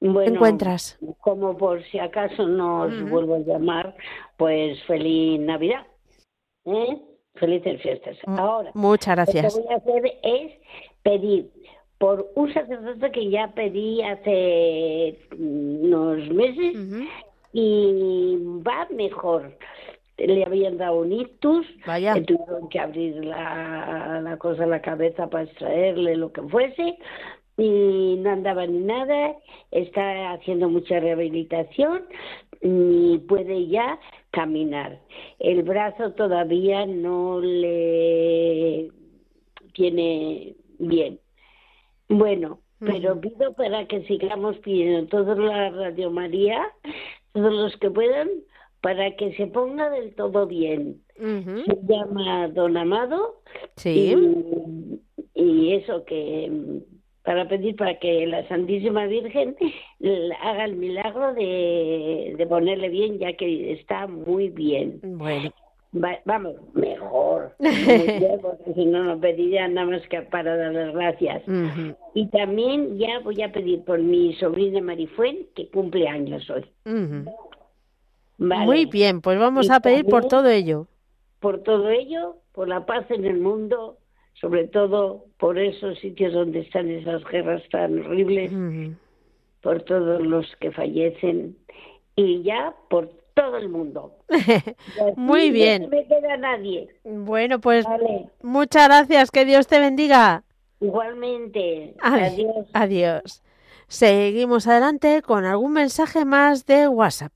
Bueno, 0.01 0.35
encuentras? 0.35 0.99
Como 1.21 1.57
por 1.57 1.81
si 1.85 2.01
acaso 2.01 2.49
nos 2.49 3.09
vuelvo 3.09 3.37
a 3.37 3.39
llamar, 3.39 3.95
pues 4.37 4.83
feliz 4.89 5.39
Navidad. 5.39 5.87
¿eh? 6.65 7.01
Felices 7.39 7.81
fiestas. 7.83 8.17
Ahora, 8.27 8.71
Muchas 8.75 9.17
lo 9.17 9.25
gracias. 9.33 9.55
que 9.55 9.61
voy 9.63 9.73
a 9.73 9.77
hacer 9.77 10.19
es 10.23 10.53
pedir 11.03 11.51
por 11.99 12.31
un 12.35 12.53
sacerdote 12.53 13.11
que 13.11 13.31
ya 13.31 13.49
pedí 13.55 14.03
hace 14.03 15.19
mm, 15.39 15.85
unos 15.85 16.29
meses 16.31 16.77
y 17.53 18.37
va 18.67 18.87
mejor. 18.91 19.57
Le 20.19 20.45
habían 20.45 20.79
dado 20.79 21.01
un 21.01 21.13
ictus, 21.13 21.67
Vaya. 21.87 22.15
tuvieron 22.25 22.69
que 22.71 22.79
abrir 22.81 23.23
la, 23.25 24.21
la 24.23 24.37
cosa 24.39 24.67
la 24.67 24.81
cabeza 24.81 25.29
para 25.29 25.45
extraerle 25.45 26.17
lo 26.17 26.33
que 26.33 26.41
fuese 26.43 26.97
y 27.59 28.17
no 28.19 28.31
andaba 28.31 28.67
ni 28.67 28.79
nada, 28.79 29.35
está 29.71 30.33
haciendo 30.33 30.69
mucha 30.69 31.01
rehabilitación 31.01 32.05
y 32.63 33.19
puede 33.29 33.67
ya 33.69 33.99
caminar. 34.37 35.01
El 35.39 35.63
brazo 35.63 36.13
todavía 36.13 36.85
no 36.85 37.41
le 37.41 38.91
tiene 39.73 40.55
bien. 40.79 41.19
Bueno, 42.11 42.61
pero 42.79 43.19
pido 43.19 43.55
para 43.55 43.87
que 43.87 44.03
sigamos 44.03 44.59
pidiendo 44.59 45.07
toda 45.09 45.35
la 45.37 45.71
Radio 45.71 46.11
María, 46.11 46.61
todos 47.33 47.55
los 47.55 47.75
que 47.79 47.91
puedan, 47.91 48.29
para 48.83 49.17
que 49.17 49.33
se 49.37 49.47
ponga 49.47 49.89
del 49.89 50.15
todo 50.15 50.47
bien. 50.47 51.01
Se 51.17 51.79
llama 51.89 52.49
Don 52.49 52.77
Amado 52.77 53.41
Sí. 53.77 54.15
y, 55.35 55.43
y 55.43 55.73
eso 55.73 56.05
que 56.05 56.53
para 57.27 57.47
pedir 57.49 57.77
para 57.77 57.99
que 57.99 58.25
la 58.27 58.47
Santísima 58.49 59.05
Virgen 59.07 59.57
haga 60.43 60.65
el 60.65 60.77
milagro 60.77 61.35
de, 61.35 62.35
de 62.39 62.47
ponerle 62.47 62.89
bien 62.89 63.19
ya 63.19 63.33
que 63.35 63.73
está 63.73 64.07
muy 64.07 64.49
bien. 64.49 65.01
Bueno. 65.03 65.51
Va- 65.95 66.21
vamos, 66.25 66.55
mejor. 66.75 67.55
Porque 67.59 68.73
si 68.75 68.85
no, 68.87 69.03
no 69.05 69.19
pediría 69.21 69.67
nada 69.67 69.89
más 69.89 70.09
que 70.09 70.23
para 70.23 70.57
dar 70.57 70.73
las 70.73 70.95
gracias. 70.95 71.43
Y 72.15 72.27
también 72.29 72.97
ya 72.99 73.19
voy 73.21 73.43
a 73.43 73.51
pedir 73.51 73.83
por 73.83 73.99
mi 73.99 74.33
sobrina 74.35 74.81
Marifuen, 74.81 75.47
que 75.55 75.69
cumple 75.69 76.07
años 76.09 76.49
hoy. 76.51 76.65
Vale. 78.39 78.65
Muy 78.67 78.85
bien, 78.87 79.21
pues 79.21 79.39
vamos 79.39 79.67
Y 79.67 79.73
a 79.73 79.81
pedir 79.81 80.05
por 80.07 80.27
todo 80.27 80.49
ello. 80.49 80.87
Por 81.41 81.63
todo 81.63 81.89
ello, 81.89 82.37
por 82.53 82.69
la 82.69 82.85
paz 82.87 83.11
en 83.11 83.25
el 83.25 83.39
mundo, 83.39 83.97
sobre 84.41 84.67
todo 84.69 85.25
por 85.39 85.59
esos 85.59 85.99
sitios 85.99 86.33
donde 86.33 86.61
están 86.61 86.91
esas 86.91 87.25
guerras 87.25 87.63
tan 87.71 87.99
horribles, 88.05 88.53
por 89.63 89.83
todos 89.83 90.21
los 90.21 90.47
que 90.61 90.71
fallecen 90.73 91.57
y 92.15 92.43
ya 92.43 92.75
por 92.91 93.11
todo 93.35 93.57
el 93.59 93.69
mundo. 93.69 94.15
Muy 95.17 95.49
no 95.49 95.53
bien. 95.55 95.83
se 95.85 95.89
me 95.89 96.07
queda 96.07 96.37
nadie. 96.37 96.89
Bueno, 97.05 97.61
pues 97.61 97.85
Vale. 97.85 98.29
muchas 98.43 98.87
gracias, 98.89 99.31
que 99.31 99.45
Dios 99.45 99.67
te 99.67 99.79
bendiga. 99.81 100.43
Igualmente. 100.81 101.95
Adi- 102.01 102.45
Adiós. 102.45 102.67
Adiós. 102.73 103.43
Seguimos 103.89 104.67
adelante 104.67 105.23
con 105.23 105.45
algún 105.45 105.73
mensaje 105.73 106.25
más 106.25 106.67
de 106.67 106.89
WhatsApp. 106.89 107.33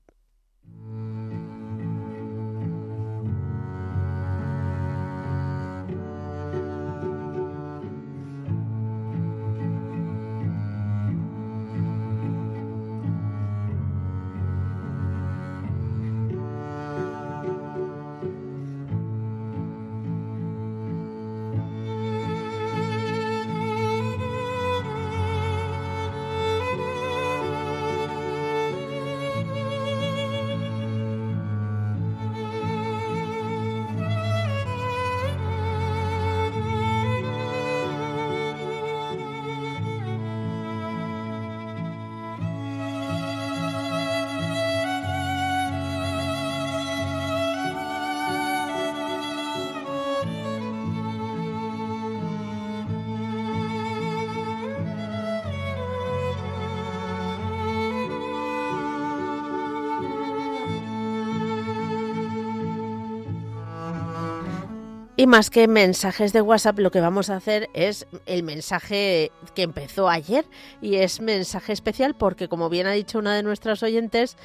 Y 65.21 65.27
más 65.27 65.51
que 65.51 65.67
mensajes 65.67 66.33
de 66.33 66.41
WhatsApp, 66.41 66.79
lo 66.79 66.89
que 66.89 66.99
vamos 66.99 67.29
a 67.29 67.35
hacer 67.35 67.69
es 67.75 68.07
el 68.25 68.41
mensaje 68.41 69.31
que 69.53 69.61
empezó 69.61 70.09
ayer 70.09 70.45
y 70.81 70.95
es 70.95 71.21
mensaje 71.21 71.73
especial 71.73 72.15
porque, 72.15 72.47
como 72.47 72.69
bien 72.69 72.87
ha 72.87 72.93
dicho 72.93 73.19
una 73.19 73.35
de 73.35 73.43
nuestras 73.43 73.83
oyentes, 73.83 74.35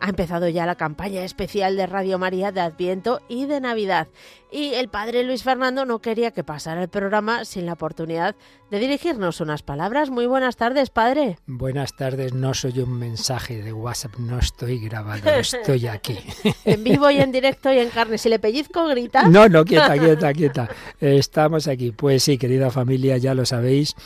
ha 0.00 0.08
empezado 0.08 0.48
ya 0.48 0.66
la 0.66 0.74
campaña 0.74 1.24
especial 1.24 1.76
de 1.76 1.86
Radio 1.86 2.18
María 2.18 2.52
de 2.52 2.60
Adviento 2.60 3.20
y 3.28 3.46
de 3.46 3.60
Navidad. 3.60 4.08
Y 4.50 4.74
el 4.74 4.88
padre 4.88 5.24
Luis 5.24 5.42
Fernando 5.42 5.84
no 5.84 5.98
quería 5.98 6.30
que 6.30 6.44
pasara 6.44 6.82
el 6.82 6.88
programa 6.88 7.44
sin 7.44 7.66
la 7.66 7.72
oportunidad 7.72 8.36
de 8.70 8.78
dirigirnos 8.78 9.40
unas 9.40 9.62
palabras. 9.62 10.10
Muy 10.10 10.26
buenas 10.26 10.56
tardes, 10.56 10.90
padre. 10.90 11.38
Buenas 11.46 11.96
tardes, 11.96 12.34
no 12.34 12.54
soy 12.54 12.78
un 12.80 12.98
mensaje 12.98 13.62
de 13.62 13.72
WhatsApp, 13.72 14.16
no 14.18 14.38
estoy 14.38 14.78
grabado, 14.78 15.28
estoy 15.38 15.86
aquí. 15.86 16.18
en 16.64 16.84
vivo 16.84 17.10
y 17.10 17.18
en 17.18 17.32
directo 17.32 17.72
y 17.72 17.78
en 17.78 17.90
carne. 17.90 18.18
Si 18.18 18.28
le 18.28 18.38
pellizco, 18.38 18.86
grita. 18.86 19.28
No, 19.28 19.48
no, 19.48 19.64
quieta, 19.64 19.98
quieta, 19.98 20.32
quieta. 20.32 20.68
Estamos 21.00 21.66
aquí. 21.66 21.92
Pues 21.92 22.22
sí, 22.22 22.38
querida 22.38 22.70
familia, 22.70 23.16
ya 23.16 23.34
lo 23.34 23.44
sabéis. 23.46 23.96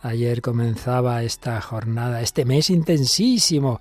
Ayer 0.00 0.40
comenzaba 0.40 1.22
esta 1.24 1.60
jornada, 1.60 2.22
este 2.22 2.44
mes 2.44 2.70
intensísimo 2.70 3.80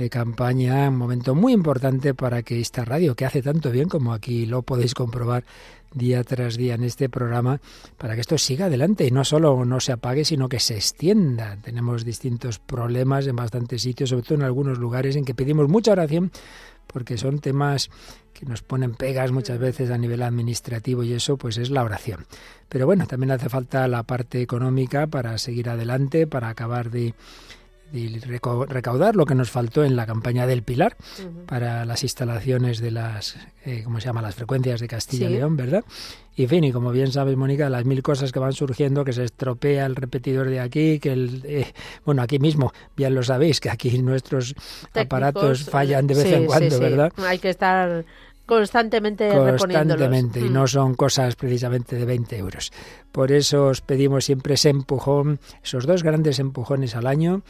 de 0.00 0.08
campaña, 0.08 0.88
un 0.88 0.96
momento 0.96 1.34
muy 1.34 1.52
importante 1.52 2.14
para 2.14 2.42
que 2.42 2.58
esta 2.58 2.86
radio, 2.86 3.14
que 3.14 3.26
hace 3.26 3.42
tanto 3.42 3.70
bien 3.70 3.88
como 3.88 4.14
aquí 4.14 4.46
lo 4.46 4.62
podéis 4.62 4.94
comprobar 4.94 5.44
día 5.92 6.24
tras 6.24 6.56
día 6.56 6.74
en 6.74 6.84
este 6.84 7.10
programa, 7.10 7.60
para 7.98 8.14
que 8.14 8.22
esto 8.22 8.38
siga 8.38 8.66
adelante 8.66 9.06
y 9.06 9.10
no 9.10 9.24
solo 9.24 9.64
no 9.66 9.78
se 9.78 9.92
apague, 9.92 10.24
sino 10.24 10.48
que 10.48 10.58
se 10.58 10.74
extienda. 10.74 11.58
Tenemos 11.62 12.04
distintos 12.04 12.58
problemas 12.58 13.26
en 13.26 13.36
bastantes 13.36 13.82
sitios, 13.82 14.08
sobre 14.08 14.22
todo 14.22 14.36
en 14.36 14.44
algunos 14.44 14.78
lugares 14.78 15.16
en 15.16 15.24
que 15.26 15.34
pedimos 15.34 15.68
mucha 15.68 15.92
oración 15.92 16.32
porque 16.86 17.18
son 17.18 17.38
temas 17.38 17.90
que 18.32 18.46
nos 18.46 18.62
ponen 18.62 18.94
pegas 18.94 19.30
muchas 19.32 19.58
veces 19.58 19.90
a 19.90 19.98
nivel 19.98 20.22
administrativo 20.22 21.04
y 21.04 21.12
eso 21.12 21.36
pues 21.36 21.58
es 21.58 21.70
la 21.70 21.84
oración. 21.84 22.26
Pero 22.68 22.86
bueno, 22.86 23.06
también 23.06 23.32
hace 23.32 23.48
falta 23.48 23.86
la 23.86 24.02
parte 24.04 24.40
económica 24.40 25.06
para 25.06 25.36
seguir 25.38 25.68
adelante, 25.68 26.26
para 26.26 26.48
acabar 26.48 26.90
de 26.90 27.14
y 27.92 28.18
recaudar 28.18 29.16
lo 29.16 29.26
que 29.26 29.34
nos 29.34 29.50
faltó 29.50 29.84
en 29.84 29.96
la 29.96 30.06
campaña 30.06 30.46
del 30.46 30.62
Pilar 30.62 30.96
para 31.46 31.84
las 31.84 32.02
instalaciones 32.02 32.80
de 32.80 32.90
las, 32.90 33.36
eh, 33.64 33.82
¿cómo 33.84 34.00
se 34.00 34.06
llama?, 34.06 34.22
las 34.22 34.34
frecuencias 34.34 34.80
de 34.80 34.88
Castilla 34.88 35.28
y 35.28 35.34
León, 35.34 35.56
¿verdad? 35.56 35.84
Y 36.36 36.46
fin, 36.46 36.64
y 36.64 36.72
como 36.72 36.90
bien 36.90 37.12
sabes, 37.12 37.36
Mónica, 37.36 37.68
las 37.68 37.84
mil 37.84 38.02
cosas 38.02 38.32
que 38.32 38.38
van 38.38 38.52
surgiendo, 38.52 39.04
que 39.04 39.12
se 39.12 39.24
estropea 39.24 39.86
el 39.86 39.96
repetidor 39.96 40.48
de 40.48 40.60
aquí, 40.60 40.98
que 40.98 41.12
el, 41.12 41.42
eh, 41.44 41.72
bueno, 42.04 42.22
aquí 42.22 42.38
mismo, 42.38 42.72
bien 42.96 43.14
lo 43.14 43.22
sabéis, 43.22 43.60
que 43.60 43.70
aquí 43.70 44.00
nuestros 44.00 44.54
aparatos 44.94 45.64
fallan 45.64 46.06
de 46.06 46.14
vez 46.14 46.32
en 46.32 46.46
cuando, 46.46 46.78
¿verdad? 46.78 47.12
Hay 47.18 47.38
que 47.38 47.50
estar 47.50 48.04
constantemente 48.50 49.30
Constantemente, 49.30 50.40
y 50.40 50.50
no 50.50 50.64
mm. 50.64 50.68
son 50.68 50.94
cosas 50.94 51.36
precisamente 51.36 51.94
de 51.94 52.04
20 52.04 52.36
euros. 52.36 52.72
Por 53.12 53.30
eso 53.30 53.66
os 53.66 53.80
pedimos 53.80 54.24
siempre 54.24 54.54
ese 54.54 54.70
empujón, 54.70 55.38
esos 55.62 55.86
dos 55.86 56.02
grandes 56.02 56.40
empujones 56.40 56.96
al 56.96 57.06
año, 57.06 57.42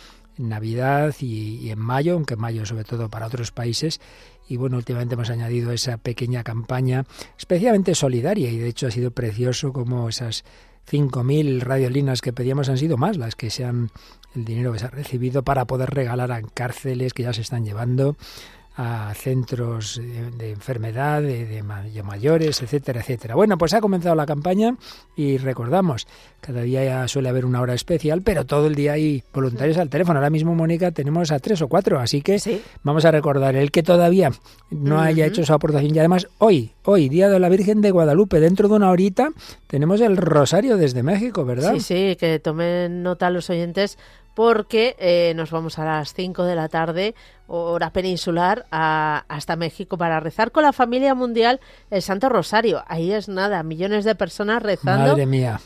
Navidad 0.49 1.15
y, 1.21 1.71
en 1.71 1.79
mayo, 1.79 2.15
aunque 2.15 2.37
mayo 2.37 2.65
sobre 2.67 2.85
todo 2.85 3.09
para 3.09 3.27
otros 3.27 3.53
países. 3.53 4.01
Y 4.49 4.57
bueno, 4.57 4.77
últimamente 4.77 5.15
hemos 5.15 5.31
añadido 5.31 5.73
esa 5.73 5.99
pequeña 5.99 6.43
campaña 6.43 7.05
especialmente 7.39 7.95
solidaria 7.95 8.51
y 8.51 8.59
de 8.59 8.69
hecho 8.69 8.89
ha 8.89 8.91
sido 8.91 9.13
precioso 9.13 9.73
como 9.73 10.09
esas 10.09 10.45
5.000 10.91 11.61
radiolinas 11.61 12.21
que 12.21 12.33
pedíamos 12.33 12.69
han 12.69 12.79
sido 12.79 12.97
más 12.97 13.17
las 13.17 13.37
que 13.37 13.51
se 13.51 13.65
han 13.65 13.91
el 14.35 14.45
dinero 14.45 14.73
que 14.73 14.79
se 14.79 14.87
ha 14.87 14.91
recibido 14.91 15.43
para 15.43 15.67
poder 15.67 15.91
regalar 15.91 16.33
a 16.33 16.43
cárceles 16.43 17.15
que 17.15 17.25
ya 17.25 17.33
se 17.33 17.43
están 17.43 17.65
llevando 17.65 18.17
a 18.83 19.13
centros 19.13 20.01
de, 20.39 20.53
enfermedad, 20.53 21.21
de, 21.21 22.03
mayores, 22.03 22.63
etcétera, 22.63 23.01
etcétera. 23.01 23.35
Bueno, 23.35 23.59
pues 23.59 23.75
ha 23.75 23.81
comenzado 23.83 24.15
la 24.15 24.25
campaña 24.25 24.75
y 25.15 25.37
recordamos, 25.37 26.07
cada 26.41 26.63
día 26.63 26.83
ya 26.83 27.07
suele 27.07 27.29
haber 27.29 27.45
una 27.45 27.61
hora 27.61 27.75
especial, 27.75 28.23
pero 28.23 28.47
todo 28.47 28.69
el 28.69 28.75
día 28.75 28.93
hay 28.93 29.23
voluntarios 29.35 29.77
al 29.77 29.91
teléfono. 29.91 30.19
Ahora 30.19 30.31
mismo, 30.31 30.55
Mónica, 30.55 30.93
tenemos 30.93 31.31
a 31.31 31.41
tres 31.41 31.61
o 31.61 31.69
cuatro, 31.69 32.01
así 32.01 32.23
que 32.23 32.41
vamos 32.83 33.05
a 33.05 33.11
recordar 33.11 33.55
el 33.55 33.71
que 33.71 33.83
todavía 33.83 34.33
no 34.71 34.99
haya 34.99 35.27
hecho 35.27 35.45
su 35.45 35.53
aportación. 35.53 35.95
Y 35.95 35.99
además, 35.99 36.29
hoy, 36.39 36.73
hoy, 36.85 37.11
Día 37.11 37.29
de 37.29 37.39
la 37.39 37.51
Virgen 37.51 37.83
de 37.83 37.91
Guadalupe, 37.91 38.41
dentro 38.41 38.69
de 38.69 38.77
una 38.77 38.91
horita, 38.91 39.31
tenemos 39.67 40.01
el 40.01 40.17
Rosario 40.17 40.79
desde 40.79 41.03
México, 41.03 41.45
¿verdad? 41.45 41.75
Sí, 41.75 41.81
sí, 41.81 42.17
que 42.17 42.39
tomen 42.39 43.03
nota 43.03 43.29
los 43.29 43.51
oyentes 43.51 43.99
porque 44.41 44.97
eh, 44.99 45.35
nos 45.37 45.51
vamos 45.51 45.79
a 45.79 45.85
las 45.85 46.15
5 46.15 46.45
de 46.45 46.55
la 46.55 46.71
tarde, 46.71 47.15
hora 47.47 47.93
peninsular, 47.93 48.65
hasta 48.71 49.55
México 49.55 49.99
para 49.99 50.19
rezar 50.19 50.51
con 50.51 50.63
la 50.63 50.73
familia 50.73 51.15
mundial 51.15 51.61
el 51.91 52.01
Santo 52.01 52.31
Rosario. 52.31 52.83
Ahí 52.87 53.13
es 53.13 53.29
nada, 53.29 53.63
millones 53.63 54.07
de 54.07 54.15
personas 54.15 54.63
rezando 54.63 55.15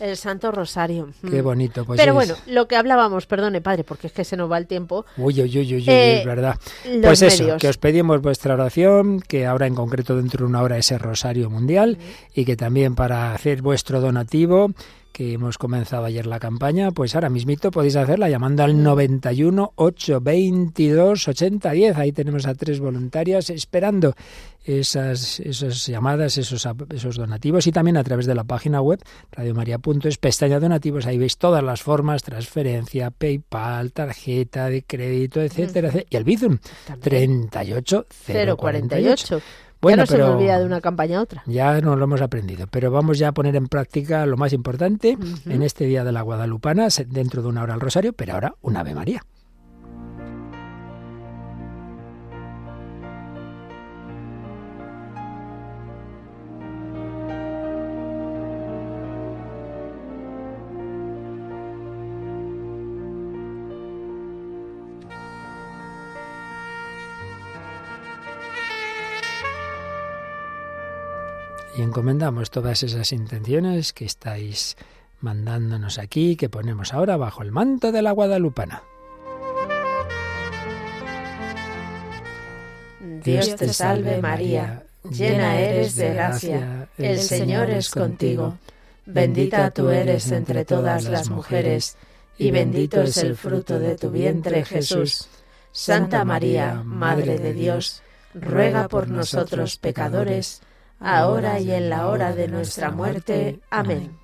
el 0.01 0.17
Santo 0.17 0.51
Rosario. 0.51 1.11
Qué 1.23 1.41
mm. 1.41 1.45
bonito. 1.45 1.85
Pues 1.85 2.01
Pero 2.01 2.15
bueno, 2.15 2.35
lo 2.47 2.67
que 2.67 2.75
hablábamos, 2.75 3.27
perdone 3.27 3.61
padre, 3.61 3.85
porque 3.85 4.09
es 4.09 4.13
que 4.13 4.25
se 4.25 4.37
nos 4.37 4.51
va 4.51 4.59
el 4.59 4.67
tiempo. 4.67 5.07
Uy, 5.19 5.41
uy, 5.41 5.57
uy, 5.57 5.77
uy, 5.77 5.85
eh, 5.87 6.19
es 6.19 6.27
verdad. 6.27 6.59
Pues 7.01 7.23
eso, 7.23 7.57
que 7.59 7.69
os 7.69 7.79
pedimos 7.79 8.23
vuestra 8.23 8.55
oración, 8.55 9.21
que 9.21 9.47
ahora 9.47 9.69
en 9.69 9.77
concreto 9.77 10.17
dentro 10.17 10.47
de 10.47 10.51
una 10.51 10.63
hora 10.63 10.79
ese 10.79 10.99
Rosario 10.99 11.49
Mundial 11.49 11.97
y 12.35 12.45
que 12.45 12.57
también 12.57 12.97
para 12.97 13.35
hacer 13.35 13.63
vuestro 13.63 14.01
donativo 14.01 14.73
que 15.15 15.33
hemos 15.33 15.57
comenzado 15.59 16.07
ayer 16.07 16.27
la 16.27 16.41
campaña, 16.41 16.91
pues 16.91 17.15
ahora 17.15 17.31
mismito 17.31 17.71
podéis 17.71 17.95
hacerla 17.95 18.29
llamando 18.29 18.65
al 18.65 18.83
91 18.83 19.75
822 19.77 21.29
8010. 21.29 21.97
Ahí 21.97 22.11
tenemos 22.11 22.47
a 22.47 22.55
tres 22.55 22.81
voluntarias 22.81 23.49
esperando 23.49 24.15
esas, 24.65 25.39
esas 25.39 25.87
llamadas, 25.87 26.37
esos, 26.37 26.69
esos 26.93 27.17
donativos. 27.17 27.69
Y 27.69 27.73
también 27.73 27.97
a 27.97 28.03
través 28.03 28.27
de 28.27 28.35
la 28.35 28.43
página 28.43 28.81
web 28.81 28.99
radiomaria.es, 29.31 30.19
pestaña 30.19 30.59
donativos, 30.59 31.07
ahí 31.07 31.17
veis 31.17 31.39
todas 31.39 31.63
las 31.63 31.81
formas, 31.81 32.25
transferencia, 32.25 33.13
PayPal, 33.13 33.93
tarjeta 33.93 34.69
de 34.69 34.83
crédito, 34.83 35.41
etcétera, 35.41 35.91
etcétera. 35.91 36.09
Y 36.11 36.17
el 36.17 36.25
Bizum 36.25 36.59
38048 37.01 39.41
ya 39.89 39.97
no 39.97 40.07
se 40.07 40.17
me 40.17 40.25
olvida 40.25 40.59
de 40.59 40.67
una 40.67 40.81
campaña 40.81 41.19
a 41.19 41.23
otra. 41.23 41.43
Ya 41.47 41.81
nos 41.81 41.99
lo 41.99 42.05
hemos 42.05 42.21
aprendido, 42.21 42.67
pero 42.71 42.91
vamos 42.91 43.19
ya 43.19 43.29
a 43.29 43.33
poner 43.33 43.57
en 43.57 43.67
práctica 43.69 44.27
lo 44.27 44.37
más 44.37 44.53
importante 44.53 45.17
en 45.47 45.63
este 45.63 45.85
Día 45.87 46.05
de 46.05 46.13
la 46.13 46.23
Guadalupana, 46.23 46.89
dentro 47.07 47.43
de 47.43 47.49
una 47.49 47.63
hora 47.63 47.75
al 47.75 47.81
Rosario, 47.81 48.13
pero 48.13 48.35
ahora 48.35 48.55
un 48.63 48.77
Ave 48.77 48.95
María. 48.95 49.23
Y 71.77 71.83
encomendamos 71.83 72.51
todas 72.51 72.83
esas 72.83 73.13
intenciones 73.13 73.93
que 73.93 74.05
estáis 74.05 74.77
mandándonos 75.21 75.99
aquí, 75.99 76.37
que 76.37 76.49
ponemos 76.49 76.93
ahora 76.93 77.17
bajo 77.17 77.43
el 77.43 77.51
manto 77.51 77.93
de 77.93 78.03
la 78.03 78.13
Guadalupana. 78.13 78.83
Dios 83.25 83.57
te 83.57 83.73
salve 83.73 84.21
María, 84.21 84.85
llena 85.09 85.59
eres 85.59 85.97
de 85.97 86.13
gracia, 86.13 86.89
el 86.99 87.19
Señor 87.19 87.71
es 87.71 87.91
contigo, 87.91 88.59
bendita 89.07 89.71
tú 89.71 89.89
eres 89.89 90.31
entre 90.31 90.65
todas 90.65 91.05
las 91.05 91.31
mujeres, 91.31 91.97
y 92.37 92.51
bendito 92.51 93.01
es 93.01 93.17
el 93.19 93.37
fruto 93.37 93.79
de 93.79 93.97
tu 93.97 94.11
vientre 94.11 94.65
Jesús. 94.65 95.29
Santa 95.73 96.25
María, 96.25 96.83
Madre 96.85 97.39
de 97.39 97.53
Dios, 97.55 98.03
ruega 98.35 98.89
por 98.89 99.09
nosotros 99.09 99.77
pecadores, 99.79 100.61
ahora 101.05 101.61
y 101.61 101.71
en 101.71 101.91
la 101.91 102.09
hora 102.09 102.33
de 102.33 102.49
nuestra 102.49 102.91
muerte. 102.91 103.61
Amén. 103.71 104.19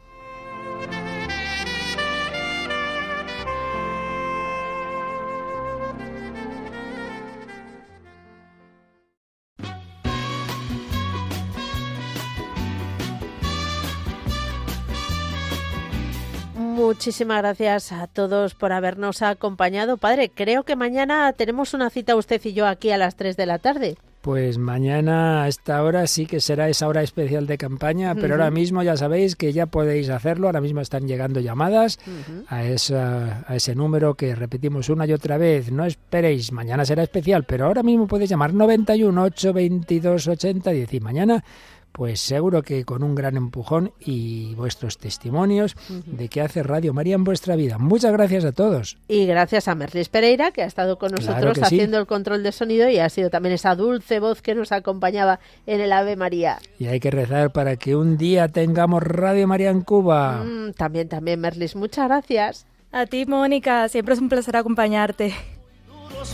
Muchísimas 16.54 17.38
gracias 17.38 17.92
a 17.92 18.06
todos 18.08 18.54
por 18.54 18.72
habernos 18.72 19.22
acompañado. 19.22 19.96
Padre, 19.96 20.30
creo 20.30 20.64
que 20.64 20.76
mañana 20.76 21.32
tenemos 21.34 21.72
una 21.72 21.88
cita 21.88 22.16
usted 22.16 22.40
y 22.44 22.52
yo 22.52 22.66
aquí 22.66 22.90
a 22.90 22.98
las 22.98 23.16
3 23.16 23.36
de 23.36 23.46
la 23.46 23.58
tarde. 23.58 23.96
Pues 24.20 24.58
mañana 24.58 25.44
a 25.44 25.48
esta 25.48 25.82
hora 25.82 26.06
sí 26.06 26.26
que 26.26 26.40
será 26.40 26.68
esa 26.68 26.86
hora 26.88 27.02
especial 27.02 27.46
de 27.46 27.56
campaña, 27.56 28.14
pero 28.14 28.34
ahora 28.34 28.50
mismo 28.50 28.82
ya 28.82 28.94
sabéis 28.94 29.34
que 29.34 29.54
ya 29.54 29.64
podéis 29.64 30.10
hacerlo, 30.10 30.46
ahora 30.46 30.60
mismo 30.60 30.82
están 30.82 31.08
llegando 31.08 31.40
llamadas 31.40 31.98
a, 32.46 32.64
esa, 32.64 33.42
a 33.46 33.56
ese 33.56 33.74
número 33.74 34.16
que 34.16 34.34
repetimos 34.34 34.90
una 34.90 35.06
y 35.06 35.14
otra 35.14 35.38
vez, 35.38 35.72
no 35.72 35.86
esperéis, 35.86 36.52
mañana 36.52 36.84
será 36.84 37.02
especial, 37.02 37.44
pero 37.44 37.64
ahora 37.64 37.82
mismo 37.82 38.06
podéis 38.06 38.28
llamar 38.28 38.52
91 38.52 39.22
822 39.22 40.28
80 40.28 40.70
10 40.70 40.94
y 40.94 41.00
mañana 41.00 41.44
pues 41.92 42.20
seguro 42.20 42.62
que 42.62 42.84
con 42.84 43.02
un 43.02 43.14
gran 43.14 43.36
empujón 43.36 43.92
y 44.00 44.54
vuestros 44.54 44.98
testimonios 44.98 45.76
de 46.06 46.28
qué 46.28 46.40
hace 46.40 46.62
Radio 46.62 46.94
María 46.94 47.14
en 47.14 47.24
vuestra 47.24 47.56
vida. 47.56 47.78
Muchas 47.78 48.12
gracias 48.12 48.44
a 48.44 48.52
todos. 48.52 48.96
Y 49.08 49.26
gracias 49.26 49.68
a 49.68 49.74
Merlis 49.74 50.08
Pereira, 50.08 50.50
que 50.50 50.62
ha 50.62 50.66
estado 50.66 50.98
con 50.98 51.12
nosotros 51.12 51.58
haciendo 51.62 51.98
el 51.98 52.06
control 52.06 52.42
de 52.42 52.52
sonido 52.52 52.88
y 52.88 52.98
ha 52.98 53.08
sido 53.08 53.30
también 53.30 53.54
esa 53.54 53.74
dulce 53.74 54.20
voz 54.20 54.42
que 54.42 54.54
nos 54.54 54.72
acompañaba 54.72 55.40
en 55.66 55.80
el 55.80 55.92
Ave 55.92 56.16
María. 56.16 56.58
Y 56.78 56.86
hay 56.86 57.00
que 57.00 57.10
rezar 57.10 57.50
para 57.50 57.76
que 57.76 57.96
un 57.96 58.16
día 58.16 58.48
tengamos 58.48 59.02
Radio 59.02 59.46
María 59.46 59.70
en 59.70 59.82
Cuba. 59.82 60.44
Mm, 60.44 60.72
también, 60.74 61.08
también, 61.08 61.40
Merlis. 61.40 61.76
Muchas 61.76 62.08
gracias. 62.08 62.66
A 62.92 63.06
ti, 63.06 63.26
Mónica. 63.26 63.88
Siempre 63.88 64.14
es 64.14 64.20
un 64.20 64.28
placer 64.28 64.56
acompañarte. 64.56 65.34